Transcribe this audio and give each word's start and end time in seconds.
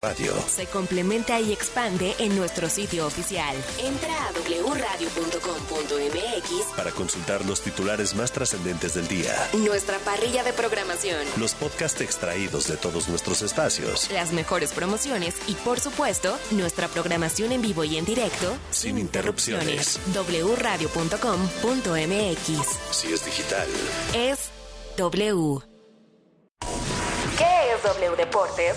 Radio. 0.00 0.32
Se 0.46 0.66
complementa 0.66 1.40
y 1.40 1.52
expande 1.52 2.14
en 2.20 2.36
nuestro 2.36 2.68
sitio 2.68 3.04
oficial. 3.04 3.56
Entra 3.80 4.28
a 4.28 4.30
wradio.com.mx 4.30 6.66
para 6.76 6.92
consultar 6.92 7.44
los 7.44 7.62
titulares 7.62 8.14
más 8.14 8.30
trascendentes 8.30 8.94
del 8.94 9.08
día. 9.08 9.34
Nuestra 9.54 9.98
parrilla 9.98 10.44
de 10.44 10.52
programación. 10.52 11.18
Los 11.36 11.54
podcasts 11.54 12.00
extraídos 12.00 12.68
de 12.68 12.76
todos 12.76 13.08
nuestros 13.08 13.42
espacios. 13.42 14.08
Las 14.12 14.30
mejores 14.30 14.72
promociones 14.72 15.34
y, 15.48 15.54
por 15.54 15.80
supuesto, 15.80 16.38
nuestra 16.52 16.86
programación 16.86 17.50
en 17.50 17.60
vivo 17.60 17.82
y 17.82 17.98
en 17.98 18.04
directo. 18.04 18.56
Sin, 18.70 18.90
sin 18.90 18.98
interrupciones. 18.98 19.98
wradio.com.mx. 20.14 22.68
Si 22.92 23.12
es 23.12 23.24
digital. 23.24 23.66
Es 24.14 24.50
W. 24.96 25.58
¿Qué 27.36 27.72
es 27.74 27.82
W 27.82 28.14
Deportes? 28.16 28.76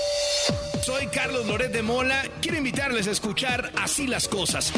Soy 0.83 1.05
Carlos 1.07 1.45
Loret 1.45 1.71
de 1.71 1.83
Mola. 1.83 2.23
Quiero 2.41 2.57
invitarles 2.57 3.07
a 3.07 3.11
escuchar 3.11 3.71
Así 3.77 4.07
las 4.07 4.27
cosas. 4.27 4.73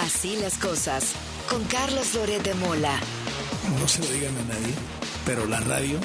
Así 0.00 0.36
las 0.36 0.58
cosas 0.58 1.12
con 1.48 1.64
Carlos 1.64 2.14
Loret 2.14 2.42
de 2.42 2.54
Mola. 2.54 3.00
No 3.80 3.88
se 3.88 4.00
lo 4.00 4.10
digan 4.10 4.36
a 4.36 4.54
nadie, 4.54 4.72
pero 5.26 5.44
la 5.46 5.58
radio 5.60 5.98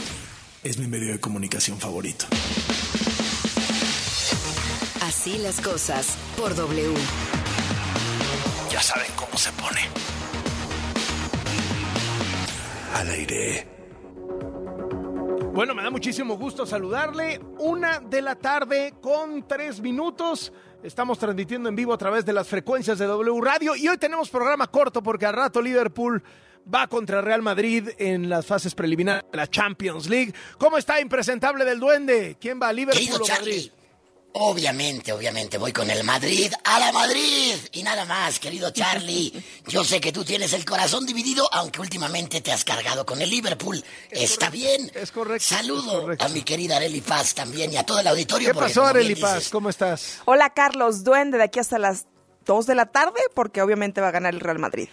es 0.64 0.80
mi 0.80 0.88
medio 0.88 1.12
de 1.14 1.20
comunicación 1.20 1.80
favorito. 1.80 2.26
Así 5.02 5.38
las 5.38 5.61
cosas 5.61 6.16
por 6.36 6.56
W. 6.56 6.94
Ya 8.72 8.82
saben 8.82 9.11
cómo 9.16 9.38
se 9.38 9.52
pone. 9.52 9.82
Al 12.95 13.10
aire. 13.10 13.73
Bueno, 15.53 15.75
me 15.75 15.83
da 15.83 15.91
muchísimo 15.91 16.36
gusto 16.36 16.65
saludarle. 16.65 17.39
Una 17.59 17.99
de 17.99 18.23
la 18.23 18.33
tarde 18.33 18.95
con 18.99 19.47
tres 19.47 19.81
minutos. 19.81 20.52
Estamos 20.81 21.19
transmitiendo 21.19 21.69
en 21.69 21.75
vivo 21.75 21.93
a 21.93 21.97
través 21.99 22.25
de 22.25 22.33
las 22.33 22.47
frecuencias 22.47 22.97
de 22.97 23.05
W 23.05 23.39
Radio 23.39 23.75
y 23.75 23.87
hoy 23.87 23.99
tenemos 23.99 24.31
programa 24.31 24.65
corto 24.65 25.03
porque 25.03 25.27
al 25.27 25.36
rato 25.36 25.61
Liverpool 25.61 26.23
va 26.73 26.87
contra 26.87 27.21
Real 27.21 27.43
Madrid 27.43 27.89
en 27.99 28.30
las 28.30 28.47
fases 28.47 28.73
preliminares 28.73 29.30
de 29.31 29.37
la 29.37 29.45
Champions 29.45 30.09
League. 30.09 30.33
¿Cómo 30.58 30.80
está 30.80 30.99
impresentable 30.99 31.65
del 31.65 31.80
duende? 31.80 32.35
¿Quién 32.41 32.59
va 32.59 32.70
a 32.70 32.73
Liverpool 32.73 33.21
o 33.21 33.27
Madrid? 33.27 33.70
Obviamente, 34.36 35.11
obviamente 35.11 35.60
voy 35.60 35.71
con 35.71 35.92
el 35.92 36.04
Madrid 36.04 36.52
a 36.64 36.80
la 36.80 36.92
Madrid 36.92 37.54
y 37.71 37.83
nada 37.83 38.04
más, 38.05 38.39
querido 38.39 38.71
Charlie. 38.71 39.32
Yo 39.67 39.83
sé 39.83 40.02
que 40.02 40.11
tú 40.11 40.26
tienes 40.26 40.54
el 40.54 40.66
corazón 40.66 41.05
dividido, 41.05 41.48
aunque 41.54 41.80
últimamente 41.80 42.42
te 42.42 42.52
has 42.52 42.66
cargado 42.66 43.05
con 43.05 43.21
el 43.21 43.30
Liverpool. 43.30 43.83
Está 44.10 44.49
bien. 44.49 44.92
Es 44.95 45.11
correcto. 45.11 45.45
Saludo 45.48 46.16
a 46.17 46.27
mi 46.30 46.42
querida 46.42 46.77
Areli 46.77 47.02
Paz 47.02 47.36
también 47.36 47.71
y 47.73 47.77
a 47.77 47.86
todo 47.86 47.99
el 47.99 48.08
auditorio. 48.08 48.54
¿Qué 48.54 48.60
pasó, 48.60 48.86
Areli 48.86 49.16
Paz? 49.16 49.49
¿Cómo 49.49 49.70
estás? 49.70 50.21
Hola, 50.26 50.50
Carlos. 50.50 51.04
Duende 51.04 51.38
de 51.38 51.44
aquí 51.44 51.60
hasta 51.60 51.77
las 51.77 52.08
2 52.48 52.65
de 52.65 52.73
la 52.73 52.88
tarde, 52.88 53.20
porque 53.36 53.61
obviamente 53.61 54.02
va 54.02 54.08
a 54.08 54.11
ganar 54.11 54.33
el 54.33 54.39
Real 54.39 54.58
Madrid. 54.58 54.89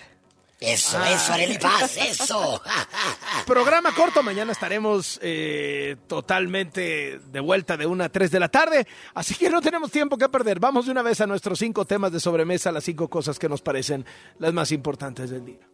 Eso, 0.60 0.98
ah. 1.00 1.10
eso, 1.10 1.32
Areli 1.32 1.56
Paz, 1.56 1.96
eso. 1.96 2.60
Programa 3.46 3.94
corto, 3.94 4.22
mañana 4.22 4.52
estaremos 4.52 5.18
eh, 5.22 5.96
totalmente 6.06 7.18
de 7.18 7.40
vuelta 7.40 7.78
de 7.78 7.86
una 7.86 8.04
a 8.04 8.08
3 8.10 8.30
de 8.30 8.40
la 8.40 8.50
tarde, 8.50 8.86
así 9.14 9.34
que 9.34 9.48
no 9.48 9.62
tenemos 9.62 9.90
tiempo 9.90 10.18
que 10.18 10.28
perder. 10.28 10.60
Vamos 10.60 10.84
de 10.84 10.92
una 10.92 11.00
vez 11.00 11.22
a 11.22 11.26
nuestros 11.26 11.58
cinco 11.58 11.86
temas 11.86 12.12
de 12.12 12.20
sobremesa, 12.20 12.70
las 12.72 12.84
cinco 12.84 13.08
cosas 13.08 13.38
que 13.38 13.48
nos 13.48 13.62
parecen 13.62 14.04
las 14.38 14.52
más 14.52 14.70
importantes 14.70 15.30
del 15.30 15.46
día. 15.46 15.66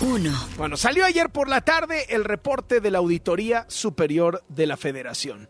Uno. 0.00 0.32
Bueno, 0.56 0.76
salió 0.76 1.04
ayer 1.04 1.30
por 1.30 1.48
la 1.48 1.62
tarde 1.62 2.06
el 2.10 2.24
reporte 2.24 2.80
de 2.80 2.92
la 2.92 2.98
Auditoría 2.98 3.66
Superior 3.68 4.44
de 4.48 4.68
la 4.68 4.76
Federación. 4.76 5.48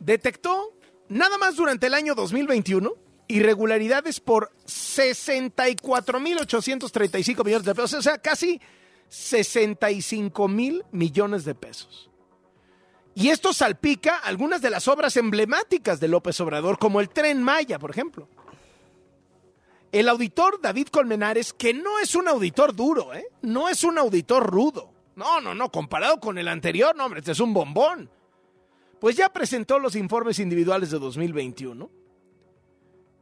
Detectó, 0.00 0.72
nada 1.10 1.36
más 1.36 1.56
durante 1.56 1.88
el 1.88 1.92
año 1.92 2.14
2021, 2.14 2.94
irregularidades 3.28 4.18
por 4.20 4.50
64.835 4.66 7.44
millones 7.44 7.66
de 7.66 7.74
pesos, 7.74 7.94
o 7.94 8.02
sea, 8.02 8.18
casi 8.18 8.60
65 9.08 10.48
mil 10.48 10.84
millones 10.90 11.44
de 11.44 11.54
pesos. 11.54 12.10
Y 13.14 13.28
esto 13.30 13.52
salpica 13.52 14.16
algunas 14.16 14.60
de 14.62 14.70
las 14.70 14.88
obras 14.88 15.16
emblemáticas 15.16 16.00
de 16.00 16.08
López 16.08 16.40
Obrador, 16.40 16.78
como 16.78 17.00
el 17.00 17.10
tren 17.10 17.42
Maya, 17.42 17.78
por 17.78 17.90
ejemplo. 17.90 18.28
El 19.90 20.08
auditor 20.08 20.60
David 20.60 20.88
Colmenares, 20.88 21.52
que 21.52 21.74
no 21.74 21.98
es 21.98 22.14
un 22.14 22.28
auditor 22.28 22.76
duro, 22.76 23.12
¿eh? 23.14 23.26
no 23.42 23.68
es 23.68 23.84
un 23.84 23.98
auditor 23.98 24.46
rudo. 24.46 24.92
No, 25.16 25.40
no, 25.40 25.54
no, 25.54 25.70
comparado 25.70 26.20
con 26.20 26.38
el 26.38 26.46
anterior, 26.46 26.94
no, 26.94 27.06
hombre, 27.06 27.20
este 27.20 27.32
es 27.32 27.40
un 27.40 27.52
bombón. 27.52 28.08
Pues 29.00 29.16
ya 29.16 29.32
presentó 29.32 29.78
los 29.78 29.96
informes 29.96 30.38
individuales 30.38 30.90
de 30.90 30.98
2021 30.98 31.90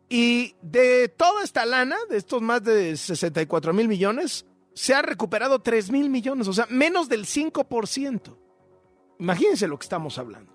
y 0.09 0.55
de 0.63 1.09
toda 1.09 1.43
esta 1.43 1.67
lana, 1.67 1.97
de 2.09 2.17
estos 2.17 2.41
más 2.41 2.63
de 2.63 2.97
64 2.97 3.73
mil 3.73 3.89
millones, 3.89 4.47
se 4.75 4.95
ha 4.95 5.03
recuperado 5.03 5.61
3 5.61 5.91
mil 5.91 6.11
millones, 6.11 6.47
o 6.49 6.53
sea, 6.53 6.67
menos 6.69 7.09
del 7.09 7.25
5%. 7.25 8.37
Imagínense 9.19 9.67
lo 9.67 9.79
que 9.79 9.85
estamos 9.85 10.19
hablando. 10.19 10.53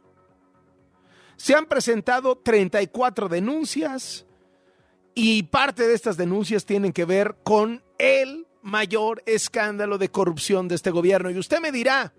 Se 1.36 1.56
han 1.56 1.66
presentado 1.66 2.38
34 2.38 3.28
denuncias 3.28 4.26
y 5.16 5.44
parte 5.44 5.88
de 5.88 5.96
estas 5.96 6.16
denuncias 6.16 6.66
tienen 6.66 6.94
que 6.94 7.06
ver 7.06 7.38
con 7.44 7.84
el 7.98 8.48
mayor 8.62 9.24
escándalo 9.26 9.98
de 9.98 10.10
corrupción 10.10 10.68
de 10.68 10.76
este 10.76 10.92
gobierno. 10.92 11.32
Y 11.32 11.40
usted 11.40 11.60
me 11.60 11.72
dirá, 11.72 12.14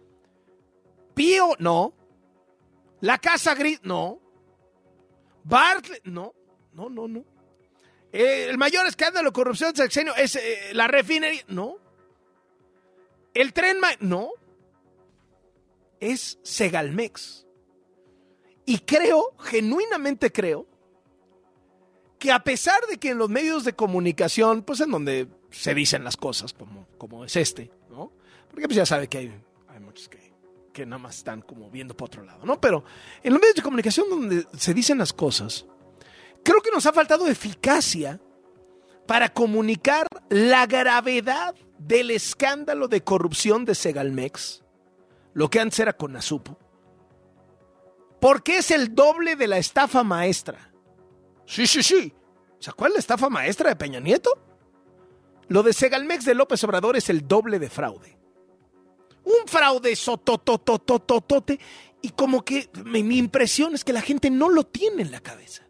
Pío, 1.14 1.50
no. 1.58 1.94
La 3.00 3.18
Casa 3.18 3.54
Gris, 3.54 3.80
no. 3.84 4.20
Bartlett, 5.44 6.04
no. 6.04 6.34
No, 6.72 6.88
no, 6.88 7.08
no. 7.08 7.24
Eh, 8.12 8.48
el 8.50 8.58
mayor 8.58 8.86
escándalo 8.86 9.30
de 9.30 9.32
corrupción 9.32 9.72
del 9.72 9.84
sexenio 9.84 10.14
es 10.16 10.36
eh, 10.36 10.70
la 10.72 10.86
refinería. 10.88 11.42
No. 11.48 11.76
El 13.34 13.52
tren. 13.52 13.78
No. 14.00 14.30
Es 16.00 16.38
Segalmex. 16.42 17.46
Y 18.64 18.78
creo, 18.80 19.34
genuinamente 19.38 20.30
creo, 20.30 20.66
que 22.18 22.30
a 22.30 22.44
pesar 22.44 22.80
de 22.88 22.98
que 22.98 23.10
en 23.10 23.18
los 23.18 23.28
medios 23.28 23.64
de 23.64 23.72
comunicación, 23.72 24.62
pues 24.62 24.80
en 24.80 24.90
donde 24.90 25.26
se 25.50 25.74
dicen 25.74 26.04
las 26.04 26.16
cosas, 26.16 26.52
como, 26.52 26.86
como 26.96 27.24
es 27.24 27.34
este, 27.34 27.70
¿no? 27.90 28.12
Porque 28.48 28.66
pues 28.66 28.76
ya 28.76 28.86
sabe 28.86 29.08
que 29.08 29.18
hay, 29.18 29.34
hay 29.68 29.80
muchos 29.80 30.08
que, 30.08 30.32
que 30.72 30.86
nada 30.86 31.02
más 31.02 31.16
están 31.16 31.42
como 31.42 31.70
viendo 31.70 31.96
por 31.96 32.06
otro 32.06 32.22
lado, 32.22 32.44
¿no? 32.44 32.60
Pero 32.60 32.84
en 33.24 33.32
los 33.32 33.40
medios 33.40 33.56
de 33.56 33.62
comunicación 33.62 34.08
donde 34.08 34.46
se 34.56 34.72
dicen 34.72 34.98
las 34.98 35.12
cosas, 35.12 35.66
Creo 36.44 36.60
que 36.60 36.70
nos 36.70 36.86
ha 36.86 36.92
faltado 36.92 37.26
eficacia 37.28 38.20
para 39.06 39.32
comunicar 39.32 40.06
la 40.28 40.66
gravedad 40.66 41.54
del 41.78 42.10
escándalo 42.10 42.88
de 42.88 43.02
corrupción 43.02 43.64
de 43.64 43.74
Segalmex, 43.74 44.64
lo 45.34 45.50
que 45.50 45.60
antes 45.60 45.80
era 45.80 45.92
con 45.92 46.16
Azupo, 46.16 46.58
porque 48.20 48.58
es 48.58 48.70
el 48.70 48.94
doble 48.94 49.36
de 49.36 49.48
la 49.48 49.58
estafa 49.58 50.04
maestra. 50.04 50.72
Sí, 51.46 51.66
sí, 51.66 51.82
sí. 51.82 52.14
¿Se 52.58 52.70
acuerdan 52.70 52.94
la 52.94 53.00
estafa 53.00 53.28
maestra 53.28 53.68
de 53.68 53.76
Peña 53.76 53.98
Nieto? 53.98 54.30
Lo 55.48 55.62
de 55.62 55.72
Segalmex 55.72 56.24
de 56.24 56.34
López 56.34 56.62
Obrador 56.64 56.96
es 56.96 57.10
el 57.10 57.26
doble 57.26 57.58
de 57.58 57.68
fraude. 57.68 58.16
Un 59.24 59.46
fraude 59.46 59.94
sotototototote. 59.96 61.58
Y 62.00 62.10
como 62.10 62.44
que 62.44 62.70
mi 62.84 63.18
impresión 63.18 63.74
es 63.74 63.84
que 63.84 63.92
la 63.92 64.00
gente 64.00 64.30
no 64.30 64.48
lo 64.48 64.64
tiene 64.64 65.02
en 65.02 65.10
la 65.10 65.20
cabeza. 65.20 65.68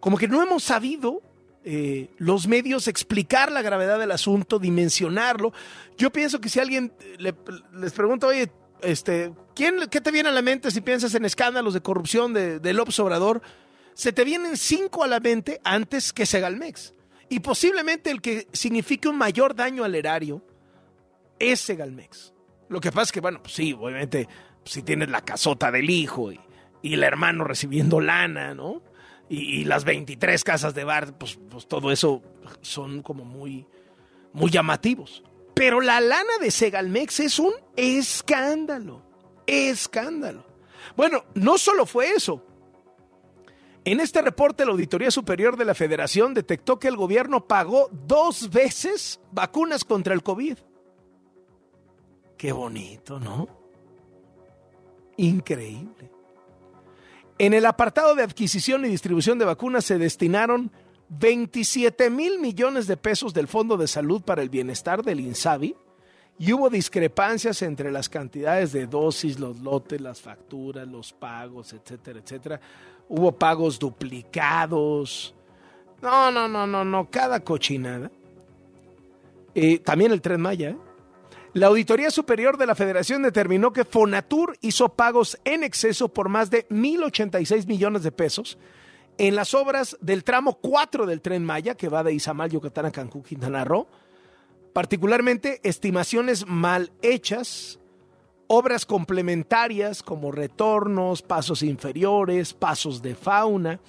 Como 0.00 0.16
que 0.18 0.28
no 0.28 0.42
hemos 0.42 0.64
sabido 0.64 1.22
eh, 1.64 2.08
los 2.16 2.46
medios 2.48 2.88
explicar 2.88 3.52
la 3.52 3.62
gravedad 3.62 3.98
del 3.98 4.10
asunto, 4.12 4.58
dimensionarlo. 4.58 5.52
Yo 5.98 6.10
pienso 6.10 6.40
que 6.40 6.48
si 6.48 6.58
alguien 6.58 6.92
le- 7.18 7.34
les 7.74 7.92
pregunta, 7.92 8.26
oye, 8.26 8.50
este, 8.82 9.32
¿quién, 9.54 9.76
¿qué 9.90 10.00
te 10.00 10.10
viene 10.10 10.30
a 10.30 10.32
la 10.32 10.40
mente 10.42 10.70
si 10.70 10.80
piensas 10.80 11.14
en 11.14 11.26
escándalos 11.26 11.74
de 11.74 11.82
corrupción 11.82 12.32
de, 12.32 12.60
de 12.60 12.72
López? 12.72 12.96
Se 13.92 14.12
te 14.12 14.24
vienen 14.24 14.56
cinco 14.56 15.04
a 15.04 15.06
la 15.06 15.20
mente 15.20 15.60
antes 15.62 16.14
que 16.14 16.24
Segalmex. 16.24 16.94
Y 17.28 17.40
posiblemente 17.40 18.10
el 18.10 18.22
que 18.22 18.48
signifique 18.52 19.08
un 19.08 19.18
mayor 19.18 19.54
daño 19.54 19.84
al 19.84 19.94
erario 19.94 20.42
es 21.38 21.60
Segalmex. 21.60 22.32
Lo 22.70 22.80
que 22.80 22.90
pasa 22.90 23.02
es 23.02 23.12
que, 23.12 23.20
bueno, 23.20 23.42
pues 23.42 23.54
sí, 23.54 23.72
obviamente, 23.74 24.26
pues 24.62 24.72
si 24.72 24.82
tienes 24.82 25.10
la 25.10 25.20
casota 25.24 25.70
del 25.70 25.90
hijo 25.90 26.32
y, 26.32 26.40
y 26.82 26.94
el 26.94 27.02
hermano 27.02 27.44
recibiendo 27.44 28.00
lana, 28.00 28.54
¿no? 28.54 28.82
Y, 29.32 29.64
las 29.64 29.84
23 29.84 30.42
casas 30.42 30.74
de 30.74 30.82
bar, 30.82 31.16
pues, 31.16 31.38
pues 31.48 31.68
todo 31.68 31.92
eso 31.92 32.20
son 32.62 33.00
como 33.00 33.24
muy, 33.24 33.64
muy 34.32 34.50
llamativos. 34.50 35.22
Pero 35.54 35.80
la 35.80 36.00
lana 36.00 36.38
de 36.40 36.50
Segalmex 36.50 37.20
es 37.20 37.38
un 37.38 37.52
escándalo. 37.76 39.02
Escándalo. 39.46 40.44
Bueno, 40.96 41.24
no 41.34 41.58
solo 41.58 41.86
fue 41.86 42.10
eso. 42.10 42.44
En 43.84 44.00
este 44.00 44.20
reporte, 44.20 44.64
la 44.64 44.72
Auditoría 44.72 45.12
Superior 45.12 45.56
de 45.56 45.64
la 45.64 45.74
Federación 45.74 46.34
detectó 46.34 46.80
que 46.80 46.88
el 46.88 46.96
gobierno 46.96 47.46
pagó 47.46 47.88
dos 47.92 48.50
veces 48.50 49.20
vacunas 49.30 49.84
contra 49.84 50.12
el 50.12 50.24
COVID. 50.24 50.58
Qué 52.36 52.52
bonito, 52.52 53.20
¿no? 53.20 53.48
Increíble. 55.16 56.10
En 57.40 57.54
el 57.54 57.64
apartado 57.64 58.14
de 58.14 58.22
adquisición 58.22 58.84
y 58.84 58.90
distribución 58.90 59.38
de 59.38 59.46
vacunas 59.46 59.86
se 59.86 59.96
destinaron 59.96 60.70
27 61.08 62.10
mil 62.10 62.38
millones 62.38 62.86
de 62.86 62.98
pesos 62.98 63.32
del 63.32 63.48
Fondo 63.48 63.78
de 63.78 63.88
Salud 63.88 64.20
para 64.20 64.42
el 64.42 64.50
Bienestar 64.50 65.02
del 65.02 65.20
INSABI 65.20 65.74
y 66.38 66.52
hubo 66.52 66.68
discrepancias 66.68 67.62
entre 67.62 67.90
las 67.90 68.10
cantidades 68.10 68.72
de 68.72 68.86
dosis, 68.86 69.40
los 69.40 69.58
lotes, 69.60 70.02
las 70.02 70.20
facturas, 70.20 70.86
los 70.86 71.14
pagos, 71.14 71.72
etcétera, 71.72 72.18
etcétera. 72.18 72.60
Hubo 73.08 73.32
pagos 73.32 73.78
duplicados. 73.78 75.34
No, 76.02 76.30
no, 76.30 76.46
no, 76.46 76.66
no, 76.66 76.84
no, 76.84 77.08
cada 77.08 77.40
cochinada. 77.40 78.10
Eh, 79.54 79.78
también 79.78 80.12
el 80.12 80.20
Tren 80.20 80.42
Maya. 80.42 80.68
¿eh? 80.68 80.76
La 81.52 81.66
Auditoría 81.66 82.12
Superior 82.12 82.56
de 82.58 82.66
la 82.66 82.76
Federación 82.76 83.22
determinó 83.22 83.72
que 83.72 83.84
Fonatur 83.84 84.56
hizo 84.60 84.90
pagos 84.90 85.36
en 85.44 85.64
exceso 85.64 86.08
por 86.08 86.28
más 86.28 86.48
de 86.48 86.68
1.086 86.68 87.66
millones 87.66 88.04
de 88.04 88.12
pesos 88.12 88.56
en 89.18 89.34
las 89.34 89.52
obras 89.52 89.98
del 90.00 90.22
tramo 90.22 90.58
4 90.60 91.06
del 91.06 91.20
Tren 91.20 91.44
Maya, 91.44 91.74
que 91.74 91.88
va 91.88 92.04
de 92.04 92.12
Izamal, 92.12 92.50
Yucatán 92.50 92.86
a 92.86 92.92
Cancún, 92.92 93.24
Quintana 93.24 93.64
Roo. 93.64 93.88
Particularmente 94.72 95.60
estimaciones 95.64 96.46
mal 96.46 96.92
hechas, 97.02 97.80
obras 98.46 98.86
complementarias 98.86 100.04
como 100.04 100.30
retornos, 100.30 101.22
pasos 101.22 101.64
inferiores, 101.64 102.54
pasos 102.54 103.02
de 103.02 103.16
fauna. 103.16 103.80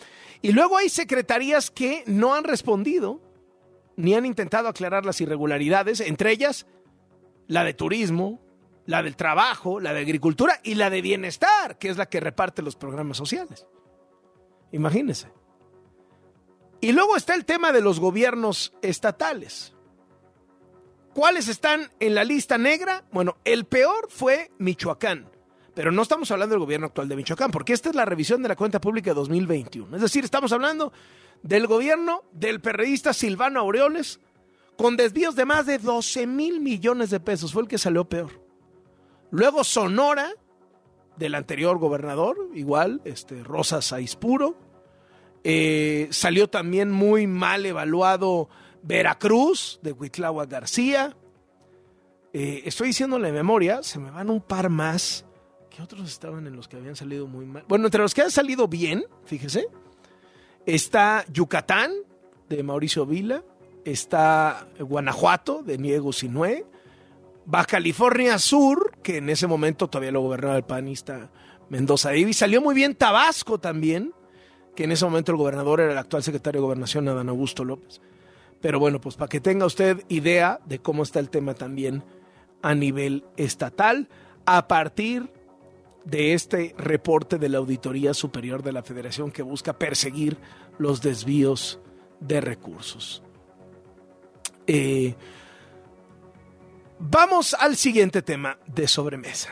Y 0.41 0.51
luego 0.51 0.77
hay 0.77 0.89
secretarías 0.89 1.69
que 1.69 2.03
no 2.07 2.33
han 2.33 2.43
respondido 2.43 3.21
ni 3.97 4.15
han 4.15 4.25
intentado 4.25 4.67
aclarar 4.67 5.05
las 5.05 5.21
irregularidades, 5.21 5.99
entre 5.99 6.31
ellas 6.31 6.65
la 7.51 7.65
de 7.65 7.73
turismo, 7.73 8.39
la 8.85 9.03
del 9.03 9.17
trabajo, 9.17 9.81
la 9.81 9.91
de 9.93 9.99
agricultura 9.99 10.61
y 10.63 10.75
la 10.75 10.89
de 10.89 11.01
bienestar, 11.01 11.77
que 11.77 11.89
es 11.89 11.97
la 11.97 12.05
que 12.05 12.21
reparte 12.21 12.61
los 12.61 12.77
programas 12.77 13.17
sociales. 13.17 13.67
Imagínense. 14.71 15.27
Y 16.79 16.93
luego 16.93 17.17
está 17.17 17.35
el 17.35 17.43
tema 17.43 17.73
de 17.73 17.81
los 17.81 17.99
gobiernos 17.99 18.73
estatales. 18.81 19.75
¿Cuáles 21.13 21.49
están 21.49 21.91
en 21.99 22.15
la 22.15 22.23
lista 22.23 22.57
negra? 22.57 23.03
Bueno, 23.11 23.35
el 23.43 23.65
peor 23.65 24.07
fue 24.09 24.49
Michoacán. 24.57 25.29
Pero 25.75 25.91
no 25.91 26.03
estamos 26.03 26.31
hablando 26.31 26.53
del 26.53 26.61
gobierno 26.61 26.87
actual 26.87 27.09
de 27.09 27.17
Michoacán, 27.17 27.51
porque 27.51 27.73
esta 27.73 27.89
es 27.89 27.95
la 27.95 28.05
revisión 28.05 28.41
de 28.41 28.47
la 28.47 28.55
cuenta 28.55 28.79
pública 28.79 29.11
de 29.11 29.15
2021. 29.15 29.93
Es 29.97 30.01
decir, 30.01 30.23
estamos 30.23 30.53
hablando 30.53 30.93
del 31.43 31.67
gobierno 31.67 32.23
del 32.31 32.61
perredista 32.61 33.11
Silvano 33.11 33.59
Aureoles, 33.59 34.21
con 34.77 34.97
desvíos 34.97 35.35
de 35.35 35.45
más 35.45 35.65
de 35.65 35.77
12 35.77 36.27
mil 36.27 36.59
millones 36.59 37.09
de 37.09 37.19
pesos. 37.19 37.53
Fue 37.53 37.61
el 37.61 37.67
que 37.67 37.77
salió 37.77 38.05
peor. 38.05 38.31
Luego 39.31 39.63
Sonora, 39.63 40.31
del 41.17 41.35
anterior 41.35 41.77
gobernador, 41.77 42.49
igual, 42.53 43.01
este, 43.05 43.43
Rosa 43.43 43.81
Saispuro. 43.81 44.55
Eh, 45.43 46.07
salió 46.11 46.49
también 46.49 46.91
muy 46.91 47.27
mal 47.27 47.65
evaluado 47.65 48.49
Veracruz, 48.83 49.79
de 49.81 49.91
Huitláhuac 49.91 50.49
García. 50.49 51.15
Eh, 52.33 52.63
estoy 52.65 52.87
diciendo 52.87 53.19
la 53.19 53.31
memoria, 53.31 53.83
se 53.83 53.99
me 53.99 54.11
van 54.11 54.29
un 54.29 54.41
par 54.41 54.69
más. 54.69 55.25
¿Qué 55.69 55.81
otros 55.81 56.09
estaban 56.09 56.47
en 56.47 56.55
los 56.55 56.67
que 56.67 56.77
habían 56.77 56.95
salido 56.95 57.27
muy 57.27 57.45
mal? 57.45 57.63
Bueno, 57.67 57.85
entre 57.85 58.01
los 58.01 58.13
que 58.13 58.21
han 58.21 58.31
salido 58.31 58.67
bien, 58.67 59.05
fíjese, 59.25 59.67
está 60.65 61.25
Yucatán, 61.31 61.91
de 62.49 62.63
Mauricio 62.63 63.05
Vila, 63.05 63.43
está 63.85 64.67
Guanajuato, 64.79 65.63
de 65.63 65.77
Diego 65.77 66.13
Sinué, 66.13 66.65
Baja 67.45 67.65
California 67.65 68.37
Sur, 68.39 68.97
que 69.01 69.17
en 69.17 69.29
ese 69.29 69.47
momento 69.47 69.89
todavía 69.89 70.11
lo 70.11 70.21
gobernaba 70.21 70.57
el 70.57 70.63
panista 70.63 71.31
Mendoza 71.69 72.11
Divi, 72.11 72.33
salió 72.33 72.61
muy 72.61 72.75
bien 72.75 72.95
Tabasco 72.95 73.59
también, 73.59 74.13
que 74.75 74.83
en 74.83 74.91
ese 74.91 75.05
momento 75.05 75.31
el 75.31 75.37
gobernador 75.37 75.81
era 75.81 75.93
el 75.93 75.97
actual 75.97 76.23
secretario 76.23 76.61
de 76.61 76.65
Gobernación, 76.65 77.07
Adán 77.07 77.29
Augusto 77.29 77.63
López. 77.63 78.01
Pero 78.61 78.79
bueno, 78.79 79.01
pues 79.01 79.15
para 79.15 79.29
que 79.29 79.39
tenga 79.39 79.65
usted 79.65 80.03
idea 80.07 80.59
de 80.65 80.79
cómo 80.79 81.03
está 81.03 81.19
el 81.19 81.29
tema 81.29 81.53
también 81.53 82.03
a 82.61 82.75
nivel 82.75 83.25
estatal, 83.37 84.07
a 84.45 84.67
partir 84.67 85.31
de 86.05 86.33
este 86.33 86.75
reporte 86.77 87.37
de 87.37 87.49
la 87.49 87.57
Auditoría 87.59 88.13
Superior 88.13 88.63
de 88.63 88.71
la 88.71 88.83
Federación 88.83 89.31
que 89.31 89.41
busca 89.41 89.77
perseguir 89.77 90.37
los 90.77 91.01
desvíos 91.01 91.79
de 92.19 92.41
recursos. 92.41 93.23
Eh, 94.73 95.13
vamos 96.97 97.53
al 97.59 97.75
siguiente 97.75 98.21
tema 98.21 98.57
de 98.67 98.87
sobremesa. 98.87 99.49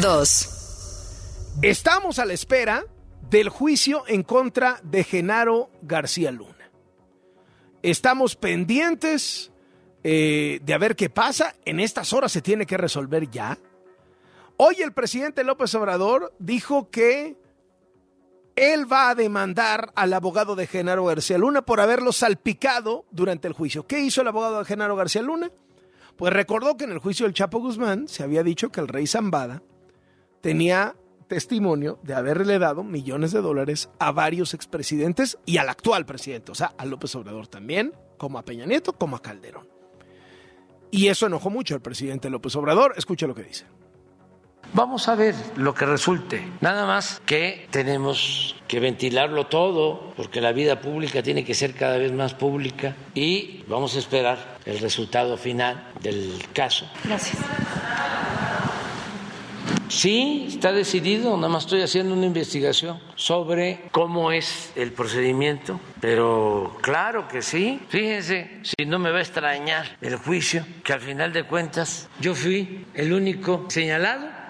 2. 0.00 1.58
Estamos 1.60 2.18
a 2.18 2.24
la 2.24 2.32
espera 2.32 2.86
del 3.28 3.50
juicio 3.50 4.04
en 4.06 4.22
contra 4.22 4.80
de 4.84 5.04
Genaro 5.04 5.68
García 5.82 6.30
Luna. 6.30 6.70
Estamos 7.82 8.36
pendientes 8.36 9.52
eh, 10.02 10.60
de 10.62 10.72
a 10.72 10.78
ver 10.78 10.96
qué 10.96 11.10
pasa. 11.10 11.54
En 11.66 11.78
estas 11.78 12.14
horas 12.14 12.32
se 12.32 12.40
tiene 12.40 12.64
que 12.64 12.78
resolver 12.78 13.30
ya. 13.30 13.58
Hoy 14.56 14.76
el 14.80 14.94
presidente 14.94 15.44
López 15.44 15.74
Obrador 15.74 16.32
dijo 16.38 16.88
que 16.88 17.36
él 18.56 18.90
va 18.90 19.10
a 19.10 19.14
demandar 19.14 19.92
al 19.96 20.12
abogado 20.12 20.54
de 20.54 20.66
Genaro 20.66 21.04
García 21.04 21.38
Luna 21.38 21.62
por 21.62 21.80
haberlo 21.80 22.12
salpicado 22.12 23.04
durante 23.10 23.48
el 23.48 23.54
juicio. 23.54 23.86
¿Qué 23.86 24.00
hizo 24.00 24.20
el 24.20 24.28
abogado 24.28 24.58
de 24.58 24.64
Genaro 24.64 24.96
García 24.96 25.22
Luna? 25.22 25.50
Pues 26.16 26.32
recordó 26.32 26.76
que 26.76 26.84
en 26.84 26.92
el 26.92 26.98
juicio 26.98 27.26
del 27.26 27.34
Chapo 27.34 27.58
Guzmán 27.58 28.06
se 28.06 28.22
había 28.22 28.42
dicho 28.42 28.70
que 28.70 28.80
el 28.80 28.88
rey 28.88 29.06
Zambada 29.06 29.62
tenía 30.40 30.94
testimonio 31.26 31.98
de 32.02 32.14
haberle 32.14 32.58
dado 32.58 32.84
millones 32.84 33.32
de 33.32 33.40
dólares 33.40 33.90
a 33.98 34.12
varios 34.12 34.54
expresidentes 34.54 35.38
y 35.46 35.56
al 35.56 35.68
actual 35.68 36.06
presidente, 36.06 36.52
o 36.52 36.54
sea, 36.54 36.74
a 36.78 36.84
López 36.84 37.14
Obrador 37.16 37.48
también, 37.48 37.92
como 38.18 38.38
a 38.38 38.44
Peña 38.44 38.66
Nieto, 38.66 38.92
como 38.92 39.16
a 39.16 39.22
Calderón. 39.22 39.68
Y 40.92 41.08
eso 41.08 41.26
enojó 41.26 41.50
mucho 41.50 41.74
al 41.74 41.82
presidente 41.82 42.30
López 42.30 42.54
Obrador. 42.54 42.94
Escucha 42.96 43.26
lo 43.26 43.34
que 43.34 43.42
dice. 43.42 43.64
Vamos 44.74 45.06
a 45.06 45.14
ver 45.14 45.36
lo 45.54 45.72
que 45.72 45.86
resulte. 45.86 46.42
Nada 46.60 46.84
más 46.84 47.22
que 47.24 47.68
tenemos 47.70 48.56
que 48.66 48.80
ventilarlo 48.80 49.46
todo, 49.46 50.12
porque 50.16 50.40
la 50.40 50.50
vida 50.50 50.80
pública 50.80 51.22
tiene 51.22 51.44
que 51.44 51.54
ser 51.54 51.74
cada 51.74 51.96
vez 51.96 52.10
más 52.10 52.34
pública 52.34 52.96
y 53.14 53.62
vamos 53.68 53.94
a 53.94 54.00
esperar 54.00 54.58
el 54.66 54.80
resultado 54.80 55.36
final 55.36 55.92
del 56.02 56.42
caso. 56.52 56.90
Gracias. 57.04 57.40
Sí, 59.86 60.46
está 60.48 60.72
decidido, 60.72 61.36
nada 61.36 61.50
más 61.50 61.64
estoy 61.64 61.82
haciendo 61.82 62.12
una 62.12 62.26
investigación 62.26 62.98
sobre 63.14 63.82
cómo 63.92 64.32
es 64.32 64.72
el 64.74 64.90
procedimiento, 64.90 65.78
pero 66.00 66.76
claro 66.80 67.28
que 67.28 67.42
sí. 67.42 67.78
Fíjense, 67.90 68.58
si 68.62 68.86
no 68.86 68.98
me 68.98 69.12
va 69.12 69.18
a 69.18 69.22
extrañar 69.22 69.98
el 70.00 70.16
juicio, 70.16 70.66
que 70.82 70.94
al 70.94 71.00
final 71.00 71.32
de 71.32 71.44
cuentas 71.44 72.08
yo 72.18 72.34
fui 72.34 72.86
el 72.94 73.12
único 73.12 73.66
señalado. 73.68 74.43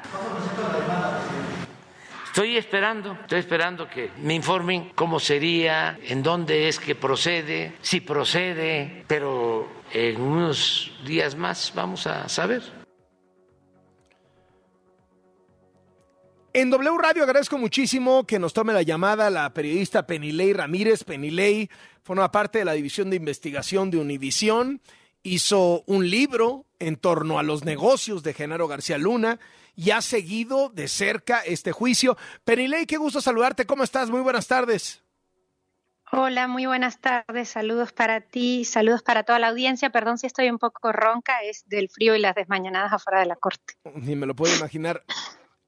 Estoy 2.34 2.56
esperando, 2.56 3.12
estoy 3.12 3.38
esperando 3.38 3.88
que 3.88 4.10
me 4.20 4.34
informen 4.34 4.90
cómo 4.96 5.20
sería, 5.20 5.96
en 6.02 6.20
dónde 6.20 6.66
es 6.66 6.80
que 6.80 6.96
procede, 6.96 7.74
si 7.80 8.00
procede, 8.00 9.04
pero 9.06 9.68
en 9.92 10.20
unos 10.20 10.90
días 11.06 11.36
más 11.36 11.72
vamos 11.76 12.08
a 12.08 12.28
saber. 12.28 12.60
En 16.52 16.70
W 16.70 16.98
Radio 16.98 17.22
agradezco 17.22 17.56
muchísimo 17.56 18.24
que 18.24 18.40
nos 18.40 18.52
tome 18.52 18.72
la 18.72 18.82
llamada 18.82 19.30
la 19.30 19.54
periodista 19.54 20.04
Penilei 20.04 20.52
Ramírez. 20.52 21.04
Penilei 21.04 21.68
forma 22.02 22.32
parte 22.32 22.58
de 22.58 22.64
la 22.64 22.72
división 22.72 23.10
de 23.10 23.16
investigación 23.16 23.92
de 23.92 23.98
Univisión. 23.98 24.80
Hizo 25.22 25.84
un 25.86 26.10
libro 26.10 26.66
en 26.80 26.96
torno 26.96 27.38
a 27.38 27.44
los 27.44 27.64
negocios 27.64 28.24
de 28.24 28.34
Genaro 28.34 28.66
García 28.66 28.98
Luna 28.98 29.38
y 29.76 29.90
ha 29.90 30.00
seguido 30.00 30.68
de 30.68 30.88
cerca 30.88 31.40
este 31.40 31.72
juicio. 31.72 32.16
Penilei, 32.44 32.86
qué 32.86 32.96
gusto 32.96 33.20
saludarte. 33.20 33.66
¿Cómo 33.66 33.84
estás? 33.84 34.10
Muy 34.10 34.20
buenas 34.20 34.46
tardes. 34.46 35.02
Hola, 36.12 36.46
muy 36.46 36.66
buenas 36.66 37.00
tardes. 37.00 37.48
Saludos 37.48 37.92
para 37.92 38.20
ti, 38.20 38.64
saludos 38.64 39.02
para 39.02 39.24
toda 39.24 39.38
la 39.38 39.48
audiencia. 39.48 39.90
Perdón 39.90 40.18
si 40.18 40.26
estoy 40.26 40.48
un 40.48 40.58
poco 40.58 40.92
ronca, 40.92 41.40
es 41.42 41.64
del 41.66 41.88
frío 41.88 42.14
y 42.14 42.20
las 42.20 42.36
desmañanadas 42.36 42.92
afuera 42.92 43.20
de 43.20 43.26
la 43.26 43.36
corte. 43.36 43.74
Ni 43.94 44.14
me 44.14 44.26
lo 44.26 44.34
puedo 44.34 44.54
imaginar. 44.54 45.02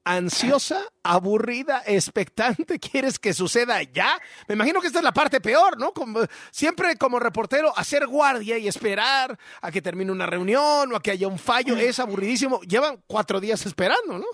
Ansiosa, 0.09 0.85
aburrida, 1.03 1.83
expectante, 1.85 2.79
¿quieres 2.79 3.19
que 3.19 3.35
suceda 3.35 3.83
ya? 3.83 4.17
Me 4.47 4.55
imagino 4.55 4.81
que 4.81 4.87
esta 4.87 5.01
es 5.01 5.05
la 5.05 5.11
parte 5.11 5.41
peor, 5.41 5.81
¿no? 5.81 5.93
Como, 5.93 6.21
siempre 6.53 6.95
como 6.95 7.19
reportero, 7.19 7.77
hacer 7.77 8.07
guardia 8.07 8.57
y 8.57 8.69
esperar 8.69 9.37
a 9.61 9.73
que 9.73 9.83
termine 9.83 10.13
una 10.13 10.27
reunión 10.27 10.93
o 10.93 10.97
a 10.97 11.03
que 11.03 11.11
haya 11.11 11.27
un 11.27 11.41
fallo 11.41 11.77
es 11.77 11.99
aburridísimo. 11.99 12.61
Llevan 12.61 13.03
cuatro 13.09 13.41
días 13.41 13.67
esperando, 13.67 14.21
¿no? 14.21 14.27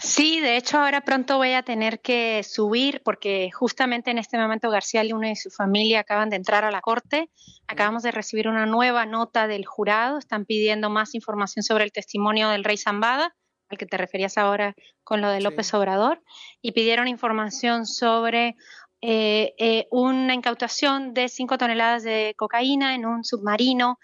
Sí, 0.00 0.40
de 0.40 0.56
hecho 0.56 0.78
ahora 0.78 1.02
pronto 1.02 1.36
voy 1.36 1.52
a 1.52 1.62
tener 1.62 2.00
que 2.00 2.42
subir 2.42 3.02
porque 3.04 3.50
justamente 3.52 4.10
en 4.10 4.18
este 4.18 4.36
momento 4.36 4.68
García 4.68 5.04
Luna 5.04 5.30
y 5.30 5.36
su 5.36 5.50
familia 5.50 6.00
acaban 6.00 6.28
de 6.28 6.36
entrar 6.36 6.64
a 6.64 6.72
la 6.72 6.80
corte. 6.80 7.30
Acabamos 7.68 8.02
de 8.02 8.10
recibir 8.10 8.48
una 8.48 8.66
nueva 8.66 9.06
nota 9.06 9.46
del 9.46 9.64
jurado. 9.64 10.18
Están 10.18 10.44
pidiendo 10.44 10.90
más 10.90 11.14
información 11.14 11.62
sobre 11.62 11.84
el 11.84 11.92
testimonio 11.92 12.48
del 12.48 12.64
rey 12.64 12.78
Zambada, 12.78 13.36
al 13.70 13.78
que 13.78 13.86
te 13.86 13.96
referías 13.96 14.36
ahora 14.36 14.74
con 15.04 15.20
lo 15.20 15.30
de 15.30 15.40
López 15.40 15.72
Obrador, 15.74 16.22
y 16.60 16.72
pidieron 16.72 17.08
información 17.08 17.86
sobre 17.86 18.56
eh, 19.00 19.54
eh, 19.58 19.86
una 19.90 20.34
incautación 20.34 21.14
de 21.14 21.28
5 21.28 21.56
toneladas 21.56 22.02
de 22.02 22.34
cocaína 22.36 22.94
en 22.94 23.06
un 23.06 23.24
submarino 23.24 23.98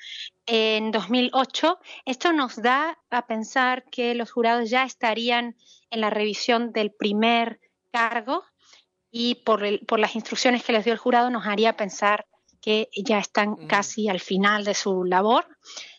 en 0.46 0.90
2008. 0.90 1.78
Esto 2.06 2.32
nos 2.32 2.62
da 2.62 2.98
a 3.10 3.26
pensar 3.26 3.84
que 3.90 4.14
los 4.14 4.30
jurados 4.30 4.70
ya 4.70 4.84
estarían 4.84 5.56
en 5.90 6.00
la 6.00 6.10
revisión 6.10 6.72
del 6.72 6.92
primer 6.92 7.60
cargo 7.92 8.44
y 9.10 9.36
por, 9.36 9.84
por 9.86 9.98
las 9.98 10.14
instrucciones 10.14 10.64
que 10.64 10.72
les 10.72 10.84
dio 10.84 10.92
el 10.92 10.98
jurado 10.98 11.28
nos 11.30 11.46
haría 11.46 11.76
pensar 11.76 12.26
que 12.62 12.88
ya 12.96 13.18
están 13.18 13.50
mm. 13.50 13.66
casi 13.66 14.08
al 14.08 14.20
final 14.20 14.64
de 14.64 14.74
su 14.74 15.04
labor. 15.04 15.46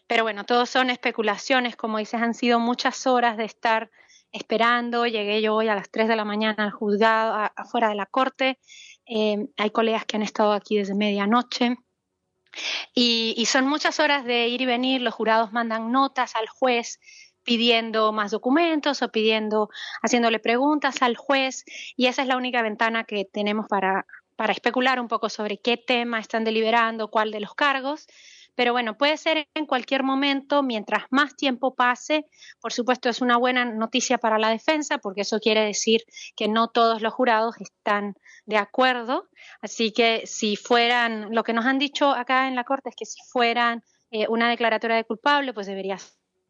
Pero 0.08 0.24
bueno, 0.24 0.46
todo 0.46 0.66
son 0.66 0.90
especulaciones, 0.90 1.76
como 1.76 1.98
dices, 1.98 2.22
han 2.22 2.34
sido 2.34 2.60
muchas 2.60 3.06
horas 3.08 3.38
de 3.38 3.46
estar 3.46 3.92
esperando. 4.32 5.06
Llegué 5.06 5.42
yo 5.42 5.56
hoy 5.56 5.68
a 5.68 5.76
las 5.76 5.90
3 5.92 6.08
de 6.08 6.16
la 6.16 6.26
mañana 6.26 6.64
al 6.64 6.72
juzgado, 6.72 7.52
afuera 7.56 7.90
de 7.90 7.96
la 7.96 8.06
corte. 8.06 8.60
Eh, 9.06 9.48
hay 9.58 9.70
colegas 9.72 10.06
que 10.06 10.16
han 10.16 10.24
estado 10.24 10.54
aquí 10.54 10.78
desde 10.78 10.96
medianoche. 10.96 11.78
Y, 12.96 13.36
y, 13.38 13.46
son 13.46 13.68
muchas 13.68 14.00
horas 14.00 14.26
de 14.26 14.48
ir 14.48 14.62
y 14.62 14.66
venir. 14.66 15.02
Los 15.02 15.14
jurados 15.14 15.52
mandan 15.52 15.92
notas 15.92 16.36
al 16.36 16.48
juez 16.48 17.00
pidiendo 17.44 18.12
más 18.12 18.32
documentos 18.32 19.02
o 19.02 19.10
pidiendo, 19.10 19.70
haciéndole 20.02 20.40
preguntas 20.40 21.02
al 21.02 21.16
juez. 21.16 21.66
Y 21.96 22.08
esa 22.08 22.22
es 22.22 22.28
la 22.28 22.38
única 22.38 22.62
ventana 22.62 23.04
que 23.04 23.26
tenemos 23.26 23.68
para, 23.68 24.06
para 24.36 24.54
especular 24.54 25.00
un 25.00 25.08
poco 25.08 25.30
sobre 25.30 25.60
qué 25.60 25.78
tema 25.78 26.20
están 26.20 26.44
deliberando, 26.44 27.10
cuál 27.10 27.32
de 27.32 27.42
los 27.42 27.54
cargos. 27.54 28.08
Pero 28.58 28.74
bueno, 28.74 28.98
puede 28.98 29.18
ser 29.18 29.48
en 29.54 29.68
cualquier 29.68 30.02
momento, 30.02 30.64
mientras 30.64 31.04
más 31.12 31.36
tiempo 31.36 31.76
pase. 31.76 32.26
Por 32.60 32.74
supuesto, 32.74 33.08
es 33.08 33.22
una 33.22 33.38
buena 33.38 33.66
noticia 33.66 34.18
para 34.18 34.40
la 34.40 34.50
defensa, 34.50 34.98
porque 34.98 35.22
eso 35.22 35.40
quiere 35.40 35.62
decir 35.62 36.02
que 36.36 36.48
no 36.48 36.68
todos 36.68 37.04
los 37.04 37.14
jurados 37.14 37.56
están 37.62 38.16
de 38.48 38.58
acuerdo. 38.58 39.30
Así 39.62 39.92
que 39.92 40.24
si 40.26 40.56
fueran, 40.56 41.36
lo 41.36 41.44
que 41.44 41.54
nos 41.54 41.68
han 41.68 41.78
dicho 41.78 42.10
acá 42.10 42.48
en 42.48 42.56
la 42.56 42.64
Corte 42.64 42.90
es 42.90 42.96
que 42.96 43.06
si 43.06 43.20
fueran 43.32 43.84
eh, 44.10 44.26
una 44.28 44.50
declaratoria 44.50 44.96
de 44.96 45.04
culpable, 45.04 45.54
pues 45.54 45.68
debería 45.68 46.00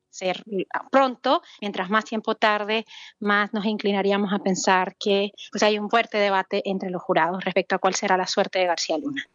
ser 0.10 0.42
pronto, 0.90 1.42
mientras 1.60 1.90
más 1.90 2.06
tiempo 2.06 2.36
tarde, 2.36 2.86
más 3.20 3.54
nos 3.54 3.66
inclinaríamos 3.66 4.32
a 4.32 4.40
pensar 4.40 4.96
que 4.96 5.32
pues 5.52 5.62
hay 5.62 5.78
un 5.78 5.90
fuerte 5.90 6.18
debate 6.18 6.62
entre 6.64 6.90
los 6.90 7.02
jurados 7.02 7.44
respecto 7.44 7.76
a 7.76 7.80
cuál 7.80 7.96
será 7.96 8.16
la 8.16 8.28
suerte 8.28 8.60
de 8.60 8.68
García 8.68 8.98
Luna. 8.98 9.28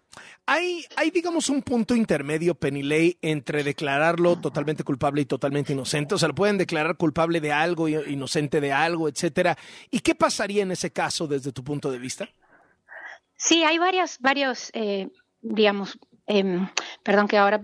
Hay, 0.47 0.85
hay, 0.97 1.11
digamos, 1.11 1.49
un 1.49 1.63
punto 1.63 1.95
intermedio, 1.95 2.55
Penilei, 2.55 3.17
entre 3.23 3.63
declararlo 3.63 4.37
totalmente 4.37 4.85
culpable 4.85 5.23
y 5.23 5.25
totalmente 5.25 5.73
inocente. 5.73 6.15
O 6.15 6.19
sea, 6.19 6.29
lo 6.29 6.35
pueden 6.35 6.59
declarar 6.59 6.97
culpable 6.97 7.41
de 7.41 7.53
algo, 7.53 7.89
inocente 7.89 8.61
de 8.61 8.73
algo, 8.73 9.09
etcétera. 9.09 9.57
¿Y 9.91 10.01
qué 10.01 10.15
pasaría 10.15 10.63
en 10.63 10.73
ese 10.73 10.91
caso 10.91 11.27
desde 11.27 11.53
tu 11.53 11.63
punto 11.63 11.91
de 11.91 11.99
vista? 11.99 12.29
Sí, 13.37 13.65
hay 13.65 13.79
varios, 13.79 14.19
varios, 14.21 14.71
eh, 14.73 15.09
digamos, 15.41 15.99
eh, 16.27 16.69
perdón 17.03 17.29
que 17.29 17.39
ahora 17.39 17.63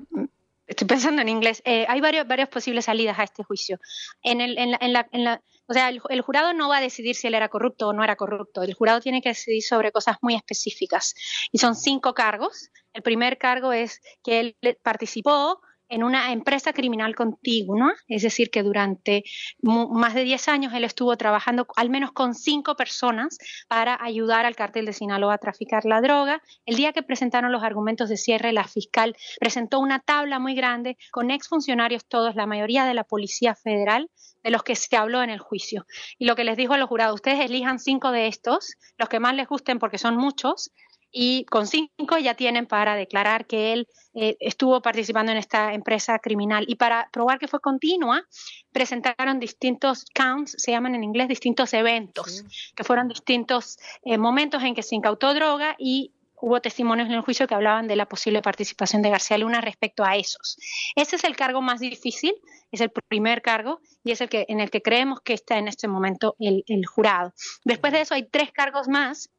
estoy 0.68 0.86
pensando 0.86 1.22
en 1.22 1.28
inglés, 1.28 1.62
eh, 1.64 1.86
hay 1.88 2.00
varios, 2.00 2.28
varias 2.28 2.48
posibles 2.48 2.84
salidas 2.84 3.18
a 3.18 3.24
este 3.24 3.42
juicio. 3.42 3.78
En, 4.22 4.40
el, 4.40 4.56
en, 4.58 4.70
la, 4.70 4.78
en, 4.80 4.92
la, 4.92 5.08
en 5.12 5.24
la, 5.24 5.42
o 5.66 5.72
sea, 5.72 5.88
el, 5.88 6.00
el, 6.10 6.20
jurado 6.20 6.52
no 6.52 6.68
va 6.68 6.76
a 6.76 6.80
decidir 6.80 7.16
si 7.16 7.26
él 7.26 7.34
era 7.34 7.48
corrupto 7.48 7.88
o 7.88 7.92
no 7.92 8.04
era 8.04 8.16
corrupto. 8.16 8.62
El 8.62 8.74
jurado 8.74 9.00
tiene 9.00 9.22
que 9.22 9.30
decidir 9.30 9.62
sobre 9.62 9.90
cosas 9.90 10.16
muy 10.20 10.34
específicas. 10.34 11.14
Y 11.50 11.58
son 11.58 11.74
cinco 11.74 12.14
cargos. 12.14 12.70
El 12.92 13.02
primer 13.02 13.38
cargo 13.38 13.72
es 13.72 14.00
que 14.22 14.40
él 14.40 14.56
participó 14.82 15.60
en 15.88 16.04
una 16.04 16.32
empresa 16.32 16.72
criminal 16.72 17.14
contigua, 17.14 17.94
es 18.08 18.22
decir, 18.22 18.50
que 18.50 18.62
durante 18.62 19.24
más 19.62 20.14
de 20.14 20.24
10 20.24 20.48
años 20.48 20.72
él 20.74 20.84
estuvo 20.84 21.16
trabajando 21.16 21.66
al 21.76 21.90
menos 21.90 22.12
con 22.12 22.34
cinco 22.34 22.76
personas 22.76 23.38
para 23.68 23.98
ayudar 24.02 24.46
al 24.46 24.56
cártel 24.56 24.86
de 24.86 24.92
Sinaloa 24.92 25.34
a 25.34 25.38
traficar 25.38 25.84
la 25.84 26.00
droga. 26.00 26.42
El 26.66 26.76
día 26.76 26.92
que 26.92 27.02
presentaron 27.02 27.52
los 27.52 27.62
argumentos 27.62 28.08
de 28.08 28.16
cierre, 28.16 28.52
la 28.52 28.64
fiscal 28.64 29.16
presentó 29.40 29.80
una 29.80 30.00
tabla 30.00 30.38
muy 30.38 30.54
grande 30.54 30.96
con 31.10 31.30
exfuncionarios 31.30 32.06
todos, 32.06 32.34
la 32.34 32.46
mayoría 32.46 32.84
de 32.84 32.94
la 32.94 33.04
Policía 33.04 33.54
Federal, 33.54 34.10
de 34.42 34.50
los 34.50 34.62
que 34.62 34.76
se 34.76 34.96
habló 34.96 35.22
en 35.22 35.30
el 35.30 35.38
juicio. 35.38 35.86
Y 36.18 36.26
lo 36.26 36.36
que 36.36 36.44
les 36.44 36.56
dijo 36.56 36.74
a 36.74 36.78
los 36.78 36.88
jurados, 36.88 37.14
ustedes 37.14 37.40
elijan 37.40 37.78
cinco 37.78 38.10
de 38.12 38.28
estos, 38.28 38.74
los 38.96 39.08
que 39.08 39.20
más 39.20 39.34
les 39.34 39.48
gusten 39.48 39.78
porque 39.78 39.98
son 39.98 40.16
muchos, 40.16 40.70
y 41.10 41.44
con 41.46 41.66
cinco 41.66 42.18
ya 42.18 42.34
tienen 42.34 42.66
para 42.66 42.94
declarar 42.94 43.46
que 43.46 43.72
él 43.72 43.88
eh, 44.14 44.36
estuvo 44.40 44.80
participando 44.82 45.32
en 45.32 45.38
esta 45.38 45.72
empresa 45.72 46.18
criminal. 46.18 46.64
Y 46.68 46.76
para 46.76 47.08
probar 47.12 47.38
que 47.38 47.48
fue 47.48 47.60
continua, 47.60 48.24
presentaron 48.72 49.38
distintos 49.38 50.04
counts, 50.14 50.54
se 50.58 50.72
llaman 50.72 50.94
en 50.94 51.04
inglés 51.04 51.28
distintos 51.28 51.72
eventos, 51.74 52.44
que 52.74 52.84
fueron 52.84 53.08
distintos 53.08 53.78
eh, 54.02 54.18
momentos 54.18 54.62
en 54.62 54.74
que 54.74 54.82
se 54.82 54.96
incautó 54.96 55.34
droga 55.34 55.76
y 55.78 56.12
hubo 56.40 56.60
testimonios 56.60 57.08
en 57.08 57.14
el 57.14 57.20
juicio 57.22 57.46
que 57.46 57.54
hablaban 57.54 57.88
de 57.88 57.96
la 57.96 58.06
posible 58.06 58.42
participación 58.42 59.02
de 59.02 59.10
García 59.10 59.38
Luna 59.38 59.60
respecto 59.60 60.04
a 60.04 60.16
esos. 60.16 60.56
Ese 60.94 61.16
es 61.16 61.24
el 61.24 61.36
cargo 61.36 61.62
más 61.62 61.80
difícil, 61.80 62.34
es 62.70 62.80
el 62.80 62.90
primer 62.90 63.42
cargo 63.42 63.80
y 64.04 64.12
es 64.12 64.20
el 64.20 64.28
que 64.28 64.46
en 64.48 64.60
el 64.60 64.70
que 64.70 64.82
creemos 64.82 65.20
que 65.20 65.32
está 65.32 65.58
en 65.58 65.68
este 65.68 65.88
momento 65.88 66.36
el, 66.38 66.64
el 66.66 66.86
jurado. 66.86 67.32
Después 67.64 67.92
de 67.92 68.02
eso 68.02 68.14
hay 68.14 68.28
tres 68.28 68.52
cargos 68.52 68.88
más 68.88 69.30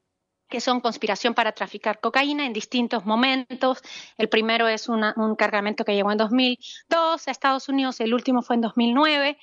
que 0.49 0.59
son 0.59 0.81
conspiración 0.81 1.33
para 1.33 1.51
traficar 1.51 1.99
cocaína 1.99 2.45
en 2.45 2.53
distintos 2.53 3.05
momentos. 3.05 3.81
El 4.17 4.29
primero 4.29 4.67
es 4.67 4.89
una, 4.89 5.13
un 5.15 5.35
cargamento 5.35 5.85
que 5.85 5.93
llegó 5.93 6.11
en 6.11 6.17
2002 6.17 7.27
a 7.27 7.31
Estados 7.31 7.69
Unidos, 7.69 7.99
el 7.99 8.13
último 8.13 8.41
fue 8.41 8.55
en 8.55 8.61
2009. 8.61 9.37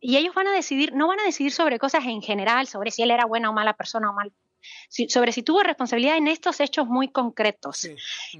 Y 0.00 0.16
ellos 0.16 0.34
van 0.34 0.46
a 0.46 0.52
decidir, 0.52 0.94
no 0.94 1.08
van 1.08 1.20
a 1.20 1.24
decidir 1.24 1.52
sobre 1.52 1.78
cosas 1.78 2.04
en 2.06 2.22
general, 2.22 2.66
sobre 2.66 2.90
si 2.90 3.02
él 3.02 3.10
era 3.10 3.26
buena 3.26 3.50
o 3.50 3.52
mala 3.52 3.74
persona 3.74 4.10
o 4.10 4.14
mal, 4.14 4.32
sobre 4.88 5.32
si 5.32 5.42
tuvo 5.42 5.62
responsabilidad 5.62 6.16
en 6.16 6.28
estos 6.28 6.60
hechos 6.60 6.86
muy 6.86 7.08
concretos. 7.08 7.88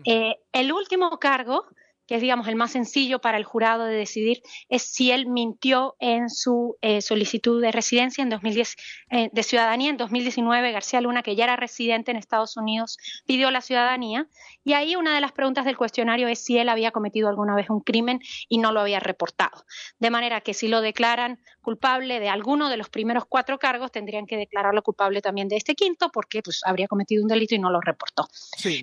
Eh, 0.04 0.36
el 0.52 0.72
último 0.72 1.18
cargo 1.18 1.66
que 2.10 2.16
es, 2.16 2.22
digamos, 2.22 2.48
el 2.48 2.56
más 2.56 2.72
sencillo 2.72 3.20
para 3.20 3.38
el 3.38 3.44
jurado 3.44 3.84
de 3.84 3.94
decidir, 3.94 4.42
es 4.68 4.82
si 4.82 5.12
él 5.12 5.28
mintió 5.28 5.94
en 6.00 6.28
su 6.28 6.76
eh, 6.80 7.02
solicitud 7.02 7.62
de 7.62 7.70
residencia 7.70 8.20
en 8.20 8.30
2010, 8.30 8.76
eh, 9.10 9.30
de 9.32 9.42
ciudadanía 9.44 9.90
en 9.90 9.96
2019. 9.96 10.72
García 10.72 11.00
Luna, 11.00 11.22
que 11.22 11.36
ya 11.36 11.44
era 11.44 11.54
residente 11.54 12.10
en 12.10 12.16
Estados 12.16 12.56
Unidos, 12.56 12.98
pidió 13.26 13.52
la 13.52 13.60
ciudadanía. 13.60 14.26
Y 14.64 14.72
ahí 14.72 14.96
una 14.96 15.14
de 15.14 15.20
las 15.20 15.30
preguntas 15.30 15.64
del 15.64 15.76
cuestionario 15.76 16.26
es 16.26 16.44
si 16.44 16.58
él 16.58 16.68
había 16.68 16.90
cometido 16.90 17.28
alguna 17.28 17.54
vez 17.54 17.70
un 17.70 17.78
crimen 17.78 18.18
y 18.48 18.58
no 18.58 18.72
lo 18.72 18.80
había 18.80 18.98
reportado. 18.98 19.64
De 20.00 20.10
manera 20.10 20.40
que 20.40 20.52
si 20.52 20.66
lo 20.66 20.80
declaran 20.80 21.38
culpable 21.62 22.18
de 22.18 22.28
alguno 22.28 22.70
de 22.70 22.76
los 22.76 22.88
primeros 22.88 23.24
cuatro 23.24 23.60
cargos, 23.60 23.92
tendrían 23.92 24.26
que 24.26 24.36
declararlo 24.36 24.82
culpable 24.82 25.22
también 25.22 25.46
de 25.46 25.58
este 25.58 25.76
quinto, 25.76 26.10
porque 26.10 26.42
pues, 26.42 26.62
habría 26.64 26.88
cometido 26.88 27.22
un 27.22 27.28
delito 27.28 27.54
y 27.54 27.60
no 27.60 27.70
lo 27.70 27.80
reportó. 27.80 28.26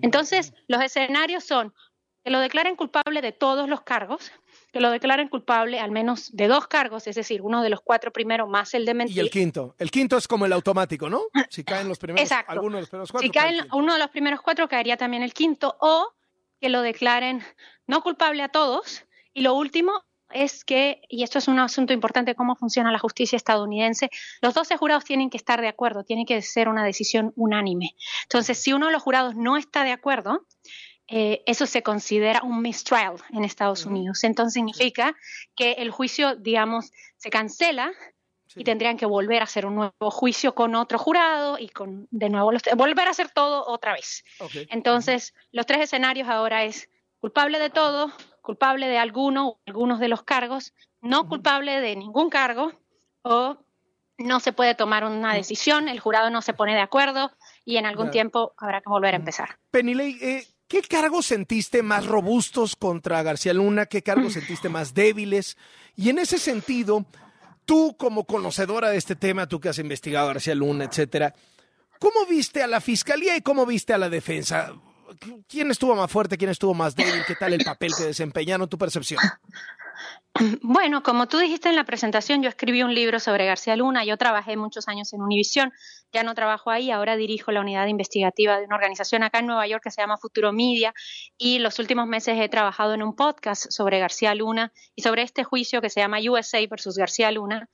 Entonces, 0.01 0.53
los 0.69 0.81
escenarios 0.81 1.43
son 1.43 1.74
que 2.27 2.31
lo 2.31 2.41
declaren 2.41 2.75
culpable 2.75 3.22
de 3.22 3.31
todos 3.31 3.69
los 3.69 3.84
cargos, 3.84 4.34
que 4.74 4.81
lo 4.81 4.91
declaren 4.91 5.29
culpable 5.29 5.79
al 5.79 5.91
menos 5.91 6.36
de 6.36 6.50
dos 6.50 6.67
cargos, 6.67 7.07
es 7.07 7.15
decir, 7.15 7.41
uno 7.41 7.63
de 7.63 7.69
los 7.69 7.79
cuatro 7.79 8.12
primeros 8.12 8.50
más 8.50 8.74
el 8.74 8.86
de 8.86 8.93
mentir. 8.96 9.15
Y 9.15 9.19
el 9.22 9.29
quinto. 9.29 9.75
El 9.77 9.89
quinto 9.89 10.17
es 10.17 10.27
como 10.27 10.46
el 10.46 10.51
automático, 10.51 11.10
¿no? 11.10 11.22
Si 11.50 11.63
caen 11.63 11.88
los 11.88 11.98
primeros, 11.98 12.29
Exacto. 12.29 12.51
alguno 12.51 12.75
de 12.75 12.81
los 12.81 12.89
primeros 12.89 13.13
cuatro. 13.13 13.25
Si 13.25 13.31
caen 13.31 13.65
uno 13.72 13.93
de 13.93 14.00
los 14.00 14.10
primeros 14.10 14.41
cuatro, 14.41 14.67
caería 14.67 14.98
también 14.98 15.24
el 15.24 15.34
quinto, 15.34 15.77
o 15.79 16.15
que 16.60 16.67
lo 16.67 16.81
declaren 16.81 17.41
no 17.86 18.03
culpable 18.03 18.43
a 18.43 18.50
todos. 18.50 19.05
Y 19.34 19.39
lo 19.39 19.53
último 19.53 20.03
es 20.29 20.65
que, 20.65 21.03
y 21.07 21.24
esto 21.24 21.39
es 21.39 21.48
un 21.48 21.60
asunto 21.60 21.93
importante, 21.93 22.36
cómo 22.36 22.57
funciona 22.57 22.91
la 22.91 23.00
justicia 23.00 23.38
estadounidense, 23.38 24.10
los 24.41 24.53
12 24.53 24.75
jurados 24.75 25.05
tienen 25.05 25.29
que 25.29 25.38
estar 25.38 25.62
de 25.62 25.69
acuerdo, 25.69 26.03
tiene 26.03 26.25
que 26.25 26.41
ser 26.41 26.67
una 26.67 26.84
decisión 26.84 27.31
unánime. 27.38 27.96
Entonces, 28.24 28.62
si 28.62 28.74
uno 28.74 28.88
de 28.88 28.91
los 28.91 29.01
jurados 29.01 29.34
no 29.36 29.55
está 29.55 29.86
de 29.86 29.93
acuerdo, 29.93 30.46
eh, 31.08 31.44
eso 31.46 31.66
se 31.66 31.84
considera 31.84 32.42
un 32.44 32.62
mistrial 32.62 33.16
en 33.32 33.46
Estados 33.46 33.86
Unidos. 33.86 34.24
Entonces 34.24 34.54
significa 34.54 35.16
que 35.56 35.74
el 35.74 35.92
juicio, 35.92 36.36
digamos, 36.36 36.92
se 37.16 37.30
cancela 37.30 37.94
y 38.56 38.64
tendrían 38.64 38.98
que 38.98 39.06
volver 39.06 39.42
a 39.42 39.46
hacer 39.46 39.66
un 39.66 39.76
nuevo 39.76 40.12
juicio 40.12 40.56
con 40.56 40.76
otro 40.76 40.98
jurado 40.98 41.58
y 41.60 41.70
con 41.70 42.08
de 42.12 42.30
nuevo 42.30 42.52
volver 42.76 43.08
a 43.08 43.12
hacer 43.12 43.30
todo 43.30 43.66
otra 43.68 43.94
vez. 43.94 44.24
Entonces, 44.70 45.34
los 45.52 45.66
tres 45.66 45.82
escenarios 45.82 46.28
ahora 46.28 46.64
es 46.64 46.90
culpable 47.20 47.60
de 47.60 47.70
todo, 47.70 48.12
culpable 48.42 48.88
de 48.88 48.98
alguno 48.98 49.48
o 49.48 49.60
algunos 49.66 50.00
de 50.00 50.08
los 50.08 50.24
cargos, 50.24 50.74
no 51.02 51.28
culpable 51.28 51.80
de 51.80 51.96
ningún 51.96 52.30
cargo 52.30 52.72
o 53.22 53.58
no 54.18 54.40
se 54.40 54.52
puede 54.52 54.76
tomar 54.76 55.04
una 55.04 55.34
decisión, 55.34 55.90
el 55.90 56.00
jurado 56.00 56.30
no 56.32 56.42
se 56.42 56.54
pone 56.54 56.74
de 56.74 56.82
acuerdo 56.82 57.32
y 57.64 57.78
en 57.78 57.86
algún 57.86 58.10
tiempo 58.10 58.54
habrá 58.58 58.82
que 58.82 58.90
volver 58.90 59.14
a 59.14 59.18
empezar. 59.18 59.60
Penilei, 59.70 60.18
eh, 60.22 60.48
¿Qué 60.67 60.81
cargos 60.81 61.25
sentiste 61.25 61.81
más 61.81 62.05
robustos 62.05 62.75
contra 62.75 63.24
García 63.24 63.53
Luna? 63.53 63.86
¿Qué 63.86 64.01
cargos 64.01 64.33
sentiste 64.33 64.67
más 64.67 64.93
débiles? 64.93 65.57
Y 65.95 66.09
en 66.09 66.19
ese 66.19 66.38
sentido, 66.38 67.05
tú 67.63 67.95
como 67.97 68.25
conocedora 68.25 68.89
de 68.89 68.97
este 68.97 69.15
tema, 69.15 69.47
tú 69.47 69.62
que 69.62 69.69
has 69.69 69.79
investigado 69.79 70.25
a 70.29 70.33
García 70.33 70.55
Luna, 70.55 70.83
etcétera, 70.83 71.33
¿cómo 72.00 72.25
viste 72.25 72.62
a 72.63 72.67
la 72.67 72.81
fiscalía 72.81 73.38
y 73.38 73.41
cómo 73.41 73.65
viste 73.65 73.93
a 73.93 73.97
la 73.97 74.09
defensa? 74.09 74.74
¿Quién 75.47 75.71
estuvo 75.71 75.95
más 75.95 76.12
fuerte? 76.12 76.38
¿Quién 76.38 76.51
estuvo 76.51 76.74
más 76.74 76.95
débil? 76.95 77.24
¿Qué 77.25 77.36
tal 77.36 77.53
el 77.53 77.63
papel 77.63 77.93
que 77.95 78.03
desempeñaron? 78.03 78.67
¿Tu 78.67 78.77
percepción? 78.77 79.21
Bueno, 80.62 81.01
como 81.01 81.27
tú 81.27 81.39
dijiste 81.39 81.69
en 81.69 81.75
la 81.75 81.83
presentación, 81.83 82.43
yo 82.43 82.50
escribí 82.50 82.83
un 82.83 82.93
libro 82.93 83.19
sobre 83.19 83.45
García 83.45 83.75
Luna. 83.75 84.05
Yo 84.05 84.17
trabajé 84.17 84.55
muchos 84.55 84.88
años 84.88 85.12
en 85.13 85.21
Univisión. 85.21 85.74
Ya 86.14 86.24
no 86.24 86.36
trabajo 86.36 86.72
ahí, 86.72 86.90
ahora 86.90 87.16
dirijo 87.18 87.52
la 87.52 87.62
unidad 87.62 87.88
investigativa 87.88 88.58
de 88.58 88.66
una 88.66 88.76
organización 88.76 89.24
acá 89.24 89.40
en 89.40 89.48
Nueva 89.48 89.68
York 89.68 89.84
que 89.84 89.92
se 89.92 90.02
llama 90.02 90.18
Futuro 90.18 90.54
Media. 90.54 90.94
Y 91.38 91.60
los 91.60 91.80
últimos 91.80 92.08
meses 92.08 92.40
he 92.40 92.50
trabajado 92.50 92.94
en 92.94 93.04
un 93.04 93.16
podcast 93.16 93.72
sobre 93.72 94.00
García 94.00 94.34
Luna 94.34 94.72
y 94.96 95.02
sobre 95.02 95.24
este 95.24 95.44
juicio 95.44 95.82
que 95.82 95.90
se 95.90 96.00
llama 96.00 96.20
USA 96.20 96.60
versus 96.70 96.98
García 96.98 97.32
Luna 97.32 97.70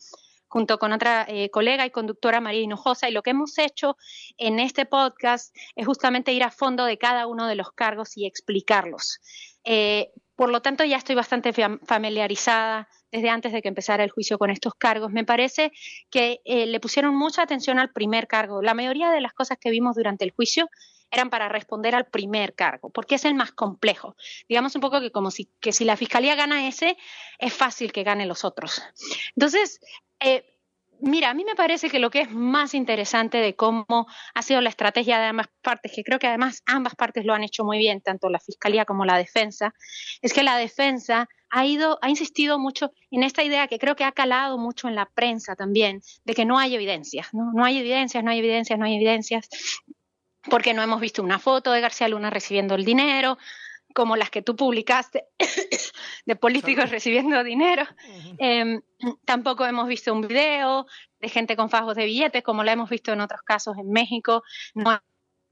junto 0.54 0.78
con 0.78 0.94
otra 0.94 1.26
eh, 1.28 1.50
colega 1.50 1.84
y 1.84 1.90
conductora 1.90 2.40
María 2.40 2.62
Hinojosa. 2.62 3.10
Y 3.10 3.12
lo 3.12 3.24
que 3.24 3.32
hemos 3.32 3.58
hecho 3.58 3.98
en 4.38 4.60
este 4.60 4.86
podcast 4.86 5.56
es 5.76 5.88
justamente 5.88 6.32
ir 6.32 6.44
a 6.44 6.52
fondo 6.52 6.86
de 6.86 7.00
cada 7.00 7.26
uno 7.26 7.48
de 7.48 7.56
los 7.56 7.72
cargos 7.72 8.18
y 8.18 8.28
explicarlos. 8.28 9.20
Eh, 9.64 10.12
por 10.36 10.52
lo 10.52 10.62
tanto, 10.62 10.84
ya 10.84 10.98
estoy 10.98 11.16
bastante 11.16 11.54
familiarizada 11.54 12.88
desde 13.14 13.30
antes 13.30 13.54
de 13.54 13.62
que 13.62 13.68
empezara 13.68 14.04
el 14.04 14.10
juicio 14.10 14.40
con 14.40 14.50
estos 14.50 14.74
cargos. 14.74 15.12
Me 15.12 15.24
parece 15.24 15.72
que 16.10 16.42
eh, 16.46 16.66
le 16.66 16.80
pusieron 16.80 17.16
mucha 17.16 17.44
atención 17.44 17.78
al 17.78 17.92
primer 17.92 18.28
cargo. 18.28 18.64
La 18.64 18.74
mayoría 18.74 19.12
de 19.12 19.22
las 19.22 19.34
cosas 19.34 19.60
que 19.62 19.70
vimos 19.70 19.96
durante 19.96 20.26
el 20.26 20.32
juicio 20.32 20.68
eran 21.12 21.30
para 21.30 21.48
responder 21.48 21.94
al 21.94 22.08
primer 22.08 22.56
cargo, 22.56 22.90
porque 22.90 23.16
es 23.16 23.26
el 23.26 23.36
más 23.36 23.52
complejo. 23.52 24.16
Digamos 24.50 24.74
un 24.74 24.82
poco 24.82 25.00
que 25.00 25.12
como 25.12 25.30
si, 25.30 25.46
que 25.60 25.72
si 25.72 25.86
la 25.86 25.96
fiscalía 25.96 26.34
gana 26.34 26.68
ese, 26.68 26.98
es 27.38 27.54
fácil 27.54 27.92
que 27.92 28.02
gane 28.02 28.26
los 28.26 28.44
otros. 28.44 28.82
Entonces, 29.36 29.80
eh, 30.20 30.53
Mira, 31.06 31.32
a 31.32 31.34
mí 31.34 31.44
me 31.44 31.54
parece 31.54 31.90
que 31.90 32.00
lo 32.00 32.10
que 32.10 32.22
es 32.22 32.32
más 32.32 32.74
interesante 32.74 33.40
de 33.40 33.58
cómo 33.58 34.08
ha 34.34 34.42
sido 34.42 34.62
la 34.62 34.70
estrategia 34.70 35.20
de 35.20 35.26
ambas 35.26 35.48
partes, 35.62 35.92
que 35.94 36.02
creo 36.02 36.18
que 36.18 36.28
además 36.28 36.64
ambas 36.66 36.96
partes 36.96 37.26
lo 37.26 37.34
han 37.34 37.44
hecho 37.44 37.66
muy 37.66 37.78
bien, 37.78 38.00
tanto 38.00 38.30
la 38.30 38.40
fiscalía 38.40 38.86
como 38.86 39.04
la 39.04 39.18
defensa, 39.18 39.74
es 40.22 40.32
que 40.32 40.44
la 40.44 40.56
defensa 40.56 41.28
ha 41.50 41.66
ido, 41.66 42.00
ha 42.02 42.10
insistido 42.10 42.58
mucho 42.58 42.94
en 43.12 43.24
esta 43.24 43.44
idea 43.44 43.68
que 43.68 43.80
creo 43.80 43.98
que 43.98 44.06
ha 44.06 44.14
calado 44.14 44.58
mucho 44.58 44.88
en 44.88 44.96
la 44.96 45.06
prensa 45.06 45.58
también, 45.58 46.00
de 46.24 46.34
que 46.34 46.46
no 46.46 46.58
hay 46.58 46.74
evidencias, 46.74 47.34
¿no? 47.34 47.52
No 47.54 47.66
hay 47.66 47.80
evidencias, 47.80 48.24
no 48.24 48.32
hay 48.32 48.40
evidencias, 48.40 48.80
no 48.80 48.86
hay 48.86 48.96
evidencias, 48.96 49.50
porque 50.50 50.74
no 50.74 50.82
hemos 50.82 51.02
visto 51.02 51.22
una 51.22 51.38
foto 51.38 51.74
de 51.74 51.82
García 51.82 52.08
Luna 52.08 52.30
recibiendo 52.30 52.76
el 52.76 52.86
dinero, 52.86 53.38
como 53.94 54.16
las 54.16 54.30
que 54.30 54.42
tú 54.42 54.56
publicaste 54.56 55.26
de 56.26 56.36
políticos 56.36 56.90
recibiendo 56.90 57.44
dinero. 57.44 57.84
Em, 58.38 58.82
tampoco 59.26 59.66
hemos 59.66 59.88
visto 59.88 60.14
un 60.14 60.22
video 60.22 60.86
de 61.20 61.30
gente 61.30 61.56
con 61.56 61.70
fajos 61.70 61.96
de 61.96 62.06
billetes, 62.06 62.44
como 62.44 62.64
la 62.64 62.74
hemos 62.74 62.90
visto 62.90 63.12
en 63.14 63.22
otros 63.22 63.42
casos 63.42 63.78
en 63.78 63.92
México. 63.92 64.44
No 64.74 65.02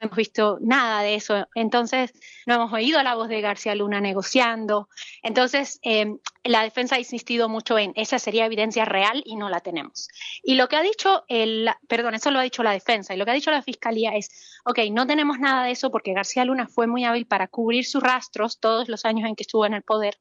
hemos 0.02 0.18
visto 0.18 0.58
nada 0.62 1.02
de 1.04 1.16
eso. 1.16 1.48
Entonces, 1.56 2.12
no 2.46 2.56
hemos 2.56 2.74
oído 2.74 3.02
la 3.04 3.16
voz 3.16 3.30
de 3.30 3.40
García 3.40 3.76
Luna 3.76 4.02
negociando. 4.02 4.90
Entonces, 5.22 5.80
eh, 5.84 6.18
la 6.44 6.64
defensa 6.64 6.96
ha 6.96 7.00
insistido 7.00 7.50
mucho 7.50 7.78
en 7.78 7.94
esa 7.96 8.18
sería 8.18 8.46
evidencia 8.46 8.84
real 8.86 9.22
y 9.26 9.36
no 9.36 9.50
la 9.50 9.60
tenemos. 9.60 10.08
Y 10.44 10.56
lo 10.56 10.68
que 10.68 10.76
ha 10.76 10.82
dicho 10.82 11.24
el, 11.28 11.70
perdón, 11.88 12.16
eso 12.16 12.32
lo 12.32 12.40
ha 12.40 12.44
dicho 12.44 12.64
la 12.64 12.72
defensa, 12.72 13.14
y 13.14 13.18
lo 13.18 13.26
que 13.26 13.32
ha 13.32 13.36
dicho 13.36 13.52
la 13.52 13.62
fiscalía 13.62 14.12
es, 14.16 14.60
ok, 14.66 14.80
no 14.92 15.06
tenemos 15.06 15.40
nada 15.40 15.66
de 15.66 15.72
eso 15.72 15.92
porque 15.92 16.14
García 16.14 16.46
Luna 16.46 16.68
fue 16.68 16.88
muy 16.88 17.06
hábil 17.06 17.28
para 17.28 17.48
cubrir 17.48 17.86
sus 17.86 18.02
rastros 18.02 18.60
todos 18.60 18.90
los 18.90 19.06
años 19.06 19.30
en 19.30 19.36
que 19.36 19.44
estuvo 19.44 19.66
en 19.66 19.76
el 19.76 19.84
poder, 19.84 20.18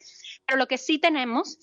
pero 0.46 0.58
lo 0.58 0.66
que 0.66 0.76
sí 0.78 0.98
tenemos 0.98 1.58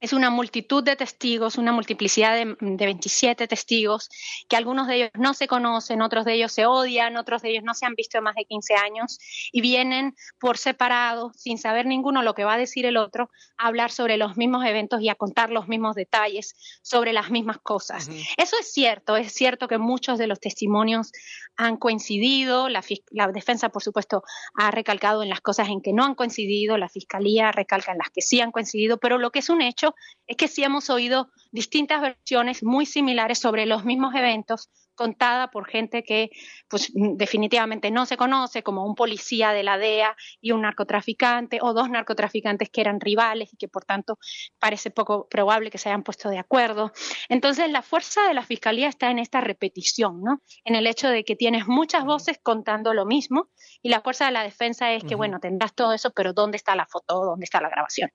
es 0.00 0.12
una 0.12 0.30
multitud 0.30 0.84
de 0.84 0.94
testigos, 0.94 1.56
una 1.56 1.72
multiplicidad 1.72 2.36
de, 2.36 2.56
27 2.60 3.48
testigos, 3.48 4.10
que 4.48 4.56
algunos 4.56 4.86
de 4.86 4.96
ellos 4.96 5.10
no 5.14 5.32
se 5.32 5.48
conocen, 5.48 6.02
otros 6.02 6.24
de 6.24 6.34
ellos 6.34 6.52
se 6.52 6.66
odian, 6.66 7.16
otros 7.16 7.42
de 7.42 7.50
ellos 7.50 7.64
no 7.64 7.74
se 7.74 7.86
han 7.86 7.94
visto 7.94 8.18
en 8.18 8.24
más 8.24 8.34
de 8.34 8.44
15 8.44 8.74
años 8.74 9.18
y 9.52 9.62
vienen 9.62 10.14
por 10.38 10.58
separado, 10.58 11.32
sin 11.34 11.58
saber 11.58 11.86
ninguno 11.86 12.22
lo 12.22 12.34
que 12.34 12.44
va 12.44 12.54
a 12.54 12.58
decir 12.58 12.84
el 12.84 12.98
otro, 12.98 13.30
a 13.56 13.68
hablar 13.68 13.90
sobre 13.90 14.18
los 14.18 14.36
mismos 14.36 14.64
eventos 14.66 15.00
y 15.00 15.08
a 15.08 15.14
contar 15.14 15.50
los 15.50 15.66
mismos 15.66 15.96
detalles 15.96 16.54
sobre 16.82 17.12
las 17.12 17.30
mismas 17.30 17.58
cosas. 17.58 18.08
Eso 18.36 18.56
es 18.60 18.72
cierto, 18.72 19.16
es 19.16 19.32
cierto 19.32 19.66
que 19.66 19.78
muchos 19.78 20.18
de 20.18 20.26
los 20.26 20.40
testimonios 20.40 21.10
han 21.56 21.78
coincidido, 21.78 22.68
la, 22.68 22.84
la 23.10 23.28
defensa, 23.28 23.70
por 23.70 23.82
supuesto, 23.82 24.22
ha 24.54 24.70
recalcado 24.70 25.22
en 25.22 25.30
las 25.30 25.40
cosas 25.40 25.68
en 25.68 25.80
que 25.80 25.94
no 25.94 26.04
han 26.04 26.14
coincidido, 26.14 26.76
la 26.76 26.90
fiscalía 26.90 27.50
recalca 27.50 27.92
en 27.92 27.98
las 27.98 28.10
que 28.10 28.20
sí 28.20 28.40
han 28.42 28.52
coincidido, 28.52 28.98
pero 28.98 29.16
lo 29.16 29.30
que 29.30 29.38
es 29.38 29.48
un 29.48 29.62
hecho 29.62 29.86
es 30.26 30.36
que 30.36 30.48
sí 30.48 30.64
hemos 30.64 30.90
oído 30.90 31.30
distintas 31.52 32.00
versiones 32.00 32.62
muy 32.62 32.86
similares 32.86 33.38
sobre 33.38 33.66
los 33.66 33.84
mismos 33.84 34.14
eventos 34.14 34.70
contada 34.96 35.50
por 35.50 35.68
gente 35.68 36.02
que 36.02 36.30
pues 36.68 36.90
definitivamente 36.94 37.92
no 37.92 38.06
se 38.06 38.16
conoce, 38.16 38.64
como 38.64 38.84
un 38.84 38.96
policía 38.96 39.52
de 39.52 39.62
la 39.62 39.78
DEA 39.78 40.16
y 40.40 40.50
un 40.50 40.62
narcotraficante 40.62 41.58
o 41.62 41.72
dos 41.72 41.88
narcotraficantes 41.88 42.70
que 42.70 42.80
eran 42.80 42.98
rivales 42.98 43.52
y 43.52 43.56
que 43.56 43.68
por 43.68 43.84
tanto 43.84 44.18
parece 44.58 44.90
poco 44.90 45.28
probable 45.28 45.70
que 45.70 45.78
se 45.78 45.90
hayan 45.90 46.02
puesto 46.02 46.30
de 46.30 46.38
acuerdo. 46.38 46.92
Entonces 47.28 47.70
la 47.70 47.82
fuerza 47.82 48.26
de 48.26 48.34
la 48.34 48.42
fiscalía 48.42 48.88
está 48.88 49.10
en 49.10 49.20
esta 49.20 49.40
repetición, 49.40 50.22
¿no? 50.22 50.42
En 50.64 50.74
el 50.74 50.86
hecho 50.86 51.08
de 51.08 51.24
que 51.24 51.36
tienes 51.36 51.68
muchas 51.68 52.04
voces 52.04 52.40
contando 52.42 52.94
lo 52.94 53.06
mismo 53.06 53.50
y 53.82 53.90
la 53.90 54.00
fuerza 54.00 54.26
de 54.26 54.32
la 54.32 54.42
defensa 54.42 54.92
es 54.92 55.04
que 55.04 55.14
bueno, 55.14 55.38
tendrás 55.38 55.74
todo 55.74 55.92
eso, 55.92 56.10
pero 56.10 56.32
¿dónde 56.32 56.56
está 56.56 56.74
la 56.74 56.86
foto? 56.86 57.24
¿Dónde 57.24 57.44
está 57.44 57.60
la 57.60 57.68
grabación? 57.68 58.10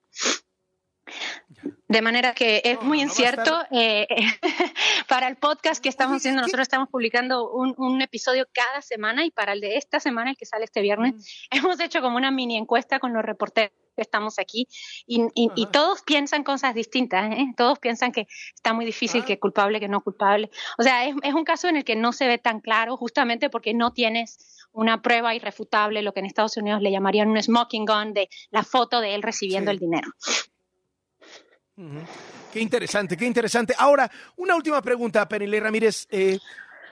De 1.88 2.00
manera 2.00 2.32
que 2.32 2.62
es 2.64 2.80
muy 2.80 3.00
incierto. 3.02 3.60
Eh, 3.70 4.06
para 5.08 5.28
el 5.28 5.36
podcast 5.36 5.82
que 5.82 5.88
estamos 5.88 6.16
haciendo, 6.16 6.40
nosotros 6.40 6.62
estamos 6.62 6.88
publicando 6.88 7.50
un, 7.50 8.00
episodio 8.00 8.46
cada 8.52 8.80
semana 8.82 9.24
y 9.24 9.30
para 9.30 9.52
el 9.52 9.60
de 9.60 9.76
esta 9.76 10.00
semana, 10.00 10.30
el 10.30 10.36
que 10.36 10.46
sale 10.46 10.64
este 10.64 10.80
viernes, 10.80 11.14
mm. 11.14 11.56
hemos 11.58 11.80
hecho 11.80 12.00
como 12.00 12.16
una 12.16 12.30
mini 12.30 12.56
encuesta 12.56 12.98
con 12.98 13.12
los 13.12 13.22
reporteros 13.22 13.72
que 13.94 14.02
estamos 14.02 14.38
aquí 14.38 14.66
y, 15.06 15.28
todos 15.70 16.02
piensan 16.02 16.44
cosas 16.44 16.74
distintas, 16.74 17.30
¿eh? 17.32 17.52
todos 17.56 17.78
piensan 17.78 18.10
que 18.10 18.26
está 18.54 18.72
muy 18.72 18.86
difícil, 18.86 19.20
ah. 19.22 19.26
que 19.26 19.38
culpable, 19.38 19.80
que 19.80 19.88
no 19.88 20.00
culpable. 20.00 20.50
O 20.78 20.82
sea, 20.82 21.06
es, 21.06 21.14
es 21.22 21.34
un 21.34 21.44
caso 21.44 21.68
en 21.68 21.76
el 21.76 21.84
que 21.84 21.96
no 21.96 22.12
se 22.12 22.26
ve 22.26 22.38
tan 22.38 22.60
claro 22.60 22.96
justamente 22.96 23.50
porque 23.50 23.74
no 23.74 23.92
tienes 23.92 24.62
una 24.72 25.02
prueba 25.02 25.34
irrefutable, 25.34 26.02
lo 26.02 26.12
que 26.12 26.20
en 26.20 26.26
Estados 26.26 26.56
Unidos 26.56 26.80
le 26.80 26.90
llamarían 26.90 27.28
un 27.28 27.42
smoking 27.42 27.84
gun, 27.84 28.14
de 28.14 28.28
la 28.50 28.62
foto 28.62 29.00
de 29.00 29.14
él 29.14 29.22
recibiendo 29.22 29.70
Sí. 29.70 29.74
el 29.74 29.80
dinero. 29.80 30.10
Qué 32.52 32.60
interesante, 32.60 33.16
qué 33.16 33.24
interesante. 33.24 33.74
Ahora, 33.78 34.10
una 34.36 34.54
última 34.56 34.82
pregunta, 34.82 35.26
Penile 35.28 35.58
Ramírez. 35.60 36.06
Eh, 36.10 36.38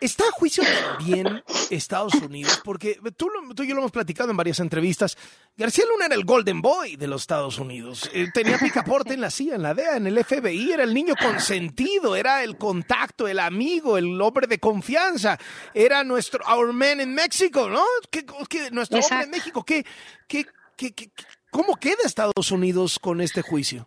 ¿Está 0.00 0.24
a 0.26 0.30
juicio 0.30 0.64
también 0.64 1.44
Estados 1.68 2.14
Unidos? 2.14 2.58
Porque 2.64 2.98
tú, 3.18 3.28
lo- 3.28 3.54
tú 3.54 3.64
y 3.64 3.68
yo 3.68 3.74
lo 3.74 3.82
hemos 3.82 3.92
platicado 3.92 4.30
en 4.30 4.36
varias 4.38 4.58
entrevistas. 4.60 5.18
García 5.58 5.84
Luna 5.84 6.06
era 6.06 6.14
el 6.14 6.24
Golden 6.24 6.62
Boy 6.62 6.96
de 6.96 7.06
los 7.06 7.20
Estados 7.20 7.58
Unidos. 7.58 8.08
Eh, 8.14 8.28
tenía 8.32 8.56
picaporte 8.58 9.12
en 9.12 9.20
la 9.20 9.30
CIA, 9.30 9.56
en 9.56 9.62
la 9.62 9.74
DEA, 9.74 9.98
en 9.98 10.06
el 10.06 10.16
FBI. 10.24 10.72
Era 10.72 10.84
el 10.84 10.94
niño 10.94 11.12
consentido, 11.22 12.16
era 12.16 12.42
el 12.42 12.56
contacto, 12.56 13.28
el 13.28 13.38
amigo, 13.38 13.98
el 13.98 14.18
hombre 14.22 14.46
de 14.46 14.58
confianza. 14.58 15.38
Era 15.74 16.02
nuestro 16.02 16.42
Our 16.46 16.72
Man 16.72 17.00
en 17.00 17.12
México, 17.12 17.68
¿no? 17.68 17.84
¿Qué, 18.10 18.24
qué- 18.48 18.70
nuestro 18.70 19.00
hombre 19.00 19.24
en. 19.24 19.30
México. 19.30 19.62
¿Qué, 19.64 19.84
qué, 20.26 20.46
qué, 20.76 20.94
qué- 20.94 21.10
¿Cómo 21.50 21.76
queda 21.76 21.96
Estados 22.06 22.50
Unidos 22.50 22.98
con 22.98 23.20
este 23.20 23.42
juicio? 23.42 23.86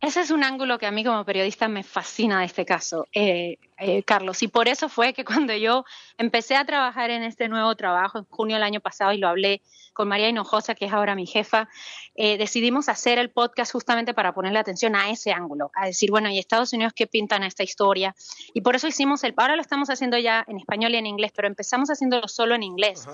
Ese 0.00 0.20
es 0.20 0.30
un 0.30 0.44
ángulo 0.44 0.78
que 0.78 0.86
a 0.86 0.92
mí 0.92 1.04
como 1.04 1.24
periodista 1.24 1.68
me 1.68 1.82
fascina 1.82 2.40
de 2.40 2.46
este 2.46 2.64
caso, 2.64 3.06
eh, 3.12 3.58
eh, 3.78 4.02
Carlos. 4.02 4.42
Y 4.42 4.48
por 4.48 4.68
eso 4.68 4.88
fue 4.88 5.12
que 5.12 5.24
cuando 5.24 5.54
yo 5.54 5.84
empecé 6.16 6.56
a 6.56 6.64
trabajar 6.64 7.10
en 7.10 7.22
este 7.22 7.48
nuevo 7.48 7.74
trabajo 7.76 8.18
en 8.18 8.24
junio 8.24 8.56
del 8.56 8.64
año 8.64 8.80
pasado 8.80 9.12
y 9.12 9.18
lo 9.18 9.28
hablé 9.28 9.62
con 9.92 10.08
María 10.08 10.28
Hinojosa, 10.28 10.74
que 10.74 10.84
es 10.86 10.92
ahora 10.92 11.14
mi 11.14 11.26
jefa, 11.26 11.68
eh, 12.14 12.38
decidimos 12.38 12.88
hacer 12.88 13.18
el 13.18 13.30
podcast 13.30 13.72
justamente 13.72 14.14
para 14.14 14.32
ponerle 14.32 14.60
atención 14.60 14.94
a 14.94 15.10
ese 15.10 15.32
ángulo, 15.32 15.72
a 15.74 15.86
decir, 15.86 16.10
bueno, 16.10 16.30
¿y 16.30 16.38
Estados 16.38 16.72
Unidos 16.72 16.92
qué 16.94 17.08
pintan 17.08 17.42
esta 17.42 17.64
historia? 17.64 18.14
Y 18.54 18.60
por 18.60 18.76
eso 18.76 18.86
hicimos 18.86 19.24
el, 19.24 19.34
ahora 19.36 19.56
lo 19.56 19.62
estamos 19.62 19.90
haciendo 19.90 20.16
ya 20.16 20.44
en 20.46 20.58
español 20.58 20.94
y 20.94 20.98
en 20.98 21.06
inglés, 21.06 21.32
pero 21.34 21.48
empezamos 21.48 21.90
haciéndolo 21.90 22.28
solo 22.28 22.54
en 22.54 22.62
inglés, 22.62 23.06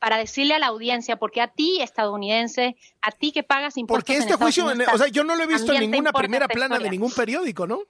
para 0.00 0.16
decirle 0.16 0.54
a 0.54 0.58
la 0.58 0.66
audiencia, 0.66 1.16
porque 1.16 1.40
a 1.40 1.48
ti 1.48 1.80
estadounidense, 1.80 2.76
a 3.02 3.12
ti 3.12 3.30
que 3.30 3.44
pagas 3.44 3.76
impuestos 3.76 4.04
Porque 4.04 4.18
este 4.18 4.34
juicio, 4.34 4.66
Unidos, 4.66 4.92
o 4.92 4.98
sea, 4.98 5.06
yo 5.06 5.22
no 5.22 5.36
lo 5.36 5.44
he 5.44 5.46
visto 5.46 5.72
en 5.72 5.90
ninguna 5.90 6.12
primera 6.12 6.48
plana 6.48 6.78
de 6.78 6.90
ningún 6.90 7.12
periódico, 7.12 7.66
¿no? 7.68 7.82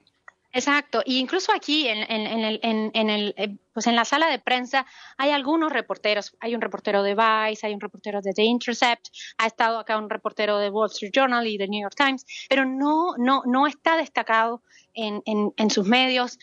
Exacto, 0.55 1.01
y 1.03 1.17
incluso 1.17 1.51
aquí 1.51 1.87
en, 1.87 1.97
en- 2.11 2.27
en 2.27 2.39
el, 2.45 2.59
en, 2.61 3.09
el, 3.09 3.33
eh, 3.37 3.57
pues 3.73 3.87
en 3.87 3.95
la 3.95 4.05
sala 4.05 4.27
de 4.29 4.37
prensa 4.37 4.85
hay 5.17 5.31
algunos 5.31 5.71
reporteros, 5.73 6.35
hay 6.39 6.53
un 6.53 6.61
reportero 6.61 7.01
de 7.01 7.15
Vice, 7.15 7.65
hay 7.65 7.73
un 7.73 7.79
reportero 7.79 8.21
de 8.21 8.33
The 8.33 8.43
Intercept, 8.43 9.07
ha 9.39 9.47
estado 9.47 9.79
acá 9.79 9.97
un 9.97 10.11
reportero 10.11 10.59
de 10.59 10.69
Wall 10.69 10.91
Street 10.91 11.11
Journal 11.11 11.47
y 11.47 11.57
de 11.57 11.67
New 11.67 11.81
York 11.81 11.95
Times, 11.97 12.23
pero 12.49 12.65
no, 12.65 13.15
no, 13.17 13.41
no 13.47 13.65
está 13.65 13.97
destacado 13.97 14.61
en, 14.93 15.21
en, 15.25 15.53
en 15.57 15.69
sus 15.69 15.87
medios, 15.87 16.39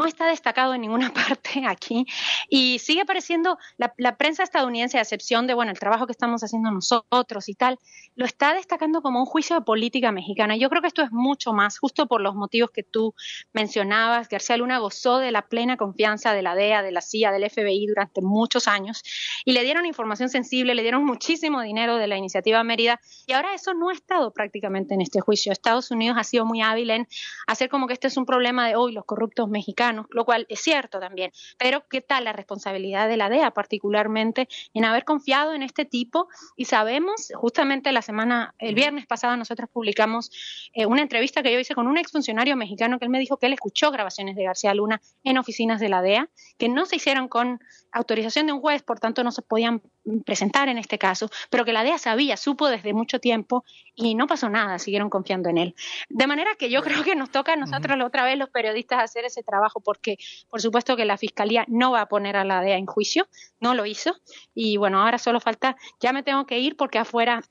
no 0.00 0.06
está 0.06 0.26
destacado 0.26 0.72
en 0.74 0.80
ninguna 0.80 1.12
parte 1.14 1.62
aquí 1.66 2.06
y 2.48 2.78
sigue 2.78 3.02
apareciendo 3.02 3.58
la, 3.76 3.92
la 3.98 4.16
prensa 4.16 4.42
estadounidense, 4.42 4.98
a 4.98 5.02
excepción 5.02 5.46
de 5.46 5.54
bueno 5.54 5.70
el 5.70 5.78
trabajo 5.78 6.06
que 6.06 6.12
estamos 6.12 6.42
haciendo 6.42 6.70
nosotros 6.70 7.48
y 7.48 7.54
tal, 7.54 7.78
lo 8.16 8.24
está 8.24 8.54
destacando 8.54 9.02
como 9.02 9.20
un 9.20 9.26
juicio 9.26 9.56
de 9.56 9.62
política 9.62 10.10
mexicana. 10.12 10.56
Yo 10.56 10.68
creo 10.70 10.82
que 10.82 10.88
esto 10.88 11.02
es 11.02 11.12
mucho 11.12 11.52
más, 11.52 11.78
justo 11.78 12.06
por 12.06 12.20
los 12.20 12.34
motivos 12.34 12.70
que 12.70 12.82
tú 12.82 13.14
mencionabas. 13.52 14.28
García 14.28 14.56
Luna 14.56 14.78
gozó 14.78 15.18
de 15.18 15.30
la 15.32 15.48
plena 15.48 15.76
confianza 15.76 16.32
de 16.34 16.42
la 16.42 16.54
DEA, 16.54 16.82
de 16.82 16.92
la 16.92 17.02
CIA, 17.02 17.32
del 17.32 17.48
FBI 17.48 17.86
durante 17.86 18.22
muchos 18.22 18.68
años 18.68 19.02
y 19.44 19.52
le 19.52 19.62
dieron 19.64 19.86
información 19.86 20.28
sensible, 20.28 20.74
le 20.74 20.82
dieron 20.82 21.04
muchísimo 21.04 21.60
dinero 21.60 21.96
de 21.96 22.06
la 22.06 22.16
iniciativa 22.16 22.64
Mérida 22.64 23.00
y 23.26 23.32
ahora 23.32 23.54
eso 23.54 23.74
no 23.74 23.90
ha 23.90 23.92
estado 23.92 24.32
prácticamente 24.32 24.94
en 24.94 25.02
este 25.02 25.20
juicio. 25.20 25.52
Estados 25.52 25.90
Unidos 25.90 26.16
ha 26.18 26.24
sido 26.24 26.44
muy 26.46 26.62
hábil 26.62 26.90
en 26.90 27.08
hacer 27.46 27.68
como 27.70 27.86
que 27.86 27.94
este 27.94 28.08
es 28.08 28.16
un 28.16 28.26
problema 28.26 28.68
de 28.68 28.76
hoy 28.76 28.92
los 28.92 29.04
corruptos 29.04 29.48
mexicanos, 29.48 30.06
lo 30.10 30.24
cual 30.24 30.46
es 30.48 30.60
cierto 30.60 31.00
también. 31.00 31.32
Pero 31.58 31.86
¿qué 31.88 32.00
tal 32.00 32.24
la 32.24 32.32
responsabilidad 32.32 33.08
de 33.08 33.16
la 33.16 33.28
DEA 33.28 33.52
particularmente 33.52 34.48
en 34.74 34.84
haber 34.84 35.04
confiado 35.04 35.54
en 35.54 35.62
este 35.62 35.84
tipo? 35.84 36.28
Y 36.56 36.66
sabemos, 36.66 37.32
justamente 37.34 37.92
la 37.92 38.02
semana, 38.02 38.54
el 38.58 38.74
viernes 38.74 39.06
pasado 39.06 39.36
nosotros 39.36 39.70
publicamos 39.72 40.30
eh, 40.74 40.86
una 40.86 41.02
entrevista 41.02 41.42
que 41.42 41.52
yo 41.52 41.58
hice 41.58 41.74
con 41.74 41.86
un 41.86 41.98
exfuncionario 41.98 42.56
mexicano 42.56 42.98
que 42.98 43.04
él 43.06 43.10
me 43.10 43.18
dijo 43.18 43.38
que 43.38 43.46
él 43.46 43.52
escuchó 43.52 43.90
grabaciones 43.90 44.36
de 44.36 44.44
García 44.44 44.74
Luna 44.74 45.00
en 45.24 45.38
oficinas 45.38 45.80
de 45.80 45.88
la 45.88 46.02
DEA, 46.02 46.28
que 46.58 46.68
no 46.68 46.86
se 46.86 46.96
hicieron 46.96 47.28
con 47.28 47.60
autorización 47.92 48.46
de 48.46 48.52
un 48.52 48.60
juez, 48.60 48.82
por 48.82 49.00
tanto 49.00 49.24
no 49.24 49.32
se 49.32 49.42
podían 49.42 49.82
presentar 50.24 50.68
en 50.68 50.78
este 50.78 50.98
caso, 50.98 51.30
pero 51.50 51.64
que 51.64 51.72
la 51.72 51.82
DEA 51.84 51.98
sabía, 51.98 52.36
supo 52.36 52.68
desde 52.68 52.94
mucho 52.94 53.18
tiempo 53.20 53.64
y 53.94 54.14
no 54.14 54.26
pasó 54.26 54.48
nada, 54.48 54.78
siguieron 54.78 55.10
confiando 55.10 55.48
en 55.50 55.58
él. 55.58 55.74
De 56.08 56.26
manera 56.26 56.50
que 56.58 56.70
yo 56.70 56.82
creo 56.82 57.02
que 57.04 57.14
nos 57.16 57.30
toca 57.30 57.52
a 57.52 57.56
nosotros 57.56 57.98
la 57.98 58.06
otra 58.06 58.24
vez 58.24 58.38
los 58.38 58.48
periodistas 58.50 59.00
hacer 59.02 59.24
ese 59.24 59.42
trabajo 59.42 59.80
porque 59.80 60.16
por 60.48 60.60
supuesto 60.62 60.96
que 60.96 61.04
la 61.04 61.16
fiscalía 61.18 61.64
no 61.68 61.90
va 61.92 62.00
a 62.02 62.06
poner 62.06 62.36
a 62.36 62.44
la 62.44 62.60
DEA 62.62 62.76
en 62.78 62.86
juicio, 62.86 63.28
no 63.60 63.74
lo 63.74 63.84
hizo 63.86 64.14
y 64.54 64.76
bueno, 64.78 65.02
ahora 65.02 65.18
solo 65.18 65.38
falta, 65.40 65.76
ya 66.00 66.12
me 66.12 66.22
tengo 66.22 66.46
que 66.46 66.58
ir 66.58 66.76
porque 66.76 66.98
afuera 66.98 67.42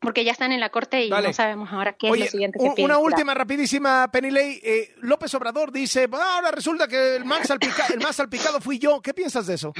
porque 0.00 0.22
ya 0.24 0.30
están 0.30 0.52
en 0.52 0.60
la 0.60 0.68
corte 0.70 1.04
y 1.04 1.10
Dale. 1.10 1.26
no 1.26 1.34
sabemos 1.34 1.72
ahora 1.72 1.94
qué 1.94 2.08
es 2.08 2.16
lo 2.20 2.26
siguiente 2.26 2.60
que 2.76 2.84
una 2.84 2.98
última 2.98 3.34
rapidísima, 3.34 4.08
Penilei. 4.12 4.60
Eh, 4.62 4.94
López 4.98 5.34
Obrador 5.34 5.72
dice, 5.72 6.06
"Bueno, 6.06 6.24
ahora 6.24 6.52
resulta 6.52 6.86
que 6.86 7.16
el 7.16 7.24
más, 7.24 7.48
salpica- 7.50 7.92
el 7.92 7.98
más 7.98 8.14
salpicado 8.14 8.60
fui 8.60 8.78
yo. 8.78 9.02
¿Qué 9.02 9.12
piensas 9.12 9.48
de 9.48 9.54
eso? 9.54 9.72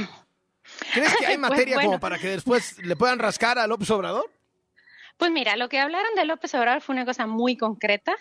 ¿Crees 0.92 1.16
que 1.16 1.26
hay 1.26 1.36
Pues 1.38 1.50
materia 1.50 1.76
como 1.76 1.86
bueno. 1.88 2.00
para 2.00 2.18
que 2.18 2.28
después 2.28 2.78
le 2.78 2.96
puedan 2.96 3.18
rascar 3.18 3.58
a 3.58 3.66
López 3.66 3.90
Obrador? 3.90 4.30
Pues 5.16 5.30
mira, 5.32 5.56
lo 5.56 5.68
que 5.68 5.78
hablaron 5.80 6.14
de 6.14 6.24
López 6.24 6.54
Obrador 6.54 6.80
fue 6.80 6.94
una 6.94 7.04
cosa 7.04 7.26
muy 7.26 7.56
concreta. 7.56 8.14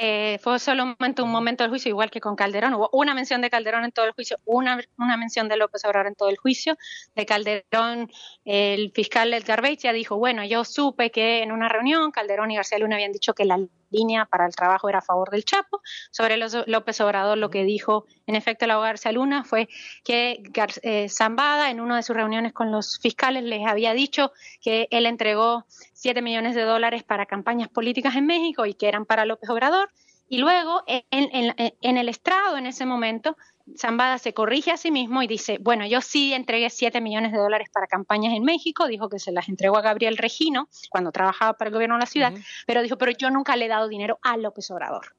Eh, 0.00 0.38
fue 0.40 0.60
solamente 0.60 1.22
un 1.22 1.30
momento 1.30 1.64
del 1.64 1.70
juicio, 1.70 1.88
igual 1.88 2.08
que 2.10 2.20
con 2.20 2.36
Calderón. 2.36 2.72
Hubo 2.74 2.88
una 2.92 3.14
mención 3.14 3.40
de 3.42 3.50
Calderón 3.50 3.84
en 3.84 3.90
todo 3.90 4.06
el 4.06 4.12
juicio, 4.12 4.38
una, 4.44 4.80
una 4.96 5.16
mención 5.16 5.48
de 5.48 5.56
López 5.56 5.84
Obrador 5.84 6.06
en 6.06 6.14
todo 6.14 6.28
el 6.28 6.36
juicio. 6.36 6.78
De 7.16 7.26
Calderón, 7.26 8.08
el 8.44 8.92
fiscal 8.94 9.34
Edgar 9.34 9.60
Beitia 9.60 9.92
dijo, 9.92 10.16
bueno, 10.16 10.44
yo 10.44 10.64
supe 10.64 11.10
que 11.10 11.42
en 11.42 11.50
una 11.50 11.68
reunión 11.68 12.12
Calderón 12.12 12.52
y 12.52 12.56
García 12.56 12.78
Luna 12.78 12.94
habían 12.94 13.12
dicho 13.12 13.34
que 13.34 13.44
la 13.44 13.58
línea 13.90 14.26
para 14.26 14.46
el 14.46 14.54
trabajo 14.54 14.88
era 14.88 14.98
a 14.98 15.02
favor 15.02 15.30
del 15.30 15.44
Chapo. 15.44 15.80
Sobre 16.10 16.36
López 16.36 17.00
Obrador 17.00 17.38
lo 17.38 17.50
que 17.50 17.64
dijo, 17.64 18.06
en 18.26 18.34
efecto, 18.34 18.64
el 18.64 18.72
abogado 18.72 18.92
García 18.92 19.12
Luna 19.12 19.44
fue 19.44 19.68
que 20.04 20.42
eh, 20.82 21.08
Zambada 21.08 21.70
en 21.70 21.80
una 21.80 21.96
de 21.96 22.02
sus 22.02 22.16
reuniones 22.16 22.52
con 22.52 22.70
los 22.70 22.98
fiscales 22.98 23.42
les 23.44 23.66
había 23.66 23.92
dicho 23.92 24.32
que 24.60 24.88
él 24.90 25.06
entregó 25.06 25.64
7 25.94 26.22
millones 26.22 26.54
de 26.54 26.62
dólares 26.62 27.02
para 27.02 27.26
campañas 27.26 27.68
políticas 27.68 28.16
en 28.16 28.26
México 28.26 28.66
y 28.66 28.74
que 28.74 28.88
eran 28.88 29.04
para 29.04 29.24
López 29.24 29.50
Obrador. 29.50 29.90
Y 30.28 30.38
luego, 30.38 30.82
en, 30.86 31.04
en- 31.10 31.54
en 31.80 31.96
el 31.96 32.08
estrado 32.08 32.56
en 32.56 32.66
ese 32.66 32.84
momento, 32.86 33.36
Zambada 33.76 34.18
se 34.18 34.32
corrige 34.32 34.70
a 34.70 34.76
sí 34.76 34.90
mismo 34.90 35.22
y 35.22 35.26
dice, 35.26 35.58
bueno, 35.60 35.86
yo 35.86 36.00
sí 36.00 36.32
entregué 36.32 36.70
7 36.70 37.00
millones 37.00 37.32
de 37.32 37.38
dólares 37.38 37.68
para 37.72 37.86
campañas 37.86 38.32
en 38.34 38.42
México, 38.42 38.86
dijo 38.86 39.08
que 39.08 39.18
se 39.18 39.30
las 39.32 39.48
entregó 39.48 39.76
a 39.78 39.82
Gabriel 39.82 40.16
Regino 40.16 40.68
cuando 40.90 41.12
trabajaba 41.12 41.52
para 41.54 41.68
el 41.68 41.74
gobierno 41.74 41.96
de 41.96 42.00
la 42.00 42.06
ciudad, 42.06 42.32
pero 42.66 42.82
dijo, 42.82 42.96
pero 42.98 43.12
yo 43.12 43.30
nunca 43.30 43.56
le 43.56 43.66
he 43.66 43.68
dado 43.68 43.88
dinero 43.88 44.18
a 44.22 44.36
López 44.36 44.70
Obrador. 44.70 45.14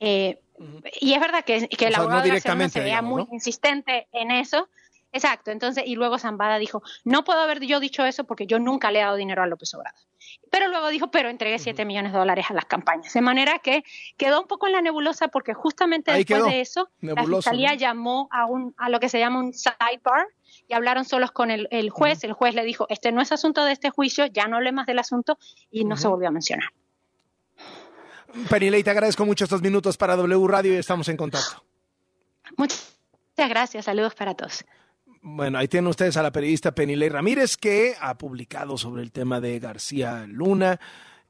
Eh, 0.00 0.38
Y 1.00 1.12
es 1.14 1.20
verdad 1.20 1.44
que, 1.44 1.68
que 1.68 1.84
O 1.84 1.88
el 1.88 1.94
sea, 1.94 1.98
no 1.98 2.04
abogado 2.04 2.24
directamente, 2.24 2.72
se 2.74 2.80
veía 2.80 2.96
digamos, 2.96 3.12
muy 3.12 3.24
¿no? 3.24 3.28
insistente 3.34 4.08
en 4.12 4.30
eso. 4.30 4.68
Exacto, 5.16 5.50
entonces, 5.50 5.84
y 5.86 5.96
luego 5.96 6.18
Zambada 6.18 6.58
dijo, 6.58 6.82
no 7.04 7.24
puedo 7.24 7.40
haber 7.40 7.60
yo 7.64 7.80
dicho 7.80 8.04
eso 8.04 8.24
porque 8.24 8.46
yo 8.46 8.58
nunca 8.58 8.90
le 8.90 9.00
he 9.00 9.02
dado 9.02 9.16
dinero 9.16 9.42
a 9.42 9.46
López 9.46 9.72
Obrador. 9.74 9.98
Pero 10.50 10.68
luego 10.68 10.88
dijo, 10.88 11.10
pero 11.10 11.28
entregué 11.28 11.58
7 11.58 11.84
millones 11.84 12.12
de 12.12 12.18
dólares 12.18 12.46
a 12.48 12.54
las 12.54 12.64
campañas. 12.64 13.12
De 13.12 13.20
manera 13.20 13.58
que 13.60 13.82
quedó 14.16 14.40
un 14.40 14.46
poco 14.46 14.66
en 14.66 14.72
la 14.72 14.80
nebulosa 14.82 15.28
porque 15.28 15.54
justamente 15.54 16.10
Ahí 16.10 16.18
después 16.24 16.38
quedó. 16.40 16.48
de 16.50 16.60
eso, 16.60 16.90
Nebuloso, 17.00 17.30
la 17.30 17.36
fiscalía 17.36 17.70
¿no? 17.70 17.76
llamó 17.76 18.28
a, 18.30 18.46
un, 18.46 18.74
a 18.76 18.88
lo 18.88 19.00
que 19.00 19.08
se 19.08 19.18
llama 19.18 19.40
un 19.40 19.52
sidebar 19.52 20.26
y 20.68 20.74
hablaron 20.74 21.04
solos 21.04 21.30
con 21.30 21.50
el, 21.50 21.68
el 21.70 21.90
juez. 21.90 22.24
El 22.24 22.32
juez 22.32 22.54
le 22.54 22.64
dijo, 22.64 22.86
este 22.88 23.12
no 23.12 23.20
es 23.20 23.32
asunto 23.32 23.64
de 23.64 23.72
este 23.72 23.90
juicio, 23.90 24.26
ya 24.26 24.46
no 24.46 24.56
hable 24.56 24.72
más 24.72 24.86
del 24.86 24.98
asunto 24.98 25.38
y 25.70 25.84
no 25.84 25.96
se 25.96 26.08
volvió 26.08 26.28
a 26.28 26.32
mencionar. 26.32 26.70
Penilei, 28.50 28.82
te 28.82 28.90
agradezco 28.90 29.24
mucho 29.24 29.44
estos 29.44 29.62
minutos 29.62 29.96
para 29.96 30.16
W 30.16 30.46
Radio 30.46 30.74
y 30.74 30.76
estamos 30.76 31.08
en 31.08 31.16
contacto. 31.16 31.64
Muchas 32.56 32.86
gracias, 33.36 33.84
saludos 33.86 34.14
para 34.14 34.34
todos. 34.34 34.64
Bueno, 35.28 35.58
ahí 35.58 35.66
tienen 35.66 35.88
ustedes 35.88 36.16
a 36.16 36.22
la 36.22 36.30
periodista 36.30 36.72
Penilei 36.72 37.08
Ramírez 37.08 37.56
que 37.56 37.96
ha 38.00 38.16
publicado 38.16 38.78
sobre 38.78 39.02
el 39.02 39.10
tema 39.10 39.40
de 39.40 39.58
García 39.58 40.24
Luna, 40.28 40.78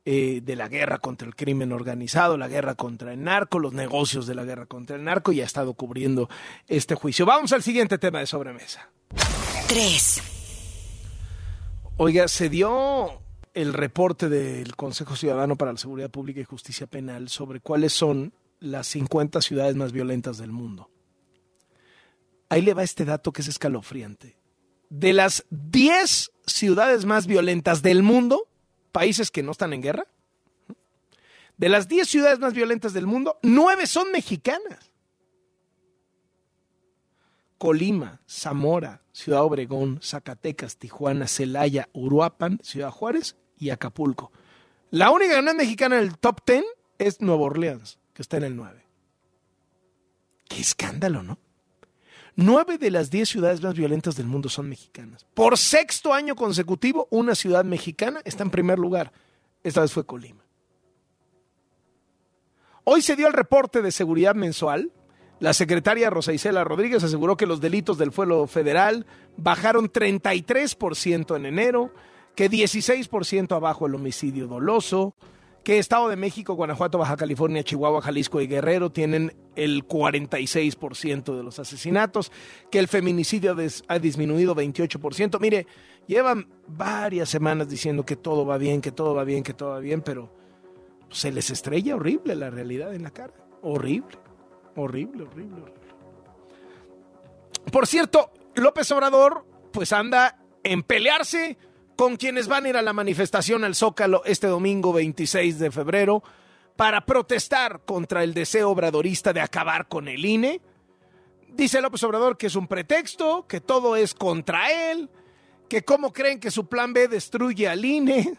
eh, 0.05 0.43
de 0.45 0.55
la 0.55 0.69
guerra 0.69 0.99
contra 0.99 1.27
el 1.27 1.35
crimen 1.35 1.73
organizado, 1.73 2.37
la 2.37 2.47
guerra 2.47 2.75
contra 2.75 3.15
el 3.15 3.25
narco, 3.25 3.59
los 3.59 3.73
negocios 3.73 4.27
de 4.27 4.35
la 4.35 4.45
guerra 4.45 4.67
contra 4.67 4.97
el 4.97 5.05
narco 5.05 5.33
y 5.33 5.41
ha 5.41 5.47
estado 5.47 5.73
cubriendo 5.73 6.29
este 6.69 6.95
juicio. 6.95 7.25
Vamos 7.25 7.55
al 7.55 7.63
siguiente 7.63 7.97
tema 7.97 8.19
de 8.19 8.27
sobremesa. 8.27 8.91
3. 9.67 10.23
Oiga, 11.97 12.29
se 12.29 12.51
dio 12.51 13.23
el 13.55 13.73
reporte 13.73 14.29
del 14.29 14.77
Consejo 14.77 15.17
Ciudadano 15.17 15.57
para 15.57 15.73
la 15.73 15.79
Seguridad 15.79 16.11
Pública 16.11 16.41
y 16.41 16.45
Justicia 16.45 16.87
Penal 16.87 17.31
sobre 17.31 17.61
cuáles 17.61 17.95
son 17.95 18.35
las 18.61 18.89
50 18.89 19.41
ciudades 19.41 19.75
más 19.75 19.93
violentas 19.93 20.37
del 20.37 20.53
mundo. 20.53 20.91
Ahí 22.49 22.63
le 22.63 22.75
va 22.75 22.83
este 22.83 23.05
dato 23.05 23.33
que 23.33 23.43
es 23.43 23.49
escalofriante. 23.49 24.37
De 24.89 25.13
las 25.13 25.45
10 25.51 26.31
ciudades 26.47 27.05
más 27.05 27.27
violentas 27.27 27.83
del 27.83 28.03
mundo, 28.03 28.49
países 28.93 29.31
que 29.31 29.43
no 29.43 29.53
están 29.53 29.73
en 29.73 29.83
guerra, 29.83 30.07
de 31.57 31.69
las 31.69 31.89
10 31.89 32.09
ciudades 32.09 32.39
más 32.39 32.55
violentas 32.55 32.93
del 32.93 33.07
mundo, 33.07 33.39
9 33.43 33.87
son 33.87 34.13
mexicanas. 34.13 34.91
Colima, 37.59 38.21
Zamora, 38.29 39.03
Ciudad 39.13 39.43
Obregón, 39.43 40.01
Zacatecas, 40.03 40.77
Tijuana, 40.77 41.27
Celaya, 41.27 41.89
Uruapan, 41.95 42.61
Ciudad 42.63 42.91
Juárez 42.91 43.37
y 43.59 43.71
Acapulco. 43.71 44.31
La 44.91 45.11
única 45.11 45.41
no 45.41 45.51
es 45.51 45.57
mexicana 45.57 45.97
en 45.99 46.05
el 46.05 46.19
top 46.19 46.41
10 46.47 46.65
es 46.99 47.21
Nueva 47.21 47.43
Orleans, 47.45 47.99
que 48.13 48.23
está 48.23 48.37
en 48.37 48.45
el 48.45 48.57
9. 48.57 48.85
Qué 50.49 50.61
escándalo, 50.61 51.23
¿no? 51.23 51.39
Nueve 52.39 52.77
de 52.77 52.91
las 52.91 53.11
diez 53.11 53.31
ciudades 53.31 53.63
más 53.63 53.75
violentas 53.75 54.15
del 54.15 54.27
mundo 54.27 54.51
son 54.51 54.69
mexicanas. 54.69 55.27
Por 55.33 55.57
sexto 55.57 56.13
año 56.13 56.37
consecutivo, 56.37 57.09
una 57.11 57.35
ciudad 57.35 57.65
mexicana 57.65 58.21
está 58.27 58.43
en 58.43 58.51
primer 58.51 58.79
lugar. 58.79 59.11
Esta 59.65 59.81
vez 59.81 59.91
fue 59.91 60.05
Colima. 60.05 60.45
Hoy 62.85 63.01
se 63.01 63.17
dio 63.17 63.27
el 63.27 63.33
reporte 63.33 63.81
de 63.81 63.91
seguridad 63.91 64.35
mensual. 64.35 64.93
La 65.41 65.55
secretaria 65.55 66.11
Rosa 66.11 66.35
Isela 66.35 66.63
Rodríguez 66.63 67.03
aseguró 67.03 67.39
que 67.39 67.47
los 67.47 67.63
delitos 67.63 67.97
del 67.97 68.13
fuero 68.13 68.47
federal 68.47 69.07
bajaron 69.39 69.91
33% 69.91 71.37
en 71.37 71.47
enero, 71.47 71.91
que 72.35 72.51
16% 72.51 73.57
abajo 73.57 73.87
el 73.87 73.95
homicidio 73.95 74.47
doloso, 74.47 75.15
que 75.67 75.81
Estado 75.81 76.09
de 76.09 76.15
México, 76.15 76.55
Guanajuato, 76.55 76.97
Baja 76.97 77.17
California, 77.17 77.65
Chihuahua, 77.65 78.01
Jalisco 78.01 78.41
y 78.41 78.47
Guerrero 78.47 78.93
tienen 78.93 79.35
el 79.57 79.85
46% 79.85 81.37
de 81.37 81.43
los 81.43 81.59
asesinatos, 81.59 82.31
que 82.71 82.79
el 82.79 82.87
feminicidio 82.87 83.57
ha 83.89 83.99
disminuido 83.99 84.55
28%. 84.55 85.41
Mire, 85.41 85.67
llevan 86.07 86.47
varias 86.69 87.31
semanas 87.31 87.69
diciendo 87.69 88.07
que 88.07 88.15
todo 88.15 88.47
va 88.47 88.59
bien, 88.59 88.81
que 88.81 88.93
todo 88.93 89.13
va 89.13 89.25
bien, 89.25 89.43
que 89.43 89.55
todo 89.55 89.71
va 89.71 89.81
bien, 89.81 90.03
pero 90.03 90.33
se 91.11 91.33
les 91.33 91.51
estrella 91.51 91.97
horrible 91.97 92.37
la 92.37 92.49
realidad 92.49 92.95
en 92.95 93.03
la 93.03 93.11
cara. 93.11 93.35
Horrible, 93.63 94.19
horrible, 94.77 95.25
horrible, 95.25 95.63
horrible. 95.63 95.95
Por 97.73 97.89
cierto, 97.89 98.31
López 98.55 98.89
Obrador 98.93 99.45
pues 99.73 99.93
anda 99.93 100.39
en 100.63 100.85
pelearse 100.85 101.59
con 101.97 102.17
quienes 102.17 102.47
van 102.47 102.67
a 102.67 102.69
ir 102.69 102.77
a 102.77 102.83
la 102.83 102.93
manifestación 102.93 103.65
al 103.65 103.75
Zócalo 103.75 104.23
este 104.25 104.47
domingo 104.47 104.93
26 104.93 105.59
de 105.59 105.71
febrero 105.71 106.23
para 106.77 107.07
protestar 107.07 107.81
contra 107.87 108.23
el 108.23 108.35
deseo 108.35 108.71
obradorista 108.71 109.33
de 109.33 109.41
acabar 109.41 109.89
con 109.89 110.07
el 110.09 110.25
INE. 110.25 110.61
Dice 111.49 111.81
López 111.81 112.03
Obrador 112.05 112.37
que 112.37 112.49
es 112.49 112.55
un 112.55 112.69
pretexto, 112.69 113.47
que 113.49 113.63
todo 113.63 113.97
es 113.97 114.15
contra 114.15 114.93
él, 114.93 115.09
que 115.71 115.83
cómo 115.83 116.13
creen 116.13 116.39
que 116.39 116.51
su 116.51 116.67
plan 116.67 116.93
B 116.93 117.09
destruye 117.09 117.67
al 117.67 117.83
INE 117.83 118.39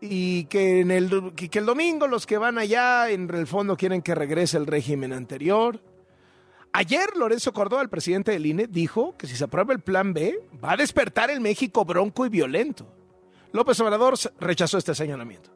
y 0.00 0.44
que, 0.44 0.84
que 1.50 1.58
el 1.58 1.66
domingo 1.66 2.06
los 2.06 2.26
que 2.26 2.38
van 2.38 2.56
allá 2.56 3.10
en 3.10 3.28
el 3.28 3.46
fondo 3.46 3.76
quieren 3.76 4.00
que 4.00 4.14
regrese 4.14 4.56
el 4.56 4.66
régimen 4.66 5.12
anterior. 5.12 5.82
Ayer 6.72 7.16
Lorenzo 7.16 7.52
Córdoba, 7.52 7.82
el 7.82 7.88
presidente 7.88 8.30
del 8.30 8.46
INE, 8.46 8.66
dijo 8.68 9.16
que 9.16 9.26
si 9.26 9.34
se 9.34 9.44
aprueba 9.44 9.72
el 9.72 9.80
plan 9.80 10.14
B, 10.14 10.40
va 10.62 10.72
a 10.72 10.76
despertar 10.76 11.30
el 11.30 11.40
México 11.40 11.84
bronco 11.84 12.24
y 12.26 12.28
violento. 12.28 12.86
López 13.52 13.80
Obrador 13.80 14.14
rechazó 14.38 14.78
este 14.78 14.94
señalamiento. 14.94 15.50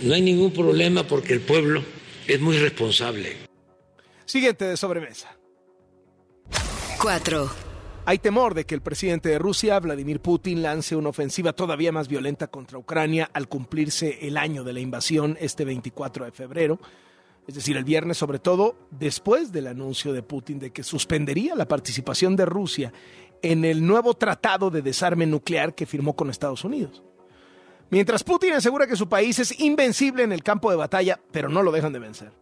No 0.00 0.14
hay 0.14 0.22
ningún 0.22 0.52
problema 0.52 1.02
porque 1.04 1.34
el 1.34 1.40
pueblo 1.40 1.82
es 2.26 2.40
muy 2.40 2.56
responsable. 2.56 3.36
Siguiente 4.24 4.64
de 4.64 4.76
sobremesa. 4.76 5.36
4. 7.02 7.50
Hay 8.06 8.18
temor 8.18 8.54
de 8.54 8.64
que 8.64 8.74
el 8.74 8.80
presidente 8.80 9.28
de 9.28 9.38
Rusia, 9.38 9.78
Vladimir 9.78 10.20
Putin, 10.20 10.62
lance 10.62 10.96
una 10.96 11.10
ofensiva 11.10 11.52
todavía 11.52 11.92
más 11.92 12.08
violenta 12.08 12.46
contra 12.46 12.78
Ucrania 12.78 13.28
al 13.34 13.46
cumplirse 13.46 14.26
el 14.26 14.38
año 14.38 14.64
de 14.64 14.72
la 14.72 14.80
invasión 14.80 15.36
este 15.38 15.66
24 15.66 16.24
de 16.24 16.32
febrero 16.32 16.80
es 17.46 17.54
decir, 17.54 17.76
el 17.76 17.84
viernes 17.84 18.18
sobre 18.18 18.38
todo, 18.38 18.76
después 18.90 19.52
del 19.52 19.66
anuncio 19.66 20.12
de 20.12 20.22
Putin 20.22 20.58
de 20.58 20.70
que 20.70 20.82
suspendería 20.82 21.54
la 21.54 21.66
participación 21.66 22.36
de 22.36 22.46
Rusia 22.46 22.92
en 23.42 23.64
el 23.64 23.86
nuevo 23.86 24.14
tratado 24.14 24.70
de 24.70 24.82
desarme 24.82 25.26
nuclear 25.26 25.74
que 25.74 25.86
firmó 25.86 26.14
con 26.14 26.30
Estados 26.30 26.64
Unidos. 26.64 27.02
Mientras 27.90 28.22
Putin 28.22 28.52
asegura 28.52 28.86
que 28.86 28.96
su 28.96 29.08
país 29.08 29.38
es 29.40 29.58
invencible 29.58 30.22
en 30.22 30.32
el 30.32 30.44
campo 30.44 30.70
de 30.70 30.76
batalla, 30.76 31.20
pero 31.32 31.48
no 31.48 31.62
lo 31.62 31.72
dejan 31.72 31.92
de 31.92 31.98
vencer. 31.98 32.32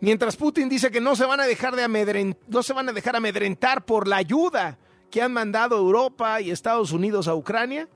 Mientras 0.00 0.36
Putin 0.36 0.68
dice 0.68 0.90
que 0.90 1.00
no 1.00 1.16
se 1.16 1.24
van 1.24 1.40
a 1.40 1.46
dejar, 1.46 1.76
de 1.76 2.36
no 2.48 2.62
se 2.62 2.72
van 2.72 2.88
a 2.88 2.92
dejar 2.92 3.16
amedrentar 3.16 3.84
por 3.84 4.08
la 4.08 4.16
ayuda 4.16 4.78
que 5.10 5.22
han 5.22 5.32
mandado 5.32 5.78
Europa 5.78 6.40
y 6.40 6.50
Estados 6.50 6.92
Unidos 6.92 7.28
a 7.28 7.34
Ucrania, 7.34 7.88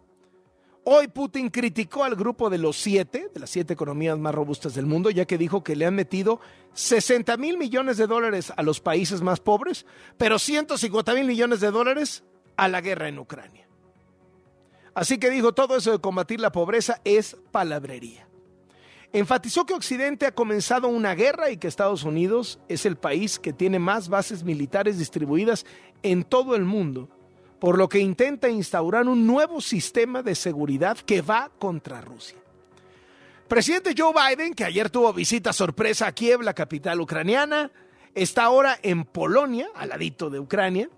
Hoy 0.88 1.08
Putin 1.08 1.50
criticó 1.50 2.04
al 2.04 2.14
grupo 2.14 2.48
de 2.48 2.58
los 2.58 2.76
siete, 2.76 3.28
de 3.34 3.40
las 3.40 3.50
siete 3.50 3.72
economías 3.72 4.16
más 4.20 4.32
robustas 4.32 4.76
del 4.76 4.86
mundo, 4.86 5.10
ya 5.10 5.24
que 5.24 5.36
dijo 5.36 5.64
que 5.64 5.74
le 5.74 5.84
han 5.84 5.96
metido 5.96 6.38
60 6.74 7.36
mil 7.38 7.58
millones 7.58 7.96
de 7.96 8.06
dólares 8.06 8.52
a 8.56 8.62
los 8.62 8.78
países 8.78 9.20
más 9.20 9.40
pobres, 9.40 9.84
pero 10.16 10.38
150 10.38 11.12
mil 11.14 11.26
millones 11.26 11.58
de 11.58 11.72
dólares 11.72 12.22
a 12.56 12.68
la 12.68 12.80
guerra 12.82 13.08
en 13.08 13.18
Ucrania. 13.18 13.66
Así 14.94 15.18
que 15.18 15.28
dijo, 15.28 15.52
todo 15.54 15.76
eso 15.76 15.90
de 15.90 15.98
combatir 15.98 16.40
la 16.40 16.52
pobreza 16.52 17.00
es 17.02 17.36
palabrería. 17.50 18.28
Enfatizó 19.12 19.66
que 19.66 19.74
Occidente 19.74 20.24
ha 20.24 20.36
comenzado 20.36 20.86
una 20.86 21.16
guerra 21.16 21.50
y 21.50 21.56
que 21.56 21.66
Estados 21.66 22.04
Unidos 22.04 22.60
es 22.68 22.86
el 22.86 22.94
país 22.96 23.40
que 23.40 23.52
tiene 23.52 23.80
más 23.80 24.08
bases 24.08 24.44
militares 24.44 25.00
distribuidas 25.00 25.66
en 26.04 26.22
todo 26.22 26.54
el 26.54 26.64
mundo 26.64 27.08
por 27.58 27.78
lo 27.78 27.88
que 27.88 27.98
intenta 27.98 28.48
instaurar 28.48 29.08
un 29.08 29.26
nuevo 29.26 29.60
sistema 29.60 30.22
de 30.22 30.34
seguridad 30.34 30.98
que 30.98 31.22
va 31.22 31.50
contra 31.58 32.00
Rusia. 32.00 32.38
Presidente 33.48 33.94
Joe 33.96 34.12
Biden, 34.12 34.54
que 34.54 34.64
ayer 34.64 34.90
tuvo 34.90 35.12
visita 35.12 35.52
sorpresa 35.52 36.08
a 36.08 36.12
Kiev, 36.12 36.42
la 36.42 36.54
capital 36.54 37.00
ucraniana, 37.00 37.70
está 38.14 38.44
ahora 38.44 38.78
en 38.82 39.04
Polonia, 39.04 39.68
al 39.74 39.90
ladito 39.90 40.30
de 40.30 40.40
Ucrania. 40.40 40.90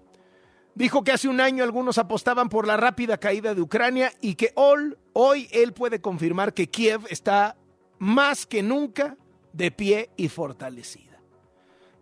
Dijo 0.75 1.05
que 1.05 1.13
hace 1.13 1.29
un 1.29 1.41
año 1.41 1.65
algunos 1.65 1.99
apostaban 1.99 2.49
por 2.49 2.67
la 2.67 2.77
rápida 2.77 3.19
caída 3.19 3.55
de 3.55 3.61
Ucrania 3.61 4.13
y 4.21 4.37
que 4.37 4.53
hoy, 4.55 4.97
hoy 5.13 5.49
él 5.53 5.73
puede 5.73 6.01
confirmar 6.01 6.55
que 6.55 6.69
Kiev 6.69 7.03
está 7.11 7.57
más 7.99 8.47
que 8.47 8.63
nunca 8.63 9.17
de 9.53 9.71
pie 9.71 10.11
y 10.17 10.29
fortalecida. 10.29 11.21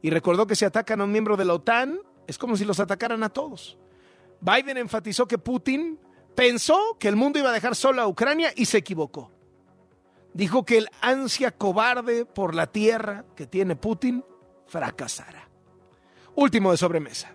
Y 0.02 0.10
recordó 0.10 0.46
que 0.46 0.54
si 0.54 0.64
atacan 0.64 1.00
a 1.00 1.04
un 1.04 1.12
miembro 1.12 1.36
de 1.36 1.46
la 1.46 1.54
OTAN, 1.54 1.98
es 2.26 2.38
como 2.38 2.56
si 2.56 2.64
los 2.64 2.78
atacaran 2.78 3.22
a 3.22 3.30
todos. 3.30 3.78
Biden 4.40 4.76
enfatizó 4.76 5.26
que 5.26 5.38
Putin 5.38 5.98
pensó 6.34 6.96
que 6.98 7.08
el 7.08 7.16
mundo 7.16 7.38
iba 7.38 7.50
a 7.50 7.52
dejar 7.52 7.74
sola 7.74 8.02
a 8.02 8.08
Ucrania 8.08 8.52
y 8.54 8.66
se 8.66 8.78
equivocó. 8.78 9.32
Dijo 10.34 10.64
que 10.64 10.78
el 10.78 10.88
ansia 11.00 11.50
cobarde 11.50 12.26
por 12.26 12.54
la 12.54 12.66
tierra 12.66 13.24
que 13.34 13.46
tiene 13.46 13.74
Putin 13.74 14.24
fracasará. 14.66 15.48
Último 16.34 16.70
de 16.70 16.76
sobremesa. 16.76 17.32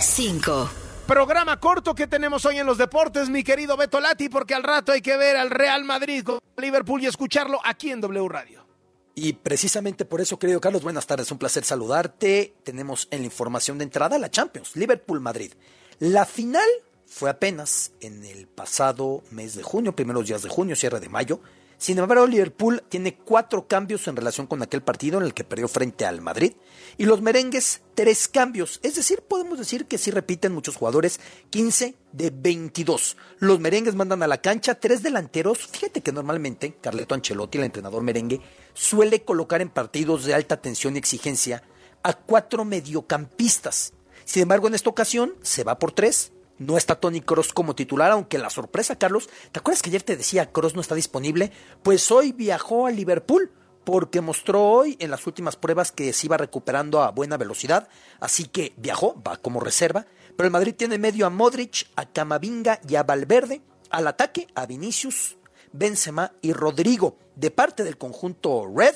5. 0.00 0.70
Programa 1.08 1.58
corto 1.58 1.94
que 1.94 2.06
tenemos 2.06 2.44
hoy 2.44 2.58
en 2.58 2.66
los 2.66 2.78
deportes, 2.78 3.30
mi 3.30 3.42
querido 3.42 3.76
Beto 3.76 3.98
Lati, 3.98 4.28
porque 4.28 4.54
al 4.54 4.62
rato 4.62 4.92
hay 4.92 5.00
que 5.00 5.16
ver 5.16 5.36
al 5.36 5.50
Real 5.50 5.82
Madrid 5.84 6.22
con 6.22 6.38
Liverpool 6.56 7.02
y 7.02 7.06
escucharlo 7.06 7.60
aquí 7.64 7.90
en 7.90 8.00
W 8.00 8.28
Radio. 8.28 8.68
Y 9.14 9.32
precisamente 9.32 10.04
por 10.04 10.20
eso, 10.20 10.38
querido 10.38 10.60
Carlos, 10.60 10.82
buenas 10.82 11.06
tardes, 11.06 11.32
un 11.32 11.38
placer 11.38 11.64
saludarte. 11.64 12.54
Tenemos 12.62 13.08
en 13.10 13.20
la 13.20 13.24
información 13.24 13.78
de 13.78 13.84
entrada 13.84 14.16
la 14.16 14.30
Champions, 14.30 14.76
Liverpool-Madrid. 14.76 15.54
La 16.00 16.24
final 16.26 16.68
fue 17.06 17.28
apenas 17.28 17.90
en 18.00 18.24
el 18.24 18.46
pasado 18.46 19.24
mes 19.32 19.56
de 19.56 19.64
junio, 19.64 19.96
primeros 19.96 20.26
días 20.28 20.42
de 20.42 20.48
junio, 20.48 20.76
cierre 20.76 21.00
de 21.00 21.08
mayo. 21.08 21.40
Sin 21.76 21.98
embargo, 21.98 22.24
Liverpool 22.24 22.84
tiene 22.88 23.16
cuatro 23.16 23.66
cambios 23.66 24.06
en 24.06 24.14
relación 24.14 24.46
con 24.46 24.62
aquel 24.62 24.82
partido 24.82 25.18
en 25.18 25.24
el 25.24 25.34
que 25.34 25.42
perdió 25.42 25.66
frente 25.66 26.06
al 26.06 26.20
Madrid. 26.20 26.52
Y 26.98 27.04
los 27.04 27.20
merengues, 27.20 27.82
tres 27.96 28.28
cambios. 28.28 28.78
Es 28.84 28.94
decir, 28.94 29.22
podemos 29.22 29.58
decir 29.58 29.86
que 29.86 29.98
sí 29.98 30.12
repiten 30.12 30.54
muchos 30.54 30.76
jugadores, 30.76 31.18
15 31.50 31.96
de 32.12 32.30
22. 32.30 33.16
Los 33.38 33.58
merengues 33.58 33.96
mandan 33.96 34.22
a 34.22 34.28
la 34.28 34.40
cancha 34.40 34.76
tres 34.76 35.02
delanteros. 35.02 35.66
Fíjate 35.66 36.00
que 36.00 36.12
normalmente 36.12 36.76
Carleto 36.80 37.16
Ancelotti, 37.16 37.58
el 37.58 37.64
entrenador 37.64 38.04
merengue, 38.04 38.40
suele 38.72 39.24
colocar 39.24 39.62
en 39.62 39.70
partidos 39.70 40.24
de 40.24 40.34
alta 40.34 40.60
tensión 40.60 40.94
y 40.94 40.98
exigencia 40.98 41.64
a 42.04 42.12
cuatro 42.12 42.64
mediocampistas. 42.64 43.94
Sin 44.28 44.42
embargo, 44.42 44.68
en 44.68 44.74
esta 44.74 44.90
ocasión 44.90 45.32
se 45.40 45.64
va 45.64 45.78
por 45.78 45.92
tres. 45.92 46.32
No 46.58 46.76
está 46.76 46.96
Tony 46.96 47.22
Cross 47.22 47.54
como 47.54 47.74
titular, 47.74 48.12
aunque 48.12 48.36
la 48.36 48.50
sorpresa, 48.50 48.98
Carlos, 48.98 49.30
¿te 49.52 49.58
acuerdas 49.58 49.80
que 49.80 49.88
ayer 49.88 50.02
te 50.02 50.18
decía 50.18 50.52
Cross 50.52 50.74
no 50.74 50.82
está 50.82 50.94
disponible? 50.94 51.50
Pues 51.82 52.10
hoy 52.10 52.32
viajó 52.32 52.86
a 52.86 52.90
Liverpool 52.90 53.50
porque 53.84 54.20
mostró 54.20 54.62
hoy 54.64 54.98
en 55.00 55.10
las 55.10 55.26
últimas 55.26 55.56
pruebas 55.56 55.92
que 55.92 56.12
se 56.12 56.26
iba 56.26 56.36
recuperando 56.36 57.00
a 57.00 57.10
buena 57.10 57.38
velocidad, 57.38 57.88
así 58.20 58.44
que 58.44 58.74
viajó, 58.76 59.18
va 59.26 59.38
como 59.38 59.60
reserva, 59.60 60.04
pero 60.36 60.46
el 60.46 60.52
Madrid 60.52 60.74
tiene 60.76 60.98
medio 60.98 61.24
a 61.24 61.30
Modric, 61.30 61.88
a 61.96 62.04
Camavinga 62.04 62.80
y 62.86 62.96
a 62.96 63.04
Valverde, 63.04 63.62
al 63.88 64.08
ataque 64.08 64.46
a 64.54 64.66
Vinicius, 64.66 65.38
Benzema 65.72 66.32
y 66.42 66.52
Rodrigo, 66.52 67.16
de 67.34 67.50
parte 67.50 67.82
del 67.82 67.96
conjunto 67.96 68.70
Red, 68.76 68.94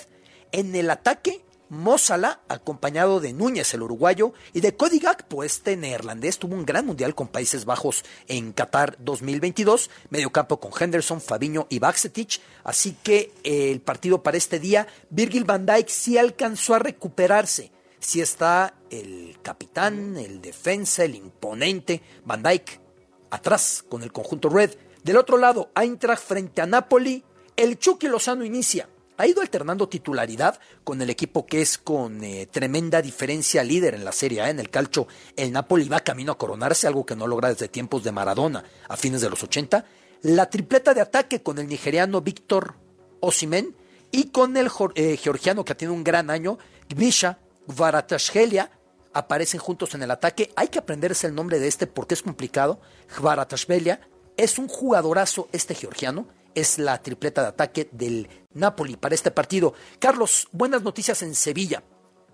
en 0.52 0.76
el 0.76 0.90
ataque 0.90 1.42
Mozala, 1.72 2.42
acompañado 2.48 3.18
de 3.18 3.32
Núñez, 3.32 3.72
el 3.72 3.80
uruguayo, 3.80 4.34
y 4.52 4.60
de 4.60 4.76
Cody 4.76 4.98
Gakpo, 4.98 5.42
este 5.42 5.74
neerlandés, 5.74 6.38
tuvo 6.38 6.54
un 6.54 6.66
gran 6.66 6.84
mundial 6.84 7.14
con 7.14 7.28
Países 7.28 7.64
Bajos 7.64 8.04
en 8.28 8.52
Qatar 8.52 8.98
2022, 8.98 9.88
medio 10.10 10.30
campo 10.30 10.60
con 10.60 10.70
Henderson, 10.78 11.22
Fabiño 11.22 11.66
y 11.70 11.78
Baxetich, 11.78 12.42
así 12.62 12.94
que 13.02 13.32
eh, 13.42 13.72
el 13.72 13.80
partido 13.80 14.22
para 14.22 14.36
este 14.36 14.60
día, 14.60 14.86
Virgil 15.08 15.44
van 15.44 15.64
Dijk 15.64 15.88
sí 15.88 16.18
alcanzó 16.18 16.74
a 16.74 16.78
recuperarse, 16.78 17.72
sí 18.00 18.20
está 18.20 18.74
el 18.90 19.38
capitán, 19.40 20.18
el 20.18 20.42
defensa, 20.42 21.04
el 21.04 21.14
imponente 21.14 22.02
Van 22.26 22.42
Dijk 22.42 22.82
atrás 23.30 23.82
con 23.88 24.02
el 24.02 24.12
conjunto 24.12 24.50
red. 24.50 24.72
Del 25.02 25.16
otro 25.16 25.38
lado, 25.38 25.70
Eintracht 25.74 26.22
frente 26.22 26.60
a 26.60 26.66
Napoli. 26.66 27.24
El 27.56 27.78
Chucky 27.78 28.08
Lozano 28.08 28.44
inicia. 28.44 28.88
Ha 29.18 29.26
ido 29.26 29.42
alternando 29.42 29.88
titularidad 29.88 30.58
con 30.84 31.02
el 31.02 31.10
equipo 31.10 31.44
que 31.46 31.60
es 31.60 31.76
con 31.78 32.24
eh, 32.24 32.46
tremenda 32.50 33.02
diferencia 33.02 33.62
líder 33.62 33.94
en 33.94 34.04
la 34.04 34.12
Serie 34.12 34.40
A. 34.40 34.50
En 34.50 34.58
el 34.58 34.70
calcio, 34.70 35.06
el 35.36 35.52
Napoli 35.52 35.88
va 35.88 36.00
camino 36.00 36.32
a 36.32 36.38
coronarse, 36.38 36.86
algo 36.86 37.04
que 37.04 37.14
no 37.14 37.26
logra 37.26 37.50
desde 37.50 37.68
tiempos 37.68 38.04
de 38.04 38.12
Maradona 38.12 38.64
a 38.88 38.96
fines 38.96 39.20
de 39.20 39.30
los 39.30 39.42
80. 39.42 39.84
La 40.22 40.48
tripleta 40.48 40.94
de 40.94 41.02
ataque 41.02 41.42
con 41.42 41.58
el 41.58 41.68
nigeriano 41.68 42.20
Víctor 42.20 42.74
Osimen 43.20 43.76
y 44.10 44.30
con 44.30 44.56
el 44.56 44.70
eh, 44.94 45.16
georgiano 45.16 45.64
que 45.64 45.74
tenido 45.74 45.94
un 45.94 46.04
gran 46.04 46.30
año, 46.30 46.58
Gmisha 46.88 47.38
Varatashgelia, 47.66 48.70
aparecen 49.12 49.60
juntos 49.60 49.94
en 49.94 50.02
el 50.02 50.10
ataque. 50.10 50.52
Hay 50.56 50.68
que 50.68 50.78
aprenderse 50.78 51.26
el 51.26 51.34
nombre 51.34 51.58
de 51.58 51.68
este 51.68 51.86
porque 51.86 52.14
es 52.14 52.22
complicado. 52.22 52.80
Varatashgelia 53.20 54.00
es 54.36 54.58
un 54.58 54.68
jugadorazo 54.68 55.48
este 55.52 55.74
georgiano. 55.74 56.26
Es 56.54 56.78
la 56.78 57.00
tripleta 57.02 57.42
de 57.42 57.48
ataque 57.48 57.88
del 57.92 58.28
Napoli 58.52 58.96
para 58.96 59.14
este 59.14 59.30
partido. 59.30 59.74
Carlos, 59.98 60.48
buenas 60.52 60.82
noticias 60.82 61.22
en 61.22 61.34
Sevilla. 61.34 61.82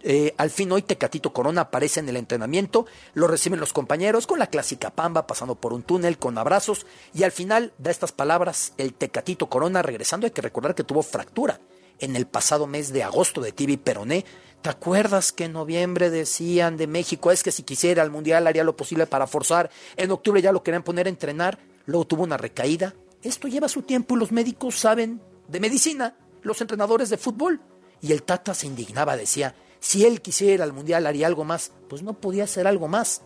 Eh, 0.02 0.34
al 0.36 0.50
fin 0.50 0.70
hoy 0.70 0.82
Tecatito 0.82 1.32
Corona 1.32 1.62
aparece 1.62 1.98
en 1.98 2.08
el 2.08 2.16
entrenamiento, 2.16 2.86
lo 3.14 3.26
reciben 3.26 3.58
los 3.58 3.72
compañeros 3.72 4.28
con 4.28 4.38
la 4.38 4.46
clásica 4.46 4.90
pamba, 4.90 5.26
pasando 5.26 5.56
por 5.56 5.72
un 5.72 5.82
túnel 5.82 6.18
con 6.18 6.38
abrazos 6.38 6.86
y 7.12 7.24
al 7.24 7.32
final 7.32 7.72
da 7.78 7.90
estas 7.90 8.12
palabras 8.12 8.74
el 8.78 8.94
Tecatito 8.94 9.48
Corona 9.48 9.82
regresando. 9.82 10.26
Hay 10.26 10.30
que 10.30 10.42
recordar 10.42 10.76
que 10.76 10.84
tuvo 10.84 11.02
fractura 11.02 11.60
en 11.98 12.14
el 12.14 12.26
pasado 12.26 12.66
mes 12.66 12.92
de 12.92 13.02
agosto 13.02 13.40
de 13.40 13.52
Tibi 13.52 13.76
Peroné. 13.76 14.24
¿Te 14.62 14.70
acuerdas 14.70 15.32
que 15.32 15.44
en 15.44 15.52
noviembre 15.52 16.10
decían 16.10 16.76
de 16.76 16.86
México 16.86 17.32
es 17.32 17.42
que 17.42 17.52
si 17.52 17.64
quisiera 17.64 18.02
el 18.02 18.10
Mundial 18.10 18.46
haría 18.46 18.64
lo 18.64 18.76
posible 18.76 19.06
para 19.06 19.26
forzar? 19.26 19.70
En 19.96 20.10
octubre 20.10 20.40
ya 20.42 20.52
lo 20.52 20.62
querían 20.62 20.84
poner 20.84 21.06
a 21.06 21.10
entrenar, 21.10 21.58
luego 21.86 22.06
tuvo 22.06 22.22
una 22.22 22.36
recaída. 22.36 22.94
Esto 23.22 23.48
lleva 23.48 23.68
su 23.68 23.82
tiempo 23.82 24.16
y 24.16 24.18
los 24.18 24.32
médicos 24.32 24.78
saben 24.78 25.20
de 25.48 25.60
medicina, 25.60 26.16
los 26.42 26.60
entrenadores 26.60 27.10
de 27.10 27.18
fútbol. 27.18 27.60
Y 28.00 28.12
el 28.12 28.22
Tata 28.22 28.54
se 28.54 28.66
indignaba, 28.66 29.16
decía, 29.16 29.54
si 29.80 30.04
él 30.04 30.20
quisiera 30.20 30.64
al 30.64 30.72
Mundial 30.72 31.06
haría 31.06 31.26
algo 31.26 31.44
más. 31.44 31.72
Pues 31.88 32.02
no 32.02 32.14
podía 32.14 32.44
hacer 32.44 32.66
algo 32.66 32.88
más. 32.88 33.22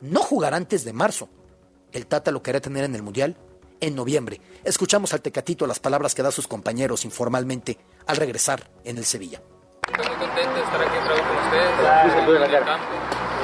No 0.00 0.20
jugar 0.20 0.54
antes 0.54 0.84
de 0.84 0.92
marzo. 0.92 1.28
El 1.92 2.06
Tata 2.06 2.30
lo 2.30 2.42
quería 2.42 2.60
tener 2.60 2.84
en 2.84 2.94
el 2.94 3.02
Mundial 3.02 3.36
en 3.80 3.94
noviembre. 3.94 4.40
Escuchamos 4.64 5.12
al 5.12 5.20
Tecatito 5.20 5.66
las 5.66 5.80
palabras 5.80 6.14
que 6.14 6.22
da 6.22 6.30
sus 6.30 6.48
compañeros 6.48 7.04
informalmente 7.04 7.78
al 8.06 8.16
regresar 8.16 8.70
en 8.84 8.98
el 8.98 9.04
Sevilla. 9.04 9.42
Estoy 9.86 10.06
muy 10.06 10.16
contento 10.16 10.54
de 10.54 10.62
estar 10.62 10.82
aquí 10.82 10.96
otra 10.98 11.14
vez 11.14 11.22
con 11.22 11.36
ustedes, 11.36 12.48
en 12.48 12.54
el 12.54 12.64
campo. 12.64 12.84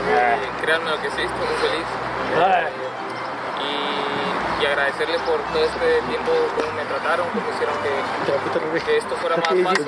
Y 0.03 0.63
créanme 0.63 0.91
lo 0.91 1.03
que 1.03 1.11
sí, 1.11 1.23
estoy 1.23 1.47
muy 1.47 1.57
feliz. 1.69 2.82
Y, 4.63 4.65
agradecerles 4.65 5.21
por 5.23 5.43
todo 5.53 5.65
este 5.65 6.03
tiempo, 6.09 6.31
cómo 6.57 6.73
me 6.73 6.85
trataron, 6.85 7.29
cómo 7.31 7.51
hicieron 7.51 7.75
que, 7.83 7.91
que 8.85 8.97
esto 8.97 9.17
fuera 9.17 9.37
más 9.37 9.49
fácil. 9.49 9.87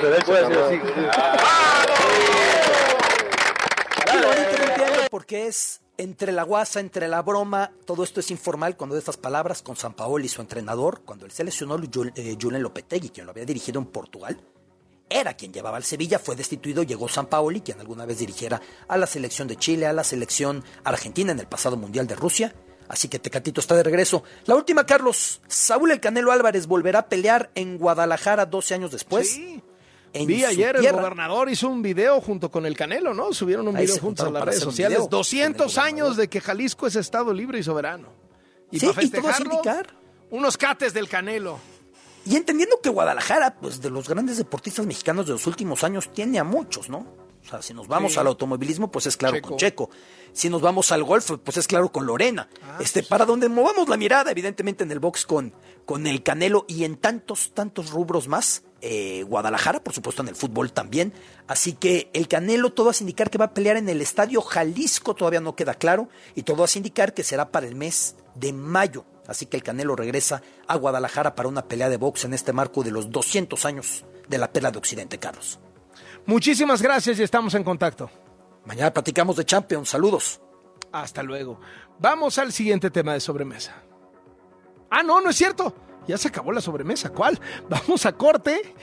Porque 5.11 5.47
es 5.47 5.81
entre 5.97 6.33
la 6.33 6.43
guasa, 6.43 6.81
entre 6.81 7.07
la 7.07 7.23
broma, 7.23 7.71
todo 7.87 8.03
esto 8.03 8.19
es 8.21 8.31
informal 8.31 8.77
cuando 8.77 8.95
de 8.95 8.99
estas 8.99 9.17
palabras 9.17 9.63
con 9.63 9.77
San 9.77 9.95
Paolo 9.95 10.25
y 10.25 10.29
su 10.29 10.41
entrenador, 10.41 11.03
cuando 11.05 11.25
él 11.25 11.31
seleccionó 11.31 11.77
eh, 12.17 12.37
Julen 12.41 12.63
Lopetegui, 12.63 13.11
quien 13.11 13.27
lo 13.27 13.33
había 13.33 13.45
dirigido 13.45 13.79
en 13.79 13.87
Portugal, 13.87 14.41
era 15.09 15.35
quien 15.35 15.53
llevaba 15.53 15.77
al 15.77 15.85
Sevilla, 15.85 16.19
fue 16.19 16.35
destituido, 16.35 16.83
llegó 16.83 17.09
San 17.09 17.27
Paoli, 17.27 17.61
quien 17.61 17.79
alguna 17.79 18.07
vez 18.07 18.19
dirigiera 18.19 18.61
a 18.89 18.97
la 18.97 19.07
selección 19.07 19.47
de 19.47 19.57
Chile, 19.57 19.87
a 19.87 19.93
la 19.93 20.03
selección 20.03 20.65
argentina 20.83 21.31
en 21.31 21.39
el 21.39 21.47
pasado 21.47 21.77
Mundial 21.77 22.07
de 22.07 22.17
Rusia. 22.17 22.55
Así 22.89 23.09
que 23.09 23.19
Tecatito 23.19 23.61
está 23.61 23.75
de 23.75 23.83
regreso. 23.83 24.25
La 24.47 24.55
última, 24.55 24.85
Carlos. 24.85 25.41
Saúl 25.49 25.91
El 25.91 26.01
Canelo 26.01 26.33
Álvarez 26.33 26.67
volverá 26.67 27.01
a 27.01 27.09
pelear 27.09 27.51
en 27.55 27.79
Guadalajara 27.79 28.47
12 28.47 28.75
años 28.75 28.91
después. 28.91 29.31
Sí. 29.31 29.63
Vi 30.15 30.45
ayer 30.45 30.77
el 30.77 30.93
gobernador 30.93 31.49
hizo 31.51 31.69
un 31.69 31.83
video 31.83 32.21
junto 32.21 32.49
con 32.51 32.67
el 32.67 32.77
Canelo, 32.77 33.15
¿no? 33.15 33.33
Subieron 33.33 33.67
un 33.67 33.75
video 33.75 33.99
juntos 33.99 34.27
a 34.27 34.31
las 34.31 34.45
redes 34.45 34.61
sociales. 34.61 35.01
200 35.11 35.77
años 35.79 36.17
de 36.17 36.29
que 36.29 36.41
Jalisco 36.41 36.87
es 36.87 36.95
estado 36.95 37.33
libre 37.33 37.59
y 37.59 37.63
soberano. 37.65 38.09
Y 38.71 38.79
sí, 38.79 38.87
para 38.87 39.01
festejarlo, 39.01 39.61
y 39.65 40.35
unos 40.35 40.57
cates 40.57 40.95
del 40.95 41.09
Canelo. 41.09 41.59
Y 42.27 42.37
entendiendo 42.37 42.81
que 42.81 42.89
Guadalajara, 42.89 43.57
pues 43.57 43.81
de 43.83 43.91
los 43.91 44.09
grandes 44.09 44.39
deportistas 44.39 44.87
mexicanos 44.87 45.27
de 45.27 45.33
los 45.33 45.47
últimos 45.47 45.85
años, 45.85 46.11
tiene 46.13 46.39
a 46.39 46.45
muchos, 46.45 46.89
¿no? 46.89 47.24
O 47.45 47.49
sea, 47.49 47.63
si 47.63 47.75
nos 47.75 47.87
vamos 47.89 48.13
Sí. 48.15 48.19
al 48.19 48.27
automovilismo, 48.27 48.91
pues 48.91 49.07
es 49.07 49.17
claro 49.17 49.37
Checo. 49.37 49.49
con 49.51 49.59
Checo. 49.59 49.91
Si 50.33 50.49
nos 50.49 50.63
vamos 50.63 50.91
al 50.93 51.05
golf, 51.05 51.31
pues 51.45 51.57
es 51.59 51.67
claro 51.67 51.93
con 51.93 52.07
Lorena. 52.07 52.49
Ah, 52.63 52.79
este, 52.81 53.01
pues. 53.01 53.09
para 53.09 53.27
donde 53.27 53.49
movamos 53.49 53.89
la 53.89 53.97
mirada, 53.97 54.31
evidentemente 54.31 54.83
en 54.83 54.91
el 54.91 54.99
box 54.99 55.27
con, 55.27 55.53
con 55.85 56.07
el 56.07 56.23
Canelo 56.23 56.65
y 56.69 56.85
en 56.85 56.97
tantos, 56.97 57.53
tantos 57.53 57.91
rubros 57.91 58.29
más. 58.29 58.63
Eh, 58.87 59.23
Guadalajara, 59.27 59.83
por 59.83 59.95
supuesto, 59.95 60.23
en 60.23 60.29
el 60.29 60.37
fútbol 60.37 60.73
también. 60.73 61.13
Así 61.47 61.73
que 61.75 62.11
el 62.13 62.29
Canelo 62.29 62.73
todo 62.73 62.91
hace 62.91 63.03
indicar 63.05 63.31
que 63.31 63.39
va 63.39 63.47
a 63.47 63.55
pelear 63.55 63.77
en 63.77 63.89
el 63.89 64.01
Estadio 64.03 64.41
Jalisco, 64.43 65.15
todavía 65.15 65.41
no 65.41 65.55
queda 65.57 65.75
claro. 65.75 66.09
Y 66.35 66.43
todo 66.43 66.65
hace 66.65 66.79
indicar 66.79 67.15
que 67.15 67.25
será 67.25 67.51
para 67.51 67.67
el 67.67 67.75
mes 67.77 68.17
de 68.35 68.53
mayo. 68.53 69.05
Así 69.27 69.47
que 69.47 69.57
el 69.57 69.63
Canelo 69.63 69.97
regresa 69.97 70.43
a 70.67 70.77
Guadalajara 70.77 71.35
para 71.35 71.49
una 71.49 71.67
pelea 71.67 71.89
de 71.89 71.97
box 71.97 72.25
en 72.25 72.35
este 72.35 72.53
marco 72.53 72.83
de 72.83 72.91
los 72.91 73.11
200 73.11 73.65
años 73.65 74.05
de 74.29 74.37
la 74.39 74.53
pela 74.53 74.71
de 74.71 74.77
Occidente, 74.79 75.19
Carlos. 75.19 75.59
Muchísimas 76.27 76.81
gracias 76.81 77.19
y 77.19 77.23
estamos 77.23 77.55
en 77.55 77.65
contacto. 77.65 78.11
Mañana 78.65 78.93
platicamos 78.93 79.37
de 79.37 79.45
Champions. 79.45 79.91
Saludos. 79.91 80.41
Hasta 80.91 81.23
luego. 81.23 81.61
Vamos 81.99 82.39
al 82.39 82.53
siguiente 82.53 82.91
tema 82.91 83.13
de 83.13 83.21
sobremesa. 83.21 83.75
Ah, 84.91 85.03
no, 85.03 85.21
no 85.21 85.31
es 85.31 85.37
cierto. 85.37 85.75
Ya 86.07 86.17
se 86.17 86.29
acabó 86.29 86.53
la 86.53 86.61
sobremesa. 86.61 87.11
¿Cuál? 87.11 87.39
Vamos 87.69 88.07
a 88.07 88.13
corte. 88.13 88.75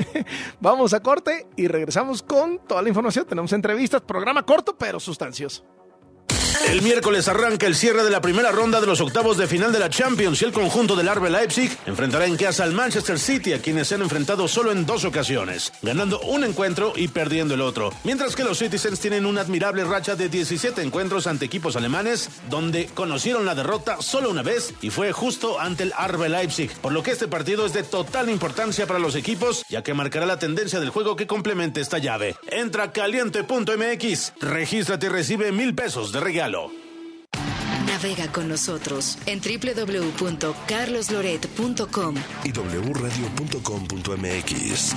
Vamos 0.60 0.92
a 0.92 1.00
corte 1.00 1.46
y 1.56 1.68
regresamos 1.68 2.22
con 2.22 2.58
toda 2.66 2.82
la 2.82 2.88
información. 2.88 3.24
Tenemos 3.26 3.52
entrevistas, 3.52 4.02
programa 4.02 4.44
corto 4.44 4.76
pero 4.76 5.00
sustancioso. 5.00 5.64
El 6.68 6.82
miércoles 6.82 7.26
arranca 7.26 7.66
el 7.66 7.74
cierre 7.74 8.04
de 8.04 8.10
la 8.10 8.20
primera 8.20 8.52
ronda 8.52 8.80
de 8.80 8.86
los 8.86 9.00
octavos 9.00 9.36
de 9.36 9.46
final 9.48 9.72
de 9.72 9.78
la 9.78 9.88
Champions 9.88 10.40
y 10.40 10.44
el 10.44 10.52
conjunto 10.52 10.94
del 10.94 11.08
Arbe 11.08 11.30
Leipzig 11.30 11.76
enfrentará 11.86 12.26
en 12.26 12.36
casa 12.36 12.62
al 12.62 12.72
Manchester 12.72 13.18
City, 13.18 13.54
a 13.54 13.62
quienes 13.62 13.88
se 13.88 13.96
han 13.96 14.02
enfrentado 14.02 14.46
solo 14.46 14.70
en 14.70 14.86
dos 14.86 15.04
ocasiones, 15.04 15.72
ganando 15.82 16.20
un 16.20 16.44
encuentro 16.44 16.92
y 16.94 17.08
perdiendo 17.08 17.54
el 17.54 17.62
otro. 17.62 17.92
Mientras 18.04 18.36
que 18.36 18.44
los 18.44 18.58
Citizens 18.58 19.00
tienen 19.00 19.26
una 19.26 19.40
admirable 19.40 19.84
racha 19.84 20.14
de 20.14 20.28
17 20.28 20.82
encuentros 20.82 21.26
ante 21.26 21.46
equipos 21.46 21.74
alemanes, 21.76 22.28
donde 22.48 22.86
conocieron 22.86 23.46
la 23.46 23.54
derrota 23.54 24.00
solo 24.00 24.30
una 24.30 24.42
vez 24.42 24.74
y 24.80 24.90
fue 24.90 25.10
justo 25.12 25.58
ante 25.58 25.84
el 25.84 25.92
Arbe 25.96 26.28
Leipzig, 26.28 26.70
por 26.80 26.92
lo 26.92 27.02
que 27.02 27.10
este 27.10 27.26
partido 27.26 27.66
es 27.66 27.72
de 27.72 27.82
total 27.82 28.30
importancia 28.30 28.86
para 28.86 29.00
los 29.00 29.16
equipos, 29.16 29.64
ya 29.68 29.82
que 29.82 29.94
marcará 29.94 30.26
la 30.26 30.38
tendencia 30.38 30.78
del 30.78 30.90
juego 30.90 31.16
que 31.16 31.26
complemente 31.26 31.80
esta 31.80 31.98
llave. 31.98 32.36
Entra 32.46 32.92
caliente.mx, 32.92 34.32
regístrate 34.40 35.06
y 35.06 35.08
recibe 35.08 35.52
mil 35.52 35.74
pesos 35.74 36.12
de 36.12 36.20
regalo. 36.20 36.49
Navega 37.86 38.32
con 38.32 38.48
nosotros 38.48 39.18
en 39.26 39.40
www.carlosloret.com. 39.40 42.14
y 42.44 42.50
wradio.com.mx. 42.52 44.94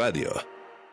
radio. 0.00 0.32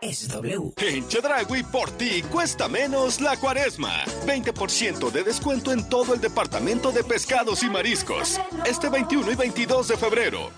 es 0.02 0.28
W. 0.28 0.74
En 0.78 1.08
Chedragui 1.08 1.64
por 1.64 1.90
ti 1.92 2.22
cuesta 2.24 2.68
menos 2.68 3.22
la 3.22 3.38
cuaresma. 3.38 4.04
20% 4.26 5.12
de 5.12 5.24
descuento 5.24 5.72
en 5.72 5.88
todo 5.88 6.14
el 6.14 6.20
departamento 6.20 6.92
de 6.92 7.04
pescados 7.04 7.64
y 7.64 7.70
mariscos. 7.70 8.40
Este 8.66 8.90
21 8.90 9.32
y 9.32 9.36
22 9.36 9.88
de 9.88 9.98
febrero. 9.98 10.52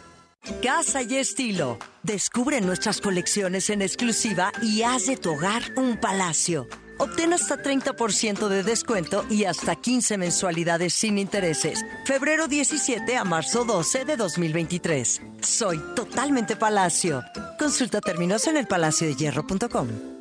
Casa 0.63 1.03
y 1.03 1.15
estilo. 1.17 1.77
Descubre 2.01 2.59
nuestras 2.61 3.01
colecciones 3.01 3.69
en 3.69 3.81
exclusiva 3.81 4.51
y 4.63 4.81
haz 4.81 5.05
de 5.05 5.17
tu 5.17 5.33
hogar 5.33 5.61
un 5.77 5.97
palacio. 5.97 6.67
Obtén 6.99 7.33
hasta 7.33 7.57
30% 7.57 8.47
de 8.47 8.61
descuento 8.61 9.25
y 9.29 9.45
hasta 9.45 9.75
15 9.75 10.19
mensualidades 10.19 10.93
sin 10.93 11.17
intereses. 11.17 11.83
Febrero 12.05 12.47
17 12.47 13.17
a 13.17 13.23
marzo 13.23 13.65
12 13.65 14.05
de 14.05 14.15
2023. 14.15 15.21
Soy 15.41 15.81
totalmente 15.95 16.55
palacio. 16.55 17.23
Consulta 17.57 17.99
términos 18.01 18.45
en 18.47 18.57
elpalaciodehierro.com. 18.57 20.18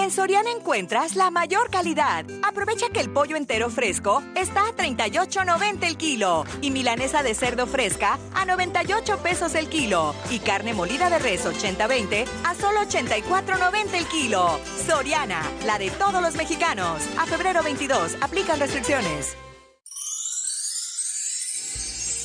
En 0.00 0.10
Soriana 0.10 0.50
encuentras 0.50 1.14
la 1.14 1.30
mayor 1.30 1.68
calidad. 1.68 2.24
Aprovecha 2.42 2.88
que 2.88 3.00
el 3.00 3.10
pollo 3.10 3.36
entero 3.36 3.68
fresco 3.68 4.22
está 4.34 4.62
a 4.62 4.74
38.90 4.74 5.86
el 5.86 5.98
kilo 5.98 6.46
y 6.62 6.70
milanesa 6.70 7.22
de 7.22 7.34
cerdo 7.34 7.66
fresca 7.66 8.18
a 8.32 8.46
98 8.46 9.18
pesos 9.18 9.54
el 9.54 9.68
kilo 9.68 10.14
y 10.30 10.38
carne 10.38 10.72
molida 10.72 11.10
de 11.10 11.18
res 11.18 11.44
80-20 11.44 12.26
a 12.44 12.54
solo 12.54 12.80
84.90 12.80 13.94
el 13.94 14.06
kilo. 14.06 14.58
Soriana, 14.86 15.42
la 15.66 15.78
de 15.78 15.90
todos 15.90 16.22
los 16.22 16.34
mexicanos. 16.34 17.02
A 17.18 17.26
febrero 17.26 17.62
22, 17.62 18.16
aplican 18.22 18.58
restricciones. 18.58 19.36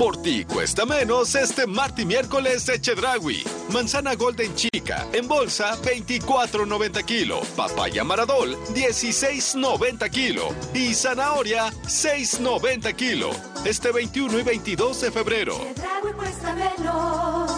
Por 0.00 0.22
ti 0.22 0.46
cuesta 0.46 0.86
menos 0.86 1.34
este 1.34 1.66
martes 1.66 2.04
y 2.04 2.06
miércoles 2.06 2.64
de 2.64 2.80
Chedragui. 2.80 3.44
Manzana 3.70 4.14
Golden 4.14 4.54
Chica 4.54 5.06
en 5.12 5.28
bolsa 5.28 5.76
24.90 5.82 7.04
kilo. 7.04 7.42
Papaya 7.54 8.02
Maradol 8.02 8.56
16.90 8.68 10.08
kilo. 10.08 10.54
Y 10.72 10.94
zanahoria 10.94 11.68
6.90 11.82 12.94
kilo. 12.96 13.28
Este 13.66 13.92
21 13.92 14.38
y 14.38 14.42
22 14.42 15.02
de 15.02 15.10
febrero. 15.10 15.58
Chedragui 15.58 16.12
cuesta 16.16 16.54
menos. 16.54 17.52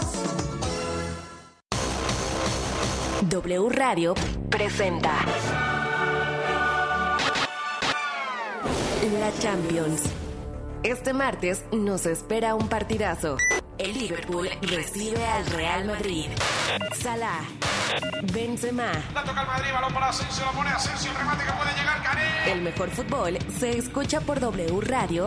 W 3.20 3.68
Radio 3.68 4.14
presenta 4.50 5.24
La 9.20 9.32
Champions. 9.38 10.21
Este 10.84 11.12
martes 11.12 11.64
nos 11.70 12.06
espera 12.06 12.56
un 12.56 12.66
partidazo. 12.68 13.36
El 13.78 13.96
Liverpool 13.96 14.48
recibe 14.62 15.24
al 15.24 15.46
Real 15.46 15.84
Madrid. 15.84 16.26
Salah, 17.00 17.42
Benzema. 18.32 18.90
La 19.14 19.22
toca 19.22 19.42
el 19.42 19.46
Madrid, 19.46 19.70
balón 19.72 19.94
para 19.94 20.08
Asensio, 20.08 20.44
la 20.44 20.50
pone 20.50 20.70
Asensio, 20.70 21.12
el 21.12 21.18
remate 21.18 21.44
que 21.44 21.52
puede 21.52 21.70
llegar, 21.78 22.02
Karim. 22.02 22.24
El 22.52 22.62
mejor 22.62 22.90
fútbol 22.90 23.38
se 23.60 23.78
escucha 23.78 24.20
por 24.22 24.40
W 24.40 24.80
Radio, 24.80 25.26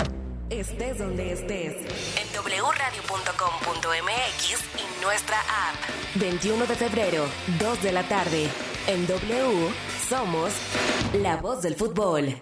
estés 0.49 0.97
donde 0.97 1.31
estés. 1.31 1.73
En 2.17 2.27
wradio.com.mx 2.43 4.59
y 4.75 5.01
nuestra 5.01 5.39
app. 5.39 5.75
21 6.15 6.65
de 6.65 6.75
febrero, 6.75 7.27
2 7.59 7.81
de 7.81 7.93
la 7.93 8.03
tarde. 8.03 8.49
En 8.87 9.07
W 9.07 9.69
somos 10.09 10.51
la 11.13 11.37
voz 11.37 11.61
del 11.61 11.75
fútbol. 11.75 12.41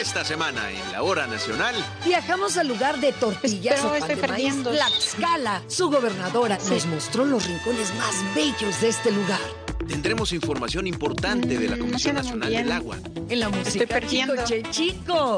Esta 0.00 0.24
semana 0.24 0.70
en 0.70 0.92
la 0.92 1.02
hora 1.02 1.26
nacional 1.26 1.74
viajamos 2.04 2.56
al 2.56 2.68
lugar 2.68 2.98
de 3.00 3.12
tortillas 3.12 3.76
Pero 3.76 3.88
o 3.88 3.90
pan 3.92 4.02
estoy 4.02 4.14
de 4.16 4.20
perdiendo. 4.28 4.70
maíz, 4.70 4.80
Tlaxcala. 4.82 5.62
Su 5.68 5.90
gobernadora 5.90 6.58
nos 6.68 6.86
mostró 6.86 7.24
los 7.24 7.46
rincones 7.46 7.92
más 7.94 8.14
bellos 8.34 8.80
de 8.80 8.88
este 8.88 9.10
lugar. 9.10 9.40
tendremos 9.88 10.32
información 10.32 10.86
importante 10.86 11.58
de 11.58 11.68
la 11.68 11.76
Comisión 11.78 12.14
Mm, 12.14 12.16
no 12.18 12.22
Nacional 12.22 12.50
del. 12.50 12.72
Agua. 12.72 12.96
En 13.28 13.40
la 13.40 13.48
música 13.48 13.68
Estoy 13.68 13.86
perdiendo. 13.86 14.34
chico, 14.36 14.46
che, 14.48 14.62
chico. 14.70 15.36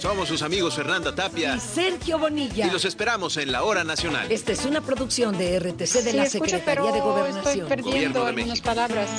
Somos 0.00 0.28
sus 0.28 0.42
amigos 0.42 0.74
Fernanda 0.76 1.14
Tapia 1.14 1.56
Y 1.56 1.60
Sergio 1.60 2.18
Bonilla. 2.18 2.66
y 2.66 2.70
los 2.70 2.84
esperamos 2.84 3.36
en 3.38 3.50
la 3.50 3.64
hora 3.64 3.82
nacional. 3.82 4.30
Esta 4.30 4.52
es 4.52 4.64
una 4.64 4.80
producción 4.80 5.36
de 5.36 5.58
RTC 5.58 6.02
de 6.02 6.10
Sí, 6.10 6.16
la 6.16 6.24
escucho, 6.24 6.50
Secretaría 6.50 6.64
pero 6.64 6.92
de 6.92 6.98
estoy 6.98 7.00
Gobernación. 7.02 7.68
perdiendo 7.68 7.90
Gobierno 7.90 8.20
de 8.20 8.26
algunas 8.28 8.48
México. 8.48 8.64
palabras. 8.66 9.10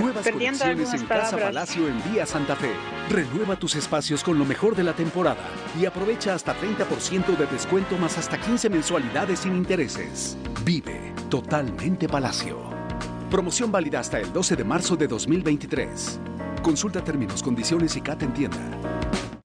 Nuevas 0.00 0.24
Perdiendo 0.24 0.64
en 0.64 1.06
Casa. 1.06 1.36
Palacio 1.36 1.88
en 1.88 2.02
Vía 2.10 2.26
Santa 2.26 2.56
Fe. 2.56 2.72
Renueva 3.08 3.56
tus 3.56 3.74
espacios 3.74 4.22
con 4.22 4.38
lo 4.38 4.44
mejor 4.44 4.76
de 4.76 4.84
la 4.84 4.92
temporada 4.92 5.48
y 5.78 5.86
aprovecha 5.86 6.34
hasta 6.34 6.54
30% 6.54 7.36
de 7.36 7.46
descuento 7.46 7.96
más 7.98 8.18
hasta 8.18 8.38
15 8.38 8.70
mensualidades 8.70 9.40
sin 9.40 9.56
intereses. 9.56 10.36
Vive 10.64 11.12
totalmente 11.28 12.08
Palacio. 12.08 12.58
Promoción 13.30 13.72
válida 13.72 14.00
hasta 14.00 14.18
el 14.18 14.32
12 14.32 14.56
de 14.56 14.64
marzo 14.64 14.96
de 14.96 15.08
2023. 15.08 16.20
Consulta 16.62 17.02
términos, 17.02 17.42
condiciones 17.42 17.96
y 17.96 18.00
CAT 18.00 18.22
en 18.22 18.32
tienda. 18.32 18.58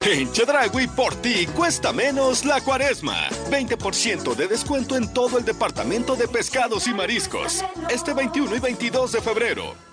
En 0.01 0.31
Chedragui 0.33 0.87
por 0.87 1.15
ti 1.15 1.47
cuesta 1.47 1.93
menos 1.93 2.43
la 2.43 2.59
cuaresma. 2.59 3.29
20% 3.49 4.35
de 4.35 4.47
descuento 4.47 4.97
en 4.97 5.13
todo 5.13 5.37
el 5.37 5.45
departamento 5.45 6.15
de 6.15 6.27
pescados 6.27 6.87
y 6.87 6.93
mariscos. 6.93 7.63
Este 7.89 8.13
21 8.13 8.57
y 8.57 8.59
22 8.59 9.13
de 9.13 9.21
febrero. 9.21 9.92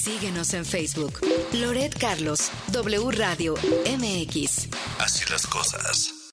Síguenos 0.00 0.54
en 0.54 0.64
Facebook. 0.64 1.20
Loret 1.52 1.94
Carlos, 1.98 2.50
W 2.68 3.10
Radio 3.10 3.52
MX. 3.84 4.68
Así 4.98 5.30
las 5.30 5.46
cosas. 5.46 6.32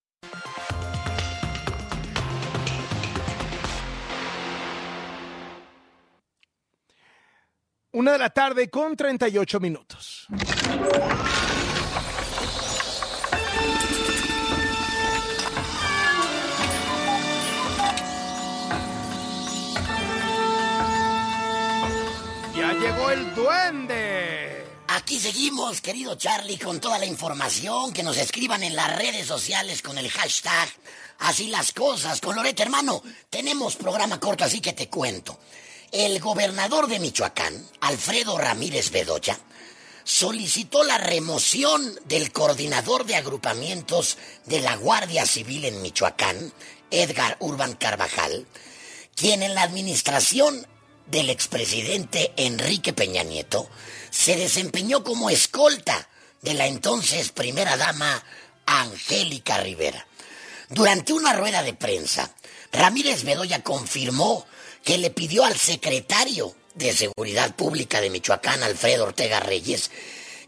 Una 7.91 8.13
de 8.13 8.17
la 8.19 8.29
tarde 8.29 8.69
con 8.69 8.95
38 8.95 9.59
minutos. 9.59 10.27
Llegó 22.79 23.11
el 23.11 23.35
duende. 23.35 24.65
Aquí 24.89 25.19
seguimos, 25.19 25.81
querido 25.81 26.15
Charlie, 26.15 26.57
con 26.57 26.79
toda 26.79 26.97
la 26.97 27.05
información 27.05 27.91
que 27.93 28.03
nos 28.03 28.17
escriban 28.17 28.63
en 28.63 28.75
las 28.75 28.95
redes 28.95 29.27
sociales 29.27 29.81
con 29.81 29.97
el 29.97 30.09
hashtag 30.09 30.69
Así 31.19 31.47
las 31.47 31.71
cosas. 31.71 32.21
Con 32.21 32.35
Loreta, 32.35 32.63
hermano, 32.63 33.01
tenemos 33.29 33.75
programa 33.75 34.19
corto, 34.19 34.43
así 34.43 34.59
que 34.61 34.73
te 34.73 34.87
cuento. 34.87 35.39
El 35.91 36.19
gobernador 36.19 36.87
de 36.87 36.99
Michoacán, 36.99 37.65
Alfredo 37.81 38.37
Ramírez 38.37 38.91
Bedoya, 38.91 39.39
solicitó 40.03 40.83
la 40.83 40.97
remoción 40.97 41.99
del 42.05 42.31
coordinador 42.31 43.05
de 43.05 43.15
agrupamientos 43.15 44.17
de 44.45 44.61
la 44.61 44.75
Guardia 44.75 45.25
Civil 45.25 45.65
en 45.65 45.81
Michoacán, 45.81 46.53
Edgar 46.91 47.37
Urban 47.39 47.73
Carvajal, 47.73 48.45
quien 49.15 49.43
en 49.43 49.55
la 49.55 49.63
administración 49.63 50.67
del 51.07 51.29
expresidente 51.29 52.33
Enrique 52.37 52.93
Peña 52.93 53.23
Nieto 53.23 53.69
se 54.09 54.35
desempeñó 54.35 55.03
como 55.03 55.29
escolta 55.29 56.07
de 56.41 56.53
la 56.53 56.67
entonces 56.67 57.31
primera 57.31 57.77
dama 57.77 58.23
Angélica 58.65 59.57
Rivera. 59.59 60.05
Durante 60.69 61.13
una 61.13 61.33
rueda 61.33 61.63
de 61.63 61.73
prensa, 61.73 62.33
Ramírez 62.71 63.23
Bedoya 63.23 63.63
confirmó 63.63 64.45
que 64.83 64.97
le 64.97 65.09
pidió 65.09 65.45
al 65.45 65.57
secretario 65.57 66.55
de 66.75 66.93
Seguridad 66.93 67.55
Pública 67.55 68.01
de 68.01 68.09
Michoacán, 68.09 68.61
Alfredo 68.63 69.05
Ortega 69.05 69.39
Reyes, 69.39 69.89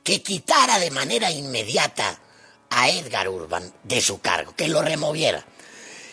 que 0.04 0.22
quitara 0.22 0.80
de 0.80 0.92
manera 0.92 1.32
inmediata 1.32 2.20
a 2.70 2.90
Edgar 2.90 3.30
Urban 3.30 3.74
de 3.84 4.02
su 4.02 4.22
cargo, 4.22 4.56
que 4.56 4.68
lo 4.68 4.82
removiera. 4.82 5.46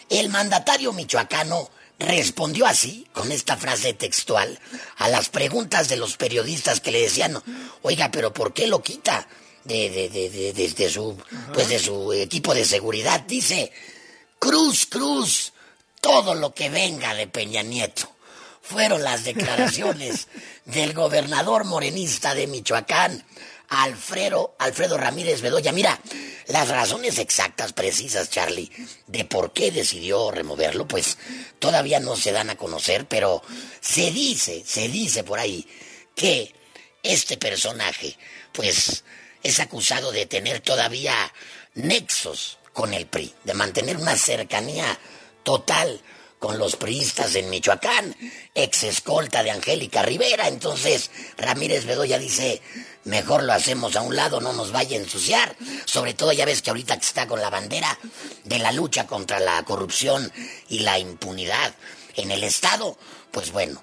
El 0.09 0.29
mandatario 0.29 0.93
michoacano 0.93 1.69
respondió 1.99 2.67
así, 2.67 3.07
con 3.13 3.33
esta 3.33 3.57
frase 3.57 3.95
textual, 3.95 4.59
a 4.97 5.09
las 5.09 5.29
preguntas 5.29 5.89
de 5.89 5.97
los 5.97 6.17
periodistas 6.17 6.81
que 6.81 6.93
le 6.93 7.03
decían, 7.03 7.43
oiga, 7.83 8.11
pero 8.11 8.33
¿por 8.33 8.53
qué 8.53 8.67
lo 8.67 8.83
quita 8.83 9.27
de, 9.65 9.91
de, 9.91 10.53
de, 10.53 10.91
su, 10.91 11.17
pues 11.53 11.69
de 11.69 11.79
su 11.79 12.13
equipo 12.13 12.55
de 12.55 12.65
seguridad? 12.65 13.21
Dice, 13.23 13.73
Cruz, 14.39 14.87
Cruz, 14.87 15.53
todo 16.01 16.35
lo 16.35 16.55
que 16.55 16.69
venga 16.69 17.15
de 17.15 17.27
Peña 17.27 17.63
Nieto. 17.63 18.13
Fueron 18.63 19.03
las 19.03 19.25
declaraciones 19.25 20.29
del 20.65 20.93
gobernador 20.93 21.65
morenista 21.65 22.35
de 22.35 22.47
Michoacán, 22.47 23.25
Alfredo, 23.69 24.55
Alfredo 24.59 24.97
Ramírez 24.97 25.41
Bedoya. 25.41 25.73
Mira, 25.73 26.01
las 26.49 26.69
razones 26.69 27.19
exactas, 27.19 27.73
precisas, 27.73 28.31
Charlie, 28.31 28.71
de 29.07 29.25
por 29.25 29.53
qué 29.53 29.71
decidió 29.71 30.31
removerlo, 30.31 30.87
pues 30.87 31.19
todavía 31.59 32.01
no 32.01 32.17
se 32.17 32.33
dan 32.33 32.51
a 32.51 32.57
conocer, 32.57 33.07
pero 33.07 33.43
se 33.81 34.11
dice, 34.11 34.63
se 34.67 34.89
dice 34.89 35.25
por 35.25 35.39
ahí 35.39 35.67
que 36.15 36.55
este 37.03 37.37
personaje, 37.37 38.17
pues, 38.53 39.05
es 39.43 39.61
acusado 39.61 40.13
de 40.13 40.27
tener 40.27 40.61
todavía 40.61 41.15
nexos 41.75 42.59
con 42.73 42.93
el 42.95 43.07
PRI, 43.07 43.33
de 43.45 43.55
mantener 43.55 43.97
una 43.97 44.17
cercanía 44.17 44.99
total 45.43 46.01
con 46.39 46.59
los 46.59 46.77
priistas 46.77 47.35
en 47.35 47.49
Michoacán, 47.49 48.15
ex 48.55 48.83
escolta 48.85 49.43
de 49.43 49.51
Angélica 49.51 50.03
Rivera. 50.03 50.49
Entonces 50.49 51.11
Ramírez 51.39 51.87
Bedoya 51.87 52.19
dice, 52.19 52.61
mejor 53.07 53.45
lo 53.45 53.53
hacemos 53.53 53.97
a 53.97 54.03
un 54.03 54.15
lado, 54.15 54.41
no 54.41 54.53
nos 54.53 54.73
vaya 54.73 54.97
a 54.97 55.01
ensuciar. 55.01 55.57
Sobre 55.87 56.15
todo 56.15 56.33
ya 56.33 56.45
ves 56.45 56.61
que 56.61 56.71
ahorita 56.71 56.95
está 56.95 57.27
con 57.27 57.41
la 57.41 57.51
bandera 57.51 57.99
de 58.45 58.59
la 58.59 58.73
lucha 58.73 59.07
contra 59.07 59.41
la 59.41 59.63
corrupción 59.65 60.31
y 60.69 60.81
la 60.81 60.99
impunidad 60.99 61.75
en 62.17 62.31
el 62.31 62.45
Estado, 62.45 62.99
pues 63.31 63.53
bueno, 63.53 63.83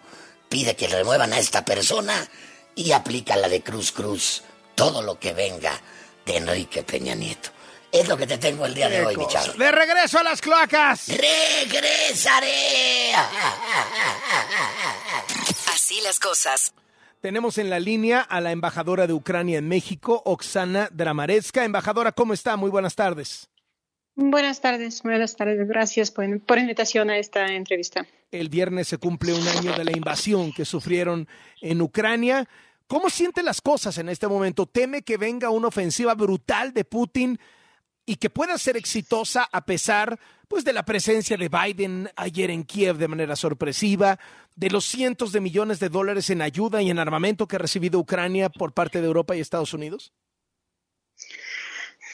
pide 0.50 0.76
que 0.76 0.88
remuevan 0.88 1.34
a 1.34 1.40
esta 1.40 1.66
persona 1.66 2.30
y 2.76 2.92
aplica 2.92 3.36
la 3.36 3.50
de 3.50 3.64
Cruz 3.64 3.92
Cruz, 3.92 4.44
todo 4.76 5.02
lo 5.02 5.20
que 5.20 5.34
venga 5.34 5.80
de 6.26 6.38
Enrique 6.38 6.84
Peña 6.84 7.16
Nieto. 7.16 7.50
Es 7.92 8.08
lo 8.08 8.18
que 8.18 8.26
te 8.26 8.40
tengo 8.40 8.66
el 8.66 8.74
día 8.74 8.90
de 8.90 9.06
hoy, 9.06 9.16
mi 9.16 9.28
chavo. 9.28 9.54
¡De 9.54 9.72
regreso 9.72 10.18
a 10.18 10.24
las 10.24 10.42
cloacas! 10.42 11.10
¡Regresaré! 11.10 13.14
Así 15.68 16.02
las 16.02 16.20
cosas. 16.20 16.74
Tenemos 17.24 17.58
en 17.58 17.70
la 17.70 17.80
línea 17.80 18.20
a 18.20 18.42
la 18.42 18.52
embajadora 18.52 19.08
de 19.08 19.14
Ucrania 19.14 19.58
en 19.58 19.70
México, 19.70 20.22
Oksana 20.26 20.90
Dramaretska. 20.92 21.64
Embajadora, 21.64 22.12
¿cómo 22.12 22.34
está? 22.34 22.58
Muy 22.58 22.70
buenas 22.70 22.96
tardes. 22.96 23.50
Buenas 24.14 24.60
tardes, 24.60 25.02
buenas 25.04 25.34
tardes. 25.38 25.66
Gracias 25.66 26.12
por, 26.12 26.42
por 26.42 26.58
invitación 26.58 27.10
a 27.10 27.18
esta 27.18 27.48
entrevista. 27.54 28.06
El 28.30 28.50
viernes 28.50 28.90
se 28.90 28.98
cumple 28.98 29.32
un 29.32 29.48
año 29.48 29.72
de 29.72 29.86
la 29.86 29.96
invasión 29.96 30.52
que 30.52 30.66
sufrieron 30.66 31.30
en 31.62 31.82
Ucrania. 31.82 32.46
¿Cómo 32.88 33.10
siente 33.10 33.42
las 33.42 33.62
cosas 33.62 33.98
en 34.00 34.10
este 34.10 34.28
momento? 34.28 34.66
¿Teme 34.66 35.04
que 35.04 35.16
venga 35.16 35.50
una 35.50 35.70
ofensiva 35.70 36.16
brutal 36.16 36.74
de 36.74 36.84
Putin? 36.84 37.40
Y 38.06 38.16
que 38.16 38.30
pueda 38.30 38.58
ser 38.58 38.78
exitosa 38.78 39.48
a 39.52 39.66
pesar 39.66 40.20
pues 40.48 40.64
de 40.64 40.74
la 40.74 40.84
presencia 40.84 41.38
de 41.38 41.50
Biden 41.50 42.10
ayer 42.16 42.52
en 42.52 42.64
Kiev 42.64 42.98
de 42.98 43.08
manera 43.08 43.36
sorpresiva, 43.36 44.20
de 44.56 44.70
los 44.70 44.86
cientos 44.86 45.32
de 45.32 45.42
millones 45.42 45.80
de 45.80 45.90
dólares 45.90 46.30
en 46.30 46.42
ayuda 46.42 46.82
y 46.82 46.90
en 46.90 47.00
armamento 47.00 47.48
que 47.48 47.56
ha 47.56 47.60
recibido 47.60 48.00
Ucrania 48.00 48.50
por 48.50 48.74
parte 48.74 49.02
de 49.02 49.08
Europa 49.08 49.36
y 49.36 49.40
Estados 49.40 49.74
Unidos? 49.74 50.14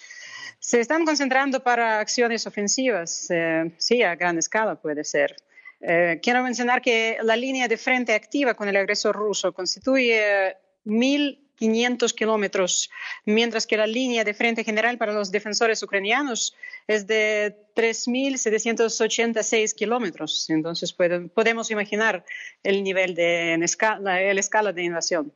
Se 0.58 0.80
están 0.80 1.04
concentrando 1.04 1.62
para 1.62 2.00
acciones 2.00 2.46
ofensivas, 2.46 3.30
eh, 3.30 3.72
sí, 3.78 4.02
a 4.02 4.16
gran 4.16 4.38
escala 4.38 4.74
puede 4.74 5.04
ser. 5.04 5.36
Eh, 5.80 6.20
quiero 6.22 6.42
mencionar 6.42 6.80
que 6.80 7.18
la 7.22 7.36
línea 7.36 7.68
de 7.68 7.76
frente 7.76 8.14
activa 8.14 8.54
con 8.54 8.68
el 8.68 8.76
agresor 8.76 9.14
ruso 9.14 9.52
constituye 9.52 10.56
1.500 10.84 12.14
kilómetros, 12.14 12.90
mientras 13.24 13.66
que 13.66 13.76
la 13.76 13.86
línea 13.86 14.24
de 14.24 14.34
frente 14.34 14.64
general 14.64 14.98
para 14.98 15.12
los 15.12 15.30
defensores 15.30 15.82
ucranianos 15.82 16.56
es 16.86 17.06
de 17.06 17.56
3.786 17.74 19.74
kilómetros. 19.74 20.48
Entonces 20.48 20.92
podemos 20.92 21.70
imaginar 21.70 22.24
el 22.62 22.82
nivel 22.82 23.14
de 23.14 23.54
escala, 23.62 24.20
la 24.20 24.40
escala 24.40 24.72
de 24.72 24.84
invasión. 24.84 25.32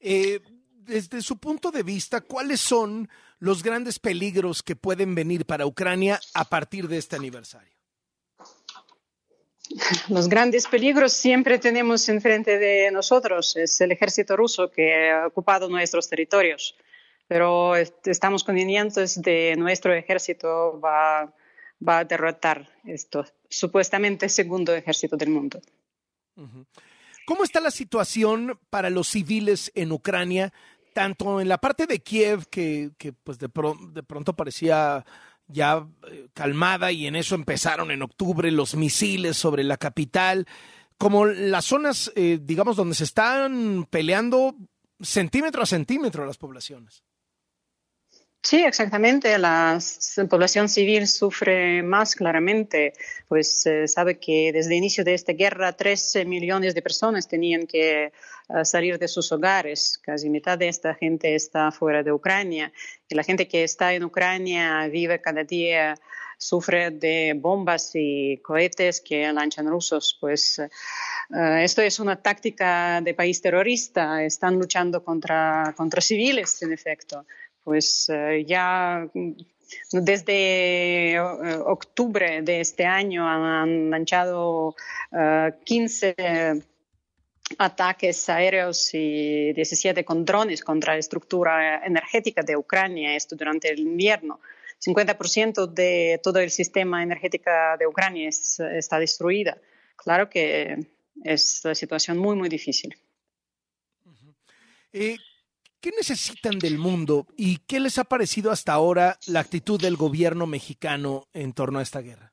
Eh, 0.00 0.40
desde 0.84 1.22
su 1.22 1.38
punto 1.38 1.70
de 1.70 1.82
vista, 1.82 2.20
¿cuáles 2.20 2.60
son 2.60 3.08
los 3.42 3.64
grandes 3.64 3.98
peligros 3.98 4.62
que 4.62 4.76
pueden 4.76 5.16
venir 5.16 5.44
para 5.46 5.66
Ucrania 5.66 6.20
a 6.32 6.44
partir 6.44 6.86
de 6.86 6.98
este 6.98 7.16
aniversario? 7.16 7.74
Los 10.08 10.28
grandes 10.28 10.68
peligros 10.68 11.12
siempre 11.12 11.58
tenemos 11.58 12.08
enfrente 12.08 12.56
de 12.58 12.92
nosotros. 12.92 13.56
Es 13.56 13.80
el 13.80 13.90
ejército 13.90 14.36
ruso 14.36 14.70
que 14.70 15.10
ha 15.10 15.26
ocupado 15.26 15.68
nuestros 15.68 16.08
territorios. 16.08 16.76
Pero 17.26 17.74
estamos 17.74 18.44
convenientes 18.44 19.20
de 19.20 19.56
nuestro 19.56 19.92
ejército 19.92 20.78
va, 20.80 21.34
va 21.86 21.98
a 21.98 22.04
derrotar 22.04 22.68
esto 22.84 23.24
supuestamente 23.48 24.28
segundo 24.28 24.72
ejército 24.72 25.16
del 25.16 25.30
mundo. 25.30 25.60
¿Cómo 27.24 27.44
está 27.44 27.60
la 27.60 27.70
situación 27.70 28.58
para 28.70 28.90
los 28.90 29.08
civiles 29.08 29.72
en 29.74 29.90
Ucrania? 29.92 30.52
Tanto 30.92 31.40
en 31.40 31.48
la 31.48 31.58
parte 31.58 31.86
de 31.86 32.00
Kiev, 32.00 32.46
que, 32.48 32.92
pues 33.24 33.38
de, 33.38 33.48
de, 33.92 34.02
pronto 34.02 34.34
parecía 34.34 35.04
ya 35.46 35.86
eh, 36.10 36.28
calmada 36.32 36.92
y 36.92 37.06
en 37.06 37.16
eso 37.16 37.34
empezaron 37.34 37.90
en 37.90 38.02
octubre 38.02 38.50
los 38.50 38.74
misiles 38.74 39.36
sobre 39.36 39.64
la 39.64 39.76
capital, 39.76 40.46
como 40.98 41.26
las 41.26 41.64
zonas, 41.64 42.12
eh, 42.14 42.38
digamos, 42.40 42.76
donde 42.76 42.94
se 42.94 43.04
están 43.04 43.86
peleando 43.90 44.54
centímetro 45.00 45.62
a 45.62 45.66
centímetro 45.66 46.26
las 46.26 46.38
poblaciones. 46.38 47.02
Sí, 48.44 48.64
exactamente. 48.64 49.38
La 49.38 49.78
población 50.28 50.68
civil 50.68 51.06
sufre 51.06 51.80
más 51.82 52.16
claramente, 52.16 52.92
pues 53.28 53.64
eh, 53.66 53.86
sabe 53.86 54.18
que 54.18 54.50
desde 54.52 54.72
el 54.72 54.78
inicio 54.78 55.04
de 55.04 55.14
esta 55.14 55.32
guerra 55.32 55.72
13 55.72 56.24
millones 56.24 56.74
de 56.74 56.82
personas 56.82 57.28
tenían 57.28 57.68
que 57.68 58.06
eh, 58.06 58.64
salir 58.64 58.98
de 58.98 59.06
sus 59.06 59.30
hogares. 59.30 60.00
Casi 60.02 60.28
mitad 60.28 60.58
de 60.58 60.68
esta 60.68 60.92
gente 60.94 61.36
está 61.36 61.70
fuera 61.70 62.02
de 62.02 62.12
Ucrania. 62.12 62.72
Y 63.08 63.14
la 63.14 63.22
gente 63.22 63.46
que 63.46 63.62
está 63.62 63.94
en 63.94 64.02
Ucrania 64.02 64.88
vive 64.88 65.20
cada 65.20 65.44
día 65.44 65.94
sufre 66.36 66.90
de 66.90 67.34
bombas 67.36 67.92
y 67.94 68.38
cohetes 68.38 69.00
que 69.00 69.32
lanchan 69.32 69.68
rusos, 69.68 70.18
pues 70.20 70.58
eh, 70.58 70.68
esto 71.62 71.80
es 71.82 72.00
una 72.00 72.16
táctica 72.20 73.00
de 73.00 73.14
país 73.14 73.40
terrorista, 73.40 74.22
están 74.24 74.56
luchando 74.56 75.04
contra, 75.04 75.72
contra 75.76 76.00
civiles, 76.00 76.60
en 76.62 76.72
efecto. 76.72 77.24
Pues 77.64 78.08
eh, 78.08 78.44
ya 78.46 79.06
desde 79.92 81.20
octubre 81.20 82.42
de 82.42 82.60
este 82.60 82.84
año 82.84 83.26
han 83.26 83.90
lanzado 83.90 84.74
15 85.64 86.62
ataques 87.58 88.28
aéreos 88.28 88.90
y 88.94 89.52
17 89.52 90.04
con 90.04 90.24
drones 90.24 90.62
contra 90.62 90.94
la 90.94 90.98
estructura 90.98 91.84
energética 91.84 92.42
de 92.42 92.56
Ucrania, 92.56 93.14
esto 93.16 93.36
durante 93.36 93.70
el 93.70 93.80
invierno. 93.80 94.40
50% 94.84 95.66
de 95.68 96.20
todo 96.22 96.40
el 96.40 96.50
sistema 96.50 97.02
energético 97.02 97.50
de 97.78 97.86
Ucrania 97.86 98.28
está 98.28 98.98
destruida. 98.98 99.56
Claro 99.96 100.28
que 100.28 100.86
es 101.22 101.60
una 101.64 101.74
situación 101.74 102.18
muy, 102.18 102.34
muy 102.34 102.48
difícil. 102.48 102.96
Eh, 104.92 105.16
¿Qué 105.82 105.90
necesitan 105.98 106.60
del 106.60 106.78
mundo 106.78 107.26
y 107.36 107.56
qué 107.66 107.80
les 107.80 107.98
ha 107.98 108.04
parecido 108.04 108.52
hasta 108.52 108.72
ahora 108.72 109.18
la 109.26 109.40
actitud 109.40 109.80
del 109.80 109.96
gobierno 109.96 110.46
mexicano 110.46 111.26
en 111.32 111.52
torno 111.54 111.80
a 111.80 111.82
esta 111.82 112.00
guerra? 112.00 112.31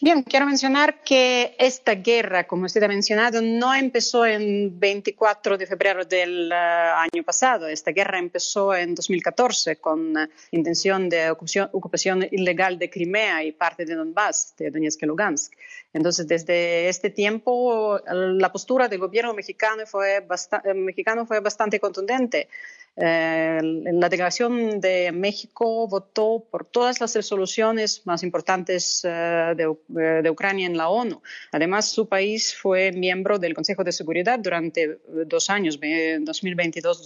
Bien, 0.00 0.22
quiero 0.22 0.46
mencionar 0.46 1.02
que 1.02 1.56
esta 1.58 1.96
guerra, 1.96 2.46
como 2.46 2.66
usted 2.66 2.80
ha 2.84 2.88
mencionado, 2.88 3.42
no 3.42 3.74
empezó 3.74 4.24
en 4.24 4.78
24 4.78 5.58
de 5.58 5.66
febrero 5.66 6.04
del 6.04 6.52
eh, 6.52 6.54
año 6.54 7.24
pasado. 7.24 7.66
Esta 7.66 7.90
guerra 7.90 8.20
empezó 8.20 8.72
en 8.76 8.94
2014 8.94 9.76
con 9.80 10.16
uh, 10.16 10.28
intención 10.52 11.08
de 11.08 11.30
ocupación, 11.30 11.68
ocupación, 11.72 12.28
ilegal 12.30 12.78
de 12.78 12.88
Crimea 12.88 13.42
y 13.42 13.50
parte 13.50 13.84
de 13.84 13.96
Donbass, 13.96 14.54
de 14.56 14.70
Donetsk 14.70 15.02
y 15.02 15.06
Lugansk. 15.06 15.52
Entonces, 15.92 16.28
desde 16.28 16.88
este 16.88 17.10
tiempo, 17.10 18.00
la 18.06 18.52
postura 18.52 18.86
del 18.86 19.00
gobierno 19.00 19.34
mexicano 19.34 19.84
fue, 19.84 20.20
bastante, 20.20 20.74
mexicano 20.74 21.26
fue 21.26 21.40
bastante 21.40 21.80
contundente. 21.80 22.48
Eh, 23.00 23.60
la 23.62 24.08
delegación 24.08 24.80
de 24.80 25.12
México 25.12 25.86
votó 25.86 26.44
por 26.50 26.64
todas 26.64 27.00
las 27.00 27.14
resoluciones 27.14 28.04
más 28.06 28.24
importantes 28.24 29.04
eh, 29.04 29.54
de, 29.56 29.72
eh, 30.02 30.20
de, 30.20 30.30
Ucrania 30.30 30.66
en 30.66 30.76
la 30.76 30.88
ONU. 30.88 31.22
Además, 31.52 31.92
su 31.92 32.08
país 32.08 32.56
fue 32.56 32.90
miembro 32.90 33.38
del 33.38 33.54
Consejo 33.54 33.84
de 33.84 33.92
Seguridad 33.92 34.40
durante 34.40 34.98
dos 35.26 35.48
años, 35.48 35.78
2022, 35.78 36.98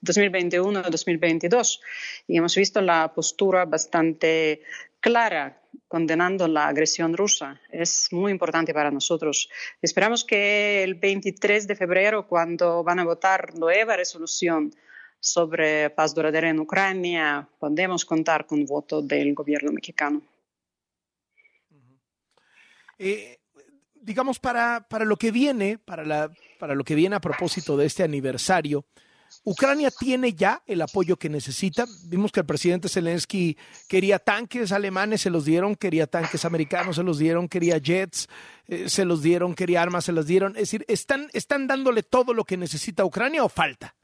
2021, 0.00 0.82
2022. 0.82 1.80
Y 2.26 2.38
hemos 2.38 2.56
visto 2.56 2.80
la 2.80 3.12
postura 3.14 3.64
bastante 3.64 4.62
clara 4.98 5.60
condenando 5.86 6.48
la 6.48 6.66
agresión 6.66 7.16
rusa. 7.16 7.60
Es 7.70 8.08
muy 8.10 8.32
importante 8.32 8.74
para 8.74 8.90
nosotros. 8.90 9.48
Esperamos 9.80 10.24
que 10.24 10.82
el 10.82 10.94
23 10.94 11.68
de 11.68 11.76
febrero, 11.76 12.26
cuando 12.26 12.82
van 12.82 12.98
a 12.98 13.04
votar 13.04 13.54
nueva 13.54 13.96
resolución 13.96 14.72
sobre 15.22 15.88
paz 15.90 16.12
duradera 16.16 16.50
en 16.50 16.58
Ucrania, 16.58 17.48
podemos 17.60 18.04
contar 18.04 18.44
con 18.44 18.66
voto 18.66 19.00
del 19.00 19.34
gobierno 19.34 19.70
mexicano. 19.70 20.20
Eh, 22.98 23.38
digamos, 23.94 24.40
para, 24.40 24.84
para, 24.88 25.04
lo 25.04 25.16
que 25.16 25.30
viene, 25.30 25.78
para, 25.78 26.04
la, 26.04 26.32
para 26.58 26.74
lo 26.74 26.82
que 26.82 26.96
viene 26.96 27.14
a 27.14 27.20
propósito 27.20 27.76
de 27.76 27.86
este 27.86 28.02
aniversario, 28.02 28.84
Ucrania 29.44 29.92
tiene 29.96 30.32
ya 30.32 30.60
el 30.66 30.82
apoyo 30.82 31.16
que 31.16 31.28
necesita. 31.28 31.86
Vimos 32.06 32.32
que 32.32 32.40
el 32.40 32.46
presidente 32.46 32.88
Zelensky 32.88 33.56
quería 33.88 34.18
tanques 34.18 34.72
alemanes, 34.72 35.20
se 35.20 35.30
los 35.30 35.44
dieron, 35.44 35.76
quería 35.76 36.08
tanques 36.08 36.44
americanos, 36.44 36.96
se 36.96 37.04
los 37.04 37.18
dieron, 37.18 37.48
quería 37.48 37.78
jets, 37.78 38.28
eh, 38.66 38.88
se 38.88 39.04
los 39.04 39.22
dieron, 39.22 39.54
quería 39.54 39.82
armas, 39.82 40.04
se 40.04 40.12
las 40.12 40.26
dieron. 40.26 40.56
Es 40.56 40.62
decir, 40.62 40.84
¿están, 40.88 41.30
¿están 41.32 41.68
dándole 41.68 42.02
todo 42.02 42.34
lo 42.34 42.44
que 42.44 42.56
necesita 42.56 43.04
Ucrania 43.04 43.44
o 43.44 43.48
falta? 43.48 43.94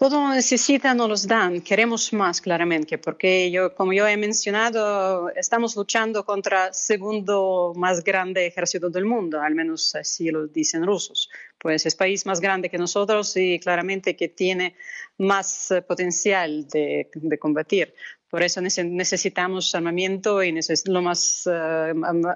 Todo 0.00 0.18
lo 0.18 0.30
necesitan 0.30 0.96
no 0.96 1.06
los 1.06 1.26
dan. 1.26 1.60
Queremos 1.60 2.10
más, 2.14 2.40
claramente, 2.40 2.96
porque 2.96 3.50
yo, 3.50 3.74
como 3.74 3.92
yo 3.92 4.08
he 4.08 4.16
mencionado, 4.16 5.28
estamos 5.36 5.76
luchando 5.76 6.24
contra 6.24 6.68
el 6.68 6.74
segundo 6.74 7.74
más 7.76 8.02
grande 8.02 8.46
ejército 8.46 8.88
del 8.88 9.04
mundo, 9.04 9.42
al 9.42 9.54
menos 9.54 9.94
así 9.94 10.30
lo 10.30 10.46
dicen 10.46 10.86
rusos. 10.86 11.28
Pues 11.58 11.84
es 11.84 11.94
país 11.94 12.24
más 12.24 12.40
grande 12.40 12.70
que 12.70 12.78
nosotros 12.78 13.36
y 13.36 13.60
claramente 13.60 14.16
que 14.16 14.28
tiene 14.28 14.74
más 15.18 15.70
eh, 15.70 15.82
potencial 15.82 16.66
de, 16.66 17.10
de 17.12 17.38
combatir. 17.38 17.92
Por 18.30 18.42
eso 18.42 18.62
necesitamos 18.62 19.74
armamento 19.74 20.42
y 20.42 20.58
lo 20.86 21.02
más 21.02 21.46
uh, 21.46 21.50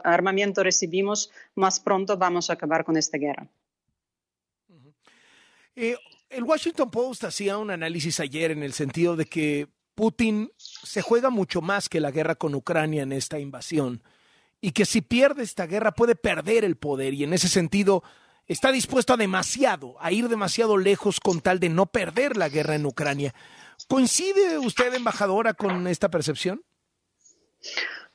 armamento 0.04 0.62
recibimos, 0.62 1.30
más 1.54 1.80
pronto 1.80 2.18
vamos 2.18 2.50
a 2.50 2.54
acabar 2.54 2.84
con 2.84 2.98
esta 2.98 3.16
guerra. 3.16 3.48
Eh, 5.76 5.96
el 6.34 6.42
Washington 6.42 6.90
Post 6.90 7.24
hacía 7.24 7.58
un 7.58 7.70
análisis 7.70 8.18
ayer 8.18 8.50
en 8.50 8.64
el 8.64 8.72
sentido 8.72 9.14
de 9.14 9.26
que 9.26 9.68
Putin 9.94 10.50
se 10.56 11.00
juega 11.00 11.30
mucho 11.30 11.60
más 11.60 11.88
que 11.88 12.00
la 12.00 12.10
guerra 12.10 12.34
con 12.34 12.56
Ucrania 12.56 13.02
en 13.02 13.12
esta 13.12 13.38
invasión 13.38 14.02
y 14.60 14.72
que 14.72 14.84
si 14.84 15.00
pierde 15.00 15.44
esta 15.44 15.66
guerra 15.66 15.92
puede 15.92 16.16
perder 16.16 16.64
el 16.64 16.76
poder 16.76 17.14
y 17.14 17.22
en 17.22 17.34
ese 17.34 17.48
sentido 17.48 18.02
está 18.46 18.72
dispuesto 18.72 19.14
a 19.14 19.16
demasiado, 19.16 19.96
a 20.00 20.10
ir 20.10 20.28
demasiado 20.28 20.76
lejos 20.76 21.20
con 21.20 21.40
tal 21.40 21.60
de 21.60 21.68
no 21.68 21.86
perder 21.86 22.36
la 22.36 22.48
guerra 22.48 22.74
en 22.74 22.86
Ucrania. 22.86 23.32
¿Coincide 23.86 24.58
usted, 24.58 24.92
embajadora, 24.92 25.54
con 25.54 25.86
esta 25.86 26.10
percepción? 26.10 26.64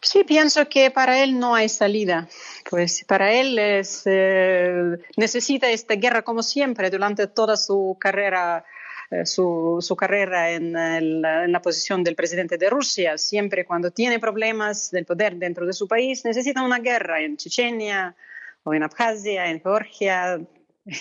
Sí, 0.02 0.24
pienso 0.24 0.70
que 0.70 0.92
para 0.92 1.22
él 1.22 1.38
no 1.38 1.56
hay 1.56 1.68
salida. 1.68 2.28
Pues 2.70 3.04
para 3.06 3.34
él 3.34 3.58
eh, 3.60 4.98
necesita 5.18 5.70
esta 5.70 5.96
guerra 5.96 6.22
como 6.22 6.42
siempre 6.42 6.90
durante 6.90 7.28
toda 7.28 7.58
su 7.58 7.98
carrera. 8.00 8.66
Eh, 9.12 9.26
su, 9.26 9.96
carrera 9.98 10.52
en, 10.52 10.78
el, 10.78 11.26
en, 11.26 11.52
la 11.52 11.62
posición 11.64 12.04
del 12.04 12.16
presidente 12.16 12.58
de 12.58 12.70
Rusia. 12.70 13.18
Siempre 13.18 13.66
cuando 13.66 13.90
tiene 13.92 14.20
problemas 14.20 14.92
del 14.92 15.06
poder 15.06 15.36
dentro 15.36 15.66
de 15.66 15.74
su 15.74 15.88
país, 15.88 16.24
necesita 16.26 16.62
una 16.62 16.78
guerra 16.78 17.20
en 17.20 17.36
Chechenia 17.36 18.16
o 18.64 18.74
en 18.74 18.84
Abjasia, 18.84 19.48
en 19.48 19.62
Georgia, 19.62 20.40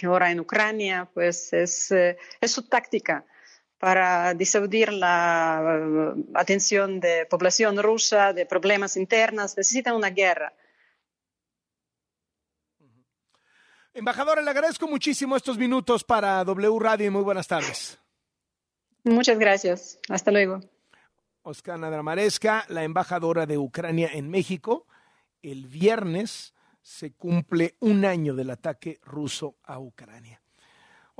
ahora 0.04 0.30
en 0.30 0.40
Ucrania. 0.40 1.06
Pues 1.12 1.52
es, 1.52 1.90
eh, 1.92 2.16
es 2.40 2.50
su 2.50 2.62
táctica 2.62 3.26
para 3.78 4.34
disuadir 4.34 4.92
la 4.92 6.14
eh, 6.16 6.24
atención 6.34 7.00
de 7.00 7.26
población 7.26 7.80
rusa, 7.82 8.32
de 8.32 8.44
problemas 8.44 8.96
internos, 8.96 9.56
necesitan 9.56 9.94
una 9.94 10.10
guerra. 10.10 10.52
Embajadora, 13.94 14.42
le 14.42 14.50
agradezco 14.50 14.86
muchísimo 14.86 15.36
estos 15.36 15.58
minutos 15.58 16.04
para 16.04 16.44
W 16.44 16.78
Radio 16.78 17.06
y 17.06 17.10
muy 17.10 17.22
buenas 17.22 17.48
tardes. 17.48 17.98
Muchas 19.04 19.38
gracias. 19.38 19.98
Hasta 20.08 20.30
luego. 20.30 20.60
Oskana 21.42 21.90
Dramaresca, 21.90 22.64
la 22.68 22.84
embajadora 22.84 23.46
de 23.46 23.58
Ucrania 23.58 24.10
en 24.12 24.28
México. 24.28 24.86
El 25.42 25.66
viernes 25.66 26.54
se 26.82 27.12
cumple 27.12 27.76
un 27.80 28.04
año 28.04 28.34
del 28.34 28.50
ataque 28.50 29.00
ruso 29.02 29.56
a 29.64 29.78
Ucrania. 29.78 30.40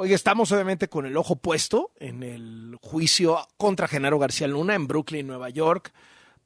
Hoy 0.01 0.12
estamos 0.12 0.53
obviamente 0.53 0.86
con 0.86 1.07
el 1.07 1.16
ojo 1.16 1.34
puesto 1.34 1.90
en 1.99 2.22
el 2.22 2.78
juicio 2.80 3.36
contra 3.57 3.88
Genaro 3.88 4.20
García 4.20 4.46
Luna 4.46 4.76
en 4.76 4.86
Brooklyn, 4.86 5.26
Nueva 5.26 5.51
York, 5.51 5.92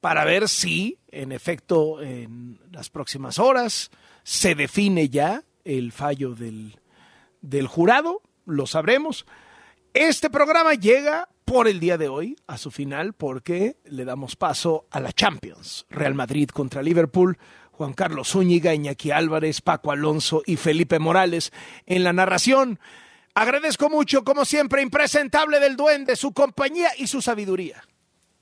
para 0.01 0.25
ver 0.25 0.49
si, 0.49 1.01
en 1.09 1.33
efecto, 1.33 2.01
en 2.01 2.59
las 2.71 2.89
próximas 2.89 3.39
horas 3.39 3.91
se 4.23 4.55
define 4.55 5.11
ya 5.11 5.43
el 5.67 5.93
fallo 5.93 6.35
del, 6.35 6.79
del 7.43 7.67
jurado, 7.67 8.23
lo 8.47 8.67
sabremos. 8.67 9.27
Este 9.93 10.31
programa 10.31 10.73
llega 10.73 11.29
por 11.45 11.69
el 11.69 11.79
día 11.79 11.99
de 11.99 12.09
hoy 12.09 12.37
a 12.47 12.57
su 12.57 12.71
final 12.71 13.13
porque 13.13 13.77
le 13.85 14.07
damos 14.07 14.35
paso 14.35 14.87
a 14.91 14.99
la 14.99 15.13
Champions. 15.13 15.85
Real 15.91 16.15
Madrid 16.15 16.49
contra 16.49 16.81
Liverpool. 16.81 17.37
Juan 17.73 17.93
Carlos 17.93 18.31
Zúñiga, 18.31 18.73
Iñaki 18.73 19.11
Álvarez, 19.11 19.61
Paco 19.61 19.93
Alonso 19.93 20.43
y 20.47 20.57
Felipe 20.57 20.99
Morales 20.99 21.53
en 21.85 22.03
la 22.03 22.15
narración. 22.15 22.79
Agradezco 23.35 23.89
mucho, 23.89 24.25
como 24.25 24.45
siempre, 24.45 24.83
impresentable 24.83 25.59
del 25.59 25.77
duende, 25.77 26.17
su 26.17 26.33
compañía 26.33 26.91
y 26.99 27.07
su 27.07 27.23
sabiduría. 27.23 27.83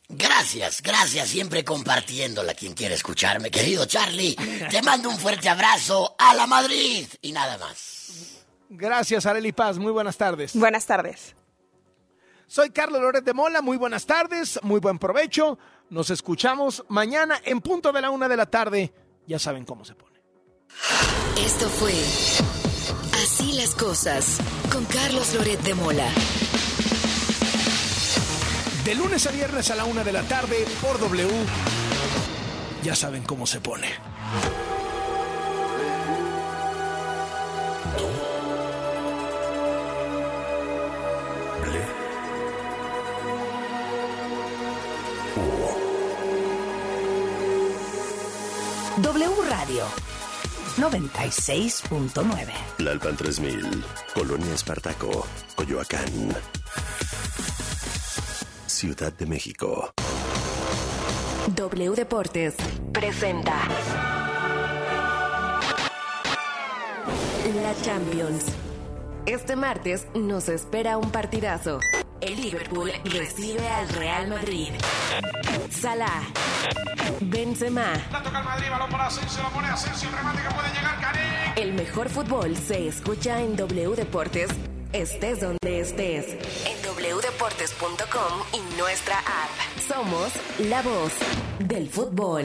Gracias, 0.08 0.82
gracias, 0.82 1.28
siempre 1.28 1.64
compartiéndola 1.64 2.54
quien 2.54 2.74
quiere 2.74 2.96
escucharme. 2.96 3.50
Querido 3.50 3.86
Charlie, 3.86 4.34
te 4.68 4.82
mando 4.82 5.08
un 5.08 5.16
fuerte 5.16 5.48
abrazo 5.48 6.16
a 6.18 6.34
la 6.34 6.48
Madrid 6.48 7.06
y 7.22 7.30
nada 7.30 7.56
más. 7.58 8.42
Gracias, 8.68 9.26
Areli 9.26 9.52
Paz, 9.52 9.78
muy 9.78 9.92
buenas 9.92 10.16
tardes. 10.16 10.56
Buenas 10.56 10.86
tardes. 10.86 11.36
Soy 12.48 12.70
Carlos 12.70 13.00
Loret 13.00 13.24
de 13.24 13.32
Mola, 13.32 13.62
muy 13.62 13.76
buenas 13.76 14.06
tardes, 14.06 14.58
muy 14.64 14.80
buen 14.80 14.98
provecho. 14.98 15.56
Nos 15.90 16.10
escuchamos 16.10 16.84
mañana 16.88 17.40
en 17.44 17.60
punto 17.60 17.92
de 17.92 18.00
la 18.00 18.10
una 18.10 18.28
de 18.28 18.36
la 18.36 18.46
tarde. 18.46 18.92
Ya 19.28 19.38
saben 19.38 19.64
cómo 19.64 19.84
se 19.84 19.94
pone. 19.94 20.20
Esto 21.36 21.68
fue 21.68 21.92
Así 23.32 23.52
las 23.52 23.76
cosas 23.76 24.38
con 24.72 24.84
Carlos 24.86 25.34
Loret 25.34 25.62
de 25.62 25.74
Mola. 25.74 26.08
De 28.84 28.94
lunes 28.96 29.24
a 29.24 29.30
viernes 29.30 29.70
a 29.70 29.76
la 29.76 29.84
una 29.84 30.02
de 30.02 30.12
la 30.12 30.24
tarde 30.24 30.66
por 30.82 30.98
W. 30.98 31.28
Ya 32.82 32.96
saben 32.96 33.22
cómo 33.22 33.46
se 33.46 33.60
pone. 33.60 33.86
W 48.96 49.30
Radio 49.48 49.84
96.9. 50.80 52.52
Lalpan 52.78 53.14
3000, 53.14 53.84
Colonia 54.14 54.54
Espartaco, 54.54 55.26
Coyoacán. 55.54 56.34
Ciudad 58.64 59.12
de 59.12 59.26
México. 59.26 59.92
W 61.54 61.90
Deportes 61.94 62.54
presenta 62.92 63.68
la 67.62 67.74
Champions. 67.82 68.46
Este 69.26 69.56
martes 69.56 70.06
nos 70.14 70.48
espera 70.48 70.96
un 70.96 71.10
partidazo. 71.10 71.80
El 72.20 72.36
Liverpool 72.36 72.92
recibe 73.04 73.66
al 73.66 73.88
Real 73.90 74.28
Madrid. 74.28 74.68
Salah, 75.70 76.22
Benzema. 77.20 77.92
La 78.12 78.22
toca 78.22 78.38
el 78.38 78.44
Madrid, 78.44 78.66
balón 78.70 78.90
para 78.90 79.06
Asensio, 79.06 79.42
la 79.42 79.48
pone 79.48 79.68
Asensio, 79.68 80.08
remate 80.14 80.42
que 80.42 80.54
puede 80.54 80.68
llegar 80.68 81.00
Karim. 81.00 81.22
El 81.56 81.72
mejor 81.72 82.08
fútbol 82.10 82.56
se 82.56 82.88
escucha 82.88 83.40
en 83.40 83.56
W 83.56 83.96
Deportes, 83.96 84.50
estés 84.92 85.40
donde 85.40 85.80
estés. 85.80 86.26
En 86.66 86.80
wdeportes.com 86.90 88.42
y 88.52 88.78
nuestra 88.78 89.18
app. 89.18 89.80
Somos 89.88 90.30
la 90.58 90.82
voz 90.82 91.12
del 91.58 91.88
fútbol. 91.88 92.44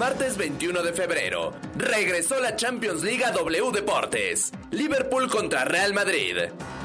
Martes 0.00 0.38
21 0.38 0.82
de 0.82 0.94
febrero. 0.94 1.52
Regresó 1.76 2.40
la 2.40 2.56
Champions 2.56 3.02
League 3.02 3.22
W 3.34 3.70
Deportes. 3.70 4.50
Liverpool 4.70 5.28
contra 5.28 5.66
Real 5.66 5.92
Madrid. 5.92 6.36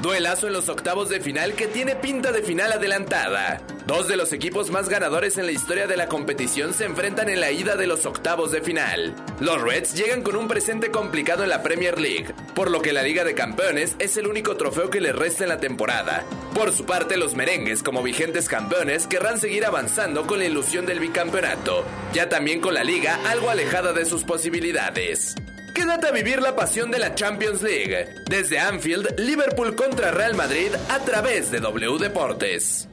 Duelazo 0.02 0.48
en 0.48 0.52
los 0.52 0.68
octavos 0.68 1.08
de 1.08 1.22
final 1.22 1.54
que 1.54 1.66
tiene 1.66 1.96
pinta 1.96 2.30
de 2.30 2.42
final 2.42 2.72
adelantada. 2.72 3.62
Dos 3.86 4.08
de 4.08 4.16
los 4.16 4.34
equipos 4.34 4.70
más 4.70 4.90
ganadores 4.90 5.38
en 5.38 5.46
la 5.46 5.52
historia 5.52 5.86
de 5.86 5.96
la 5.96 6.08
competición 6.08 6.74
se 6.74 6.84
enfrentan 6.84 7.30
en 7.30 7.40
la 7.40 7.52
ida 7.52 7.76
de 7.76 7.86
los 7.86 8.04
octavos 8.04 8.50
de 8.50 8.60
final. 8.60 9.14
Los 9.40 9.62
Reds 9.62 9.94
llegan 9.94 10.22
con 10.22 10.36
un 10.36 10.48
presente 10.48 10.90
complicado 10.90 11.44
en 11.44 11.50
la 11.50 11.62
Premier 11.62 11.98
League, 11.98 12.34
por 12.54 12.70
lo 12.70 12.82
que 12.82 12.92
la 12.92 13.02
Liga 13.02 13.24
de 13.24 13.34
Campeones 13.34 13.94
es 13.98 14.16
el 14.16 14.26
único 14.26 14.56
trofeo 14.56 14.90
que 14.90 15.00
les 15.00 15.14
resta 15.14 15.44
en 15.44 15.50
la 15.50 15.60
temporada. 15.60 16.24
Por 16.52 16.72
su 16.72 16.84
parte, 16.84 17.16
los 17.16 17.34
merengues, 17.34 17.82
como 17.82 18.02
vigentes 18.02 18.48
campeones, 18.48 19.06
querrán 19.06 19.38
seguir 19.38 19.64
avanzando 19.64 20.26
con 20.26 20.40
la 20.40 20.46
ilusión 20.46 20.84
del 20.84 20.98
bicampeonato, 20.98 21.84
ya 22.12 22.28
también 22.28 22.60
con 22.60 22.74
la 22.74 22.82
liga 22.82 23.05
algo 23.14 23.50
alejada 23.50 23.92
de 23.92 24.04
sus 24.04 24.24
posibilidades. 24.24 25.34
Quédate 25.74 26.08
a 26.08 26.10
vivir 26.10 26.40
la 26.40 26.56
pasión 26.56 26.90
de 26.90 26.98
la 26.98 27.14
Champions 27.14 27.62
League. 27.62 28.06
Desde 28.28 28.58
Anfield, 28.58 29.18
Liverpool 29.18 29.76
contra 29.76 30.10
Real 30.10 30.34
Madrid 30.34 30.70
a 30.88 30.98
través 31.00 31.50
de 31.50 31.60
W 31.60 31.98
Deportes. 31.98 32.88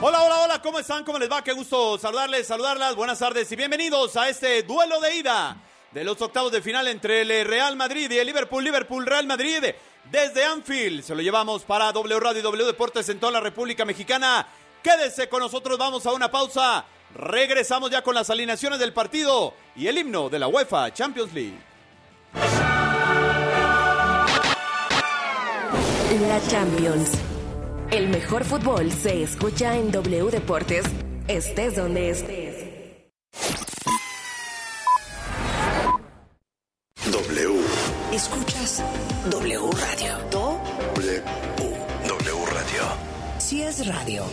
Hola, 0.00 0.22
hola, 0.22 0.40
hola, 0.44 0.62
¿cómo 0.62 0.78
están? 0.78 1.04
¿Cómo 1.04 1.18
les 1.18 1.30
va? 1.30 1.42
Qué 1.42 1.52
gusto 1.52 1.98
saludarles, 1.98 2.46
saludarlas. 2.46 2.94
Buenas 2.94 3.18
tardes 3.18 3.50
y 3.50 3.56
bienvenidos 3.56 4.16
a 4.16 4.28
este 4.28 4.62
duelo 4.62 5.00
de 5.00 5.16
ida 5.16 5.56
de 5.92 6.04
los 6.04 6.20
octavos 6.20 6.52
de 6.52 6.62
final 6.62 6.86
entre 6.86 7.22
el 7.22 7.46
Real 7.46 7.76
Madrid 7.76 8.10
y 8.10 8.18
el 8.18 8.26
Liverpool, 8.26 8.62
Liverpool, 8.62 9.06
Real 9.06 9.26
Madrid. 9.26 9.64
Desde 10.10 10.44
Anfield 10.44 11.02
se 11.02 11.14
lo 11.14 11.20
llevamos 11.20 11.64
para 11.64 11.92
W 11.92 12.20
Radio 12.20 12.40
y 12.40 12.42
W 12.42 12.64
Deportes 12.64 13.08
en 13.08 13.18
toda 13.18 13.32
la 13.32 13.40
República 13.40 13.84
Mexicana. 13.84 14.46
Quédese 14.82 15.28
con 15.28 15.40
nosotros, 15.40 15.78
vamos 15.78 16.06
a 16.06 16.12
una 16.12 16.30
pausa. 16.30 16.84
Regresamos 17.14 17.90
ya 17.90 18.02
con 18.02 18.14
las 18.14 18.30
alineaciones 18.30 18.78
del 18.78 18.92
partido 18.92 19.54
y 19.74 19.86
el 19.88 19.98
himno 19.98 20.28
de 20.28 20.38
la 20.38 20.48
UEFA 20.48 20.92
Champions 20.92 21.32
League. 21.32 21.58
La 26.28 26.40
Champions. 26.48 27.12
El 27.90 28.08
mejor 28.08 28.44
fútbol 28.44 28.92
se 28.92 29.22
escucha 29.22 29.76
en 29.76 29.90
W 29.90 30.30
Deportes, 30.30 30.84
estés 31.26 31.76
donde 31.76 32.10
estés. 32.10 32.56
W. 37.10 37.60
Escuchas 38.12 38.82
W 39.30 39.70
Radio. 39.72 40.18
Do 40.30 40.60
W. 40.96 41.57
Si 43.48 43.62
es 43.62 43.86
radio, 43.86 44.26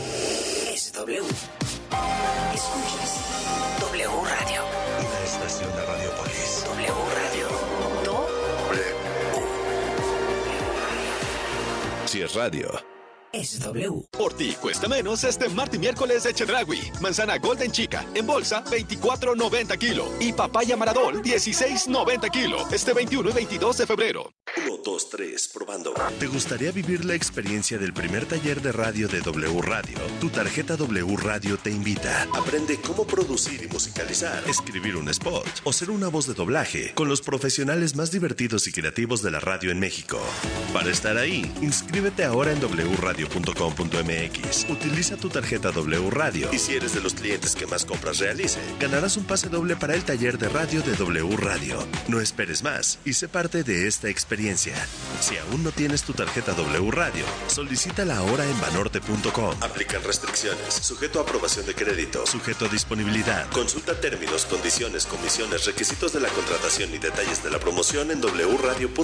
es 0.73 0.91
W. 0.91 1.21
Escuchas 2.53 3.79
W 3.79 4.09
Radio. 4.09 4.61
Una 4.99 5.19
estación 5.23 5.71
de 5.73 5.85
Radiopolis. 5.85 6.65
W 6.65 6.93
Radio. 7.15 7.47
Do 8.03 8.27
Si 12.05 12.23
es 12.23 12.35
radio. 12.35 12.94
Es 13.35 13.59
W. 13.59 14.05
Por 14.11 14.33
ti 14.33 14.55
cuesta 14.61 14.87
menos 14.87 15.23
este 15.23 15.49
martes 15.49 15.75
y 15.75 15.79
miércoles 15.79 16.23
de 16.23 16.33
Chedragui. 16.33 16.79
Manzana 17.01 17.37
Golden 17.37 17.71
Chica 17.71 18.05
en 18.13 18.25
bolsa 18.25 18.63
24.90 18.65 19.77
kilo 19.77 20.07
y 20.19 20.31
papaya 20.31 20.77
Maradol 20.77 21.21
16.90 21.21 22.31
kilo. 22.31 22.57
Este 22.71 22.93
21 22.93 23.29
y 23.29 23.33
22 23.33 23.77
de 23.77 23.87
febrero. 23.87 24.33
1, 24.65 24.77
2, 24.85 25.09
3, 25.09 25.51
probando. 25.53 25.93
¿Te 26.19 26.27
gustaría 26.27 26.71
vivir 26.71 27.03
la 27.03 27.15
experiencia 27.15 27.77
del 27.77 27.93
primer 27.93 28.25
taller 28.25 28.61
de 28.61 28.71
radio 28.71 29.07
de 29.07 29.19
W 29.21 29.61
Radio? 29.61 29.97
Tu 30.21 30.29
tarjeta 30.29 30.77
W 30.77 31.17
Radio 31.17 31.57
te 31.57 31.71
invita. 31.71 32.27
Aprende 32.33 32.79
cómo 32.79 33.05
producir 33.05 33.63
y 33.63 33.67
musicalizar, 33.67 34.43
escribir 34.47 34.95
un 34.95 35.09
spot 35.09 35.47
o 35.63 35.73
ser 35.73 35.89
una 35.89 36.07
voz 36.07 36.27
de 36.27 36.33
doblaje 36.33 36.93
con 36.93 37.09
los 37.09 37.21
profesionales 37.21 37.95
más 37.95 38.11
divertidos 38.11 38.67
y 38.67 38.71
creativos 38.71 39.21
de 39.21 39.31
la 39.31 39.39
radio 39.39 39.71
en 39.71 39.79
México. 39.79 40.19
Para 40.73 40.89
estar 40.89 41.17
ahí, 41.17 41.51
inscríbete 41.61 42.23
ahora 42.23 42.51
en 42.51 42.59
wradio.com.mx. 43.25 44.69
Utiliza 44.69 45.17
tu 45.17 45.29
tarjeta 45.29 45.71
W 45.71 46.09
Radio 46.09 46.49
y 46.51 46.59
si 46.59 46.75
eres 46.75 46.93
de 46.93 47.01
los 47.01 47.13
clientes 47.13 47.55
que 47.55 47.65
más 47.67 47.85
compras 47.85 48.19
realice, 48.19 48.59
ganarás 48.79 49.17
un 49.17 49.25
pase 49.25 49.49
doble 49.49 49.75
para 49.75 49.95
el 49.95 50.03
taller 50.03 50.37
de 50.37 50.49
radio 50.49 50.81
de 50.81 50.95
W 50.95 51.35
Radio. 51.37 51.85
No 52.07 52.21
esperes 52.21 52.63
más 52.63 52.99
y 53.05 53.13
sé 53.13 53.27
parte 53.27 53.63
de 53.63 53.87
esta 53.87 54.09
experiencia. 54.09 54.75
Si 55.19 55.37
aún 55.37 55.63
no 55.63 55.71
tienes 55.71 56.03
tu 56.03 56.13
tarjeta 56.13 56.53
W 56.53 56.91
Radio, 56.91 57.25
solicítala 57.47 58.17
ahora 58.17 58.45
en 58.45 58.61
banorte.com. 58.61 59.55
Aplican 59.61 60.03
restricciones, 60.03 60.73
sujeto 60.73 61.19
a 61.19 61.23
aprobación 61.23 61.65
de 61.65 61.75
crédito, 61.75 62.25
sujeto 62.25 62.65
a 62.65 62.69
disponibilidad. 62.69 63.49
Consulta 63.51 63.99
términos, 63.99 64.45
condiciones, 64.45 65.05
comisiones, 65.05 65.65
requisitos 65.65 66.13
de 66.13 66.19
la 66.21 66.29
contratación 66.29 66.93
y 66.93 66.97
detalles 66.97 67.43
de 67.43 67.49
la 67.51 67.59
promoción 67.59 68.11
en 68.11 68.21
wradio.com.mx. 68.21 68.95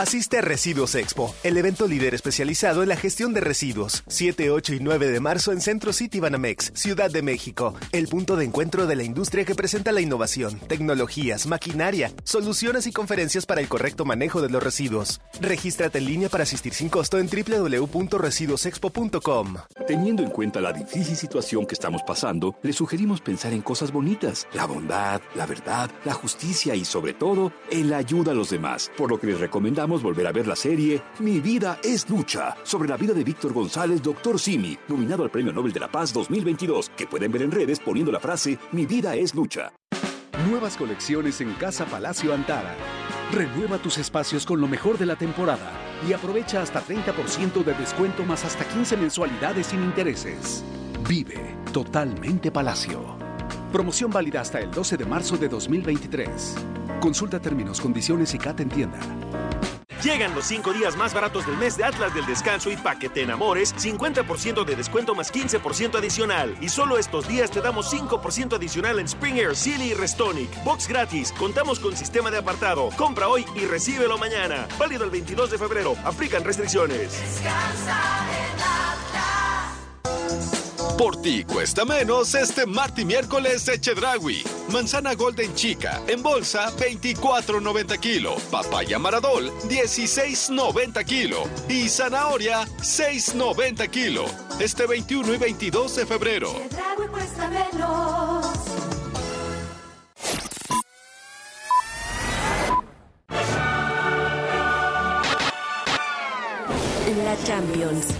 Asiste 0.00 0.38
a 0.38 0.40
Residuos 0.40 0.94
Expo, 0.94 1.34
el 1.42 1.58
evento 1.58 1.86
líder 1.86 2.14
especializado 2.14 2.82
en 2.82 2.88
la 2.88 2.96
gestión 2.96 3.34
de 3.34 3.42
residuos. 3.42 4.02
7, 4.06 4.50
8 4.50 4.76
y 4.76 4.80
9 4.80 5.10
de 5.10 5.20
marzo 5.20 5.52
en 5.52 5.60
Centro 5.60 5.92
City 5.92 6.20
Banamex, 6.20 6.72
Ciudad 6.74 7.10
de 7.10 7.20
México. 7.20 7.74
El 7.92 8.08
punto 8.08 8.36
de 8.36 8.46
encuentro 8.46 8.86
de 8.86 8.96
la 8.96 9.02
industria 9.02 9.44
que 9.44 9.54
presenta 9.54 9.92
la 9.92 10.00
innovación, 10.00 10.58
tecnologías, 10.58 11.46
maquinaria, 11.46 12.14
soluciones 12.24 12.86
y 12.86 12.92
conferencias 12.92 13.44
para 13.44 13.60
el 13.60 13.68
correcto 13.68 14.06
manejo 14.06 14.40
de 14.40 14.48
los 14.48 14.62
residuos. 14.62 15.20
Regístrate 15.38 15.98
en 15.98 16.06
línea 16.06 16.30
para 16.30 16.44
asistir 16.44 16.72
sin 16.72 16.88
costo 16.88 17.18
en 17.18 17.28
www.residuosexpo.com. 17.28 19.56
Teniendo 19.86 20.22
en 20.22 20.30
cuenta 20.30 20.62
la 20.62 20.72
difícil 20.72 21.14
situación 21.14 21.66
que 21.66 21.74
estamos 21.74 22.00
pasando, 22.06 22.56
le 22.62 22.72
sugerimos 22.72 23.20
pensar 23.20 23.52
en 23.52 23.60
cosas 23.60 23.92
bonitas, 23.92 24.48
la 24.54 24.64
bondad, 24.64 25.20
la 25.34 25.44
verdad, 25.44 25.90
la 26.06 26.14
justicia 26.14 26.74
y 26.74 26.86
sobre 26.86 27.12
todo 27.12 27.52
en 27.70 27.90
la 27.90 27.98
ayuda 27.98 28.32
a 28.32 28.34
los 28.34 28.48
demás, 28.48 28.90
por 28.96 29.10
lo 29.10 29.20
que 29.20 29.26
les 29.26 29.38
recomendamos 29.38 29.89
volver 29.98 30.26
a 30.26 30.32
ver 30.32 30.46
la 30.46 30.54
serie 30.54 31.02
Mi 31.18 31.40
vida 31.40 31.78
es 31.82 32.08
lucha, 32.08 32.56
sobre 32.62 32.88
la 32.88 32.96
vida 32.96 33.12
de 33.12 33.24
Víctor 33.24 33.52
González, 33.52 34.02
Doctor 34.02 34.38
Simi, 34.38 34.78
nominado 34.88 35.24
al 35.24 35.30
Premio 35.30 35.52
Nobel 35.52 35.72
de 35.72 35.80
la 35.80 35.90
Paz 35.90 36.12
2022, 36.12 36.90
que 36.90 37.06
pueden 37.06 37.32
ver 37.32 37.42
en 37.42 37.50
redes 37.50 37.80
poniendo 37.80 38.12
la 38.12 38.20
frase 38.20 38.58
Mi 38.72 38.86
vida 38.86 39.16
es 39.16 39.34
lucha. 39.34 39.72
Nuevas 40.48 40.76
colecciones 40.76 41.40
en 41.40 41.52
Casa 41.54 41.84
Palacio 41.86 42.32
Antara. 42.32 42.74
Renueva 43.32 43.78
tus 43.78 43.98
espacios 43.98 44.46
con 44.46 44.60
lo 44.60 44.68
mejor 44.68 44.96
de 44.98 45.06
la 45.06 45.16
temporada 45.16 45.72
y 46.08 46.12
aprovecha 46.12 46.62
hasta 46.62 46.82
30% 46.82 47.64
de 47.64 47.74
descuento 47.74 48.24
más 48.24 48.44
hasta 48.44 48.64
15 48.64 48.96
mensualidades 48.96 49.66
sin 49.66 49.82
intereses. 49.82 50.64
Vive 51.08 51.56
totalmente 51.72 52.50
Palacio. 52.50 53.29
Promoción 53.72 54.10
válida 54.10 54.40
hasta 54.40 54.58
el 54.58 54.70
12 54.70 54.96
de 54.96 55.04
marzo 55.04 55.36
de 55.36 55.48
2023. 55.48 56.56
Consulta 57.00 57.38
términos, 57.38 57.80
condiciones 57.80 58.34
y 58.34 58.38
CAT 58.38 58.60
en 58.60 58.68
tienda. 58.68 58.98
Llegan 60.02 60.34
los 60.34 60.46
5 60.46 60.72
días 60.72 60.96
más 60.96 61.14
baratos 61.14 61.46
del 61.46 61.56
mes 61.56 61.76
de 61.76 61.84
Atlas 61.84 62.12
del 62.14 62.26
Descanso 62.26 62.70
y 62.70 62.76
pa' 62.76 62.98
que 62.98 63.10
te 63.10 63.22
enamores, 63.22 63.74
50% 63.76 64.64
de 64.64 64.74
descuento 64.74 65.14
más 65.14 65.32
15% 65.32 65.98
adicional. 65.98 66.56
Y 66.60 66.70
solo 66.70 66.98
estos 66.98 67.28
días 67.28 67.50
te 67.50 67.60
damos 67.60 67.92
5% 67.92 68.56
adicional 68.56 68.98
en 68.98 69.06
Springer, 69.06 69.54
Silly 69.54 69.90
y 69.90 69.94
Restonic. 69.94 70.64
Box 70.64 70.88
gratis, 70.88 71.32
contamos 71.38 71.78
con 71.78 71.96
sistema 71.96 72.30
de 72.30 72.38
apartado. 72.38 72.88
Compra 72.96 73.28
hoy 73.28 73.44
y 73.54 73.66
recíbelo 73.66 74.18
mañana. 74.18 74.66
Válido 74.78 75.04
el 75.04 75.10
22 75.10 75.50
de 75.50 75.58
febrero. 75.58 75.94
Aplican 76.04 76.42
restricciones. 76.42 77.12
Descansa 77.12 78.26
en 78.46 78.50
Por 80.96 81.20
ti 81.22 81.44
cuesta 81.44 81.84
menos 81.84 82.34
este 82.34 82.66
martes 82.66 83.02
y 83.02 83.06
miércoles 83.06 83.66
Echedragui. 83.68 84.42
Manzana 84.70 85.14
Golden 85.14 85.54
Chica 85.54 86.00
en 86.06 86.22
bolsa 86.22 86.70
24.90 86.76 87.98
kilo. 87.98 88.36
Papaya 88.50 88.98
Maradol 88.98 89.50
16.90 89.68 91.04
kilo. 91.04 91.44
Y 91.68 91.88
zanahoria 91.88 92.66
6.90 92.78 93.88
kilo. 93.90 94.24
Este 94.58 94.86
21 94.86 95.34
y 95.34 95.38
22 95.38 95.96
de 95.96 96.06
febrero. 96.06 96.52
cuesta 97.10 97.48
menos. 97.48 98.46
La 107.24 107.36
Champions. 107.44 108.19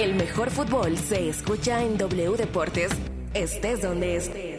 El 0.00 0.14
mejor 0.14 0.48
fútbol 0.48 0.96
se 0.96 1.28
escucha 1.28 1.84
en 1.84 1.98
W 1.98 2.34
Deportes, 2.38 2.90
estés 3.34 3.82
donde 3.82 4.16
estés. 4.16 4.49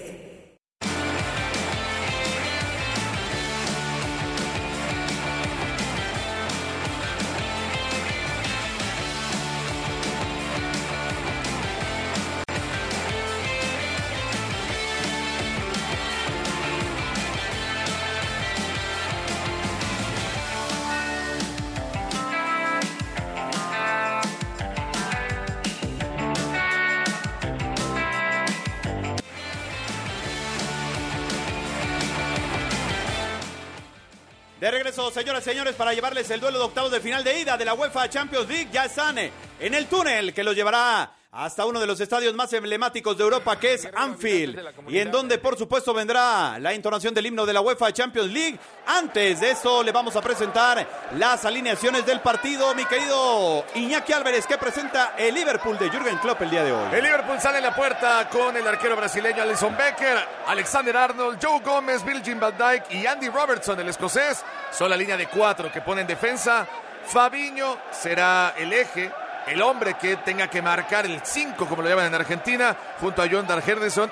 Señoras 35.13 35.45
y 35.45 35.49
señores, 35.49 35.75
para 35.75 35.93
llevarles 35.93 36.29
el 36.31 36.39
duelo 36.39 36.57
de 36.57 36.63
octavos 36.63 36.89
de 36.89 37.01
final 37.01 37.21
de 37.21 37.41
ida 37.41 37.57
de 37.57 37.65
la 37.65 37.73
UEFA 37.73 38.09
Champions 38.09 38.47
League. 38.47 38.69
Ya 38.71 38.85
están 38.85 39.17
eh, 39.17 39.29
en 39.59 39.73
el 39.73 39.87
túnel 39.87 40.33
que 40.33 40.41
los 40.41 40.55
llevará 40.55 41.11
hasta 41.33 41.65
uno 41.65 41.79
de 41.79 41.87
los 41.87 41.97
estadios 42.01 42.33
más 42.33 42.51
emblemáticos 42.51 43.17
de 43.17 43.23
Europa, 43.23 43.57
que 43.57 43.75
es 43.75 43.87
Anfield, 43.95 44.59
y 44.89 44.99
en 44.99 45.09
donde, 45.11 45.37
por 45.37 45.57
supuesto, 45.57 45.93
vendrá 45.93 46.59
la 46.59 46.73
entonación 46.73 47.13
del 47.13 47.25
himno 47.25 47.45
de 47.45 47.53
la 47.53 47.61
UEFA 47.61 47.93
Champions 47.93 48.29
League. 48.29 48.59
Antes 48.85 49.39
de 49.39 49.51
eso, 49.51 49.81
le 49.81 49.93
vamos 49.93 50.13
a 50.17 50.21
presentar 50.21 50.85
las 51.17 51.45
alineaciones 51.45 52.05
del 52.05 52.19
partido, 52.19 52.75
mi 52.75 52.83
querido 52.83 53.63
Iñaki 53.75 54.11
Álvarez, 54.11 54.45
que 54.45 54.57
presenta 54.57 55.13
el 55.17 55.33
Liverpool 55.33 55.77
de 55.77 55.89
Jürgen 55.89 56.17
Klopp 56.17 56.41
el 56.41 56.49
día 56.49 56.65
de 56.65 56.73
hoy. 56.73 56.89
El 56.91 57.03
Liverpool 57.03 57.39
sale 57.39 57.59
en 57.59 57.63
la 57.63 57.73
puerta 57.73 58.27
con 58.29 58.57
el 58.57 58.67
arquero 58.67 58.97
brasileño 58.97 59.41
Alison 59.41 59.77
Becker, 59.77 60.17
Alexander 60.47 60.97
Arnold, 60.97 61.39
Joe 61.41 61.61
Gómez, 61.61 62.03
Bill 62.03 62.21
Jim 62.21 62.41
Van 62.41 62.57
Dyke 62.57 62.93
y 62.93 63.05
Andy 63.05 63.29
Robertson, 63.29 63.79
el 63.79 63.87
escocés. 63.87 64.43
Son 64.69 64.89
la 64.89 64.97
línea 64.97 65.15
de 65.15 65.27
cuatro 65.27 65.71
que 65.71 65.79
pone 65.79 66.01
en 66.01 66.07
defensa. 66.07 66.67
Fabiño 67.05 67.77
será 67.89 68.53
el 68.57 68.73
eje 68.73 69.09
el 69.47 69.61
hombre 69.61 69.95
que 69.95 70.17
tenga 70.17 70.47
que 70.47 70.61
marcar 70.61 71.05
el 71.05 71.21
5, 71.23 71.65
como 71.65 71.81
lo 71.81 71.89
llaman 71.89 72.07
en 72.07 72.15
Argentina, 72.15 72.75
junto 72.99 73.21
a 73.21 73.27
John 73.29 73.47
Dar 73.47 73.63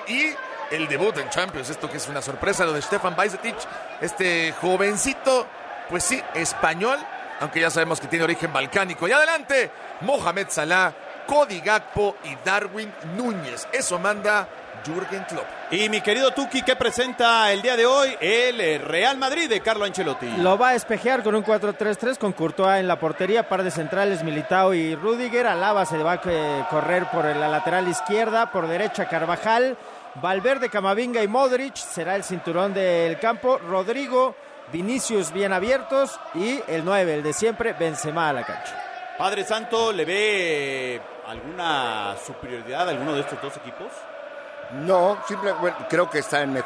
y 0.08 0.34
el 0.70 0.88
debut 0.88 1.16
en 1.18 1.28
Champions. 1.30 1.70
Esto 1.70 1.90
que 1.90 1.96
es 1.98 2.08
una 2.08 2.22
sorpresa, 2.22 2.64
lo 2.64 2.72
de 2.72 2.82
Stefan 2.82 3.16
Bajcetic, 3.16 3.56
este 4.00 4.52
jovencito, 4.60 5.46
pues 5.88 6.04
sí, 6.04 6.22
español, 6.34 6.98
aunque 7.40 7.60
ya 7.60 7.70
sabemos 7.70 8.00
que 8.00 8.06
tiene 8.06 8.24
origen 8.24 8.52
balcánico. 8.52 9.08
Y 9.08 9.12
adelante, 9.12 9.70
Mohamed 10.02 10.46
Salah, 10.50 10.92
Cody 11.26 11.60
Gakpo 11.60 12.16
y 12.24 12.36
Darwin 12.44 12.92
Núñez. 13.16 13.66
Eso 13.72 13.98
manda 13.98 14.48
Jürgen 14.84 15.24
Klopp. 15.24 15.46
Y 15.70 15.88
mi 15.88 16.00
querido 16.00 16.30
Tuki, 16.32 16.62
¿qué 16.62 16.76
presenta 16.76 17.52
el 17.52 17.62
día 17.62 17.76
de 17.76 17.86
hoy 17.86 18.16
el 18.20 18.60
eh, 18.60 18.78
Real 18.78 19.18
Madrid 19.18 19.48
de 19.48 19.60
Carlo 19.60 19.84
Ancelotti? 19.84 20.26
Lo 20.38 20.58
va 20.58 20.70
a 20.70 20.74
espejear 20.74 21.22
con 21.22 21.34
un 21.34 21.44
4-3-3 21.44 22.18
con 22.18 22.32
Courtois 22.32 22.80
en 22.80 22.88
la 22.88 22.98
portería, 22.98 23.48
par 23.48 23.62
de 23.62 23.70
centrales 23.70 24.24
Militao 24.24 24.74
y 24.74 24.94
Rudiger. 24.94 25.46
Alaba 25.46 25.86
se 25.86 25.98
va 25.98 26.12
a 26.12 26.20
eh, 26.24 26.64
correr 26.70 27.06
por 27.10 27.24
la 27.24 27.48
lateral 27.48 27.88
izquierda, 27.88 28.50
por 28.50 28.66
derecha 28.66 29.08
Carvajal, 29.08 29.76
Valverde, 30.16 30.68
Camavinga 30.68 31.22
y 31.22 31.28
Modric 31.28 31.76
será 31.76 32.16
el 32.16 32.24
cinturón 32.24 32.74
del 32.74 33.18
campo. 33.18 33.58
Rodrigo, 33.58 34.34
Vinicius 34.72 35.32
bien 35.32 35.52
abiertos 35.52 36.18
y 36.34 36.60
el 36.68 36.84
9, 36.84 37.14
el 37.14 37.22
de 37.22 37.32
siempre, 37.32 37.72
Benzema 37.74 38.28
a 38.28 38.32
la 38.32 38.44
cancha. 38.44 38.74
Padre 39.18 39.44
Santo, 39.44 39.92
¿le 39.92 40.04
ve 40.04 41.00
alguna 41.26 42.16
superioridad 42.24 42.88
a 42.88 42.90
alguno 42.90 43.14
de 43.14 43.20
estos 43.20 43.40
dos 43.42 43.56
equipos? 43.58 43.88
No, 44.72 45.18
simple, 45.26 45.52
bueno, 45.52 45.76
creo 45.88 46.08
que 46.08 46.20
está 46.20 46.42
en 46.42 46.62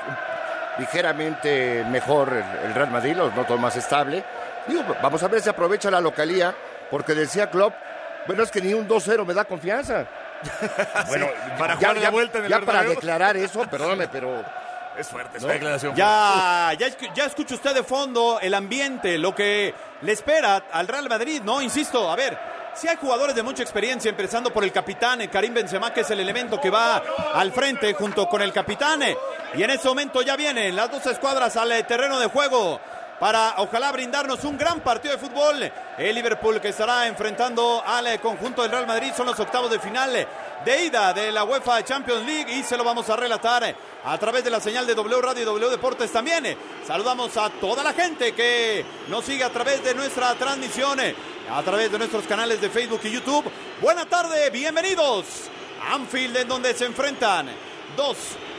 ligeramente 0.79 1.85
mejor 1.89 2.33
el, 2.33 2.67
el, 2.67 2.75
Real 2.75 2.91
Madrid, 2.91 3.15
los 3.17 3.35
noto 3.35 3.57
más 3.59 3.77
estable. 3.77 4.25
Digo, 4.67 4.83
vamos 5.03 5.23
a 5.23 5.29
ver 5.29 5.41
si 5.41 5.49
aprovecha 5.49 5.91
la 5.91 6.01
localía, 6.01 6.55
porque 6.91 7.15
decía 7.15 7.51
Klopp, 7.51 7.75
bueno, 8.27 8.43
es 8.43 8.51
que 8.51 8.61
ni 8.61 8.75
un 8.75 8.89
2-0 8.89 9.25
me 9.25 9.35
da 9.35 9.45
confianza. 9.45 10.07
bueno, 11.09 11.27
para 11.59 11.75
ya, 11.75 11.89
jugar 11.89 11.97
ya, 11.97 12.03
la 12.03 12.11
vuelta 12.11 12.39
en 12.39 12.45
el 12.45 12.51
ya 12.51 12.61
para 12.61 12.83
declarar 12.83 13.37
eso, 13.37 13.61
perdóname, 13.69 14.09
pero 14.09 14.43
Es 14.99 15.09
fuerte, 15.09 15.39
es 15.39 15.43
No. 15.43 15.49
declaración. 15.49 15.95
Ya, 15.97 16.73
ya, 16.79 16.89
ya 17.15 17.25
escucha 17.25 17.55
usted 17.55 17.75
de 17.75 17.83
fondo 17.83 18.39
el 18.41 18.55
ambiente, 18.55 19.19
lo 19.19 19.35
que 19.35 19.75
le 20.03 20.13
espera 20.13 20.63
al 20.71 20.87
Real 20.87 21.09
Madrid, 21.09 21.43
¿no? 21.43 21.61
Insisto, 21.61 22.11
a 22.11 22.17
ver, 22.17 22.39
si 22.75 22.89
hay 22.89 22.97
jugadores 22.97 23.35
de 23.35 23.43
mucha 23.43 23.63
experiencia, 23.63 24.09
empezando 24.09 24.53
por 24.53 24.65
el 24.65 24.73
capitán, 24.73 25.21
eh, 25.21 25.29
Karim 25.29 25.55
Benzema, 25.55 25.93
que 25.93 26.01
es 26.01 26.11
el 26.11 26.21
elemento 26.21 26.61
que 26.61 26.71
va 26.71 27.03
al 27.35 27.53
frente 27.53 27.93
junto 27.95 28.29
con 28.29 28.43
el 28.43 28.53
capitán. 28.53 29.03
eh, 29.03 29.17
Y 29.55 29.63
en 29.63 29.71
ese 29.71 29.87
momento 29.89 30.23
ya 30.23 30.37
vienen 30.37 30.75
las 30.75 30.91
dos 30.91 31.07
escuadras 31.07 31.57
al 31.57 31.71
eh, 31.73 31.83
terreno 31.85 32.19
de 32.19 32.27
juego 32.27 32.81
para 33.19 33.55
ojalá 33.59 33.93
brindarnos 33.93 34.43
un 34.45 34.57
gran 34.57 34.81
partido 34.81 35.15
de 35.15 35.21
fútbol. 35.21 35.71
El 35.99 36.15
Liverpool 36.15 36.61
que 36.61 36.69
estará 36.69 37.07
enfrentando 37.07 37.83
al 37.85 38.07
eh, 38.07 38.19
conjunto 38.19 38.63
del 38.63 38.71
Real 38.71 38.87
Madrid 38.87 39.13
son 39.17 39.27
los 39.27 39.39
octavos 39.39 39.71
de 39.71 39.79
final 39.79 40.27
de 40.65 40.85
ida 40.85 41.13
de 41.13 41.31
la 41.31 41.45
UEFA 41.45 41.85
Champions 41.85 42.25
League 42.25 42.53
y 42.53 42.63
se 42.63 42.77
lo 42.77 42.85
vamos 42.85 43.09
a 43.11 43.17
relatar 43.17 43.75
a 44.05 44.19
través 44.19 44.43
de 44.45 44.51
la 44.51 44.61
señal 44.61 44.87
de 44.87 44.95
W 44.95 45.21
Radio 45.21 45.43
y 45.43 45.45
W 45.45 45.71
Deportes 45.71 46.11
también. 46.11 46.57
Saludamos 46.87 47.37
a 47.37 47.51
toda 47.51 47.83
la 47.83 47.93
gente 47.93 48.33
que 48.33 48.85
nos 49.09 49.25
sigue 49.25 49.45
a 49.45 49.51
través 49.51 49.85
de 49.85 49.95
nuestra 49.95 50.35
transmisión, 50.35 50.99
a 51.51 51.63
través 51.63 51.93
de 51.93 51.99
nuestros 51.99 52.25
canales 52.25 52.61
de 52.61 52.71
Facebook 52.71 53.01
y 53.05 53.11
YouTube. 53.11 53.45
Buena 53.81 54.07
tarde, 54.07 54.51
bienvenidos 54.51 55.51
Anfield 55.93 56.37
en 56.39 56.49
donde 56.49 56.75
se 56.75 56.87
enfrentan 56.87 57.49
dos, 57.97 58.17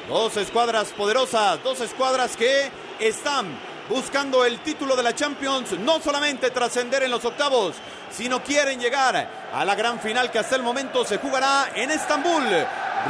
dos 0.08 0.38
escuadras 0.38 0.90
poderosas, 0.90 1.64
dos 1.64 1.82
escuadras 1.82 2.38
que 2.38 2.70
están 3.00 3.48
buscando 3.90 4.46
el 4.46 4.60
título 4.60 4.96
de 4.96 5.04
la 5.04 5.14
Champions, 5.14 5.78
no 5.80 6.00
solamente 6.00 6.50
trascender 6.50 7.04
en 7.04 7.12
los 7.12 7.26
octavos, 7.26 7.76
sino 8.12 8.42
quieren 8.44 8.80
llegar 8.80 9.30
a 9.54 9.66
la 9.66 9.76
gran 9.76 10.00
final 10.00 10.32
que 10.32 10.40
hasta 10.40 10.56
el 10.56 10.64
momento 10.64 11.06
se 11.06 11.18
jugará 11.18 11.70
en 11.76 11.92
Estambul. 11.92 12.44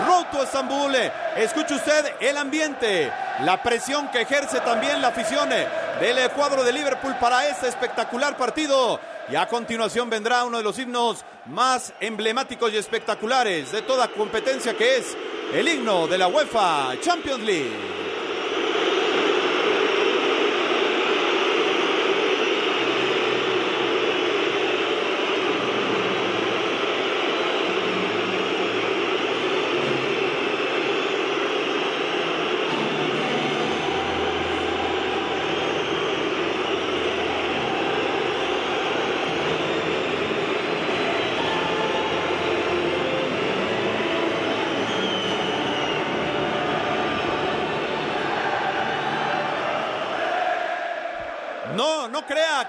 Road 0.05 0.25
to 0.31 0.43
Estambul. 0.43 0.93
Escuche 1.37 1.75
usted 1.75 2.15
el 2.19 2.37
ambiente, 2.37 3.11
la 3.41 3.61
presión 3.63 4.09
que 4.09 4.21
ejerce 4.21 4.59
también 4.59 5.01
la 5.01 5.09
afición 5.09 5.49
del 5.49 6.29
cuadro 6.31 6.63
de 6.63 6.73
Liverpool 6.73 7.15
para 7.19 7.47
este 7.47 7.67
espectacular 7.67 8.35
partido. 8.35 8.99
Y 9.29 9.35
a 9.35 9.47
continuación 9.47 10.09
vendrá 10.09 10.43
uno 10.43 10.57
de 10.57 10.63
los 10.63 10.77
himnos 10.77 11.23
más 11.45 11.93
emblemáticos 11.99 12.71
y 12.73 12.77
espectaculares 12.77 13.71
de 13.71 13.81
toda 13.81 14.07
competencia 14.09 14.75
que 14.75 14.97
es 14.97 15.17
el 15.53 15.67
himno 15.67 16.07
de 16.07 16.17
la 16.17 16.27
UEFA 16.27 16.93
Champions 17.01 17.43
League. 17.43 18.04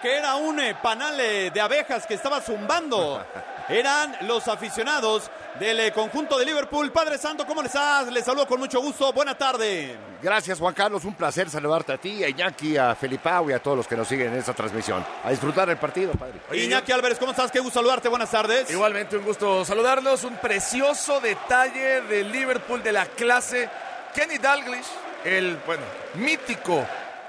Que 0.01 0.17
era 0.17 0.37
un 0.37 0.61
eh, 0.61 0.77
panal 0.83 1.19
eh, 1.21 1.51
de 1.51 1.61
abejas 1.61 2.07
que 2.07 2.15
estaba 2.15 2.41
zumbando. 2.41 3.25
Eran 3.69 4.17
los 4.23 4.47
aficionados 4.47 5.29
del 5.59 5.81
eh, 5.81 5.93
conjunto 5.93 6.39
de 6.39 6.45
Liverpool. 6.45 6.93
Padre 6.93 7.19
Santo, 7.19 7.45
¿cómo 7.47 7.63
le 7.63 7.67
estás? 7.67 8.13
Les 8.13 8.25
saludo 8.25 8.47
con 8.47 8.61
mucho 8.61 8.81
gusto. 8.81 9.13
Buena 9.13 9.37
tarde. 9.37 9.97
Gracias, 10.23 10.59
Juan 10.59 10.75
Carlos. 10.75 11.05
Un 11.05 11.15
placer 11.15 11.51
saludarte 11.51 11.93
a 11.93 11.99
ti, 11.99 12.23
a 12.23 12.29
Iñaki, 12.29 12.77
a 12.77 12.95
Felipao 12.95 13.51
y 13.51 13.55
a 13.55 13.59
todos 13.59 13.77
los 13.77 13.89
que 13.89 13.97
nos 13.97 14.07
siguen 14.07 14.29
en 14.33 14.39
esta 14.39 14.55
transmisión. 14.55 15.05
A 15.25 15.31
disfrutar 15.31 15.69
el 15.69 15.79
partido, 15.79 16.13
padre. 16.13 16.41
Iñaki 16.53 16.93
Álvarez, 16.93 17.19
¿cómo 17.19 17.33
estás? 17.33 17.51
Qué 17.51 17.59
gusto 17.59 17.81
saludarte. 17.81 18.09
Buenas 18.09 18.31
tardes. 18.31 18.71
Igualmente, 18.71 19.17
un 19.17 19.25
gusto 19.25 19.65
saludarlos. 19.65 20.23
Un 20.25 20.37
precioso 20.37 21.21
detalle 21.21 22.03
del 22.03 22.31
Liverpool 22.31 22.83
de 22.83 22.93
la 22.93 23.07
clase. 23.07 23.69
Kenny 24.15 24.39
Dalglish, 24.39 24.87
el, 25.25 25.57
bueno, 25.67 25.83
mítico 26.15 26.87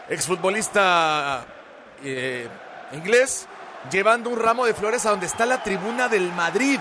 exfutbolista 0.07 1.45
eh, 2.03 2.47
inglés, 2.93 3.47
llevando 3.91 4.29
un 4.29 4.39
ramo 4.39 4.65
de 4.65 4.73
flores 4.73 5.05
a 5.05 5.11
donde 5.11 5.25
está 5.25 5.45
la 5.45 5.61
tribuna 5.63 6.07
del 6.09 6.31
Madrid. 6.33 6.79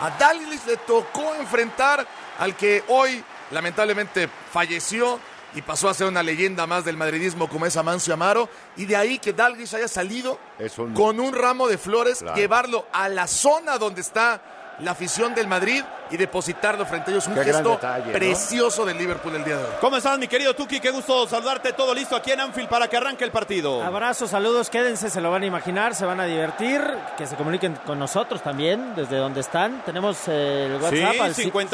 A 0.00 0.10
Dalglish 0.10 0.64
le 0.66 0.76
tocó 0.78 1.34
enfrentar 1.34 2.06
al 2.38 2.54
que 2.56 2.84
hoy 2.88 3.22
lamentablemente 3.50 4.28
falleció 4.52 5.18
y 5.54 5.62
pasó 5.62 5.88
a 5.88 5.94
ser 5.94 6.06
una 6.06 6.22
leyenda 6.22 6.66
más 6.66 6.84
del 6.84 6.96
madridismo 6.96 7.48
como 7.48 7.66
es 7.66 7.76
Amancio 7.76 8.14
Amaro. 8.14 8.48
Y 8.76 8.84
de 8.84 8.96
ahí 8.96 9.18
que 9.18 9.32
Dalglish 9.32 9.74
haya 9.74 9.88
salido 9.88 10.38
un- 10.76 10.94
con 10.94 11.18
un 11.18 11.32
ramo 11.34 11.66
de 11.68 11.78
flores, 11.78 12.18
Claro. 12.18 12.36
llevarlo 12.36 12.86
a 12.92 13.08
la 13.08 13.26
zona 13.26 13.78
donde 13.78 14.02
está 14.02 14.40
la 14.80 14.92
afición 14.92 15.34
del 15.34 15.46
Madrid 15.46 15.82
y 16.10 16.16
depositarlo 16.16 16.86
frente 16.86 17.10
a 17.10 17.14
ellos. 17.14 17.26
Un 17.26 17.34
Qué 17.34 17.44
gesto 17.44 17.70
detalle, 17.72 18.06
¿no? 18.06 18.12
precioso 18.12 18.84
del 18.86 18.96
Liverpool 18.96 19.34
el 19.36 19.44
día 19.44 19.56
de 19.58 19.64
hoy. 19.64 19.70
¿Cómo 19.80 19.96
estás, 19.96 20.18
mi 20.18 20.26
querido 20.28 20.54
Tuki? 20.54 20.80
Qué 20.80 20.90
gusto 20.90 21.26
saludarte. 21.28 21.72
Todo 21.72 21.92
listo 21.94 22.16
aquí 22.16 22.32
en 22.32 22.40
Anfield 22.40 22.68
para 22.68 22.88
que 22.88 22.96
arranque 22.96 23.24
el 23.24 23.30
partido. 23.30 23.82
Abrazos, 23.82 24.30
saludos, 24.30 24.70
quédense, 24.70 25.10
se 25.10 25.20
lo 25.20 25.30
van 25.30 25.42
a 25.42 25.46
imaginar, 25.46 25.94
se 25.94 26.06
van 26.06 26.20
a 26.20 26.24
divertir, 26.24 26.80
que 27.16 27.26
se 27.26 27.36
comuniquen 27.36 27.74
con 27.86 27.98
nosotros 27.98 28.42
también, 28.42 28.94
desde 28.94 29.16
donde 29.16 29.40
están. 29.40 29.82
Tenemos 29.84 30.16
eh, 30.28 30.66
el 30.66 30.82
WhatsApp 30.82 31.20
al 31.20 31.34
Sí, 31.34 31.42
55 31.44 31.68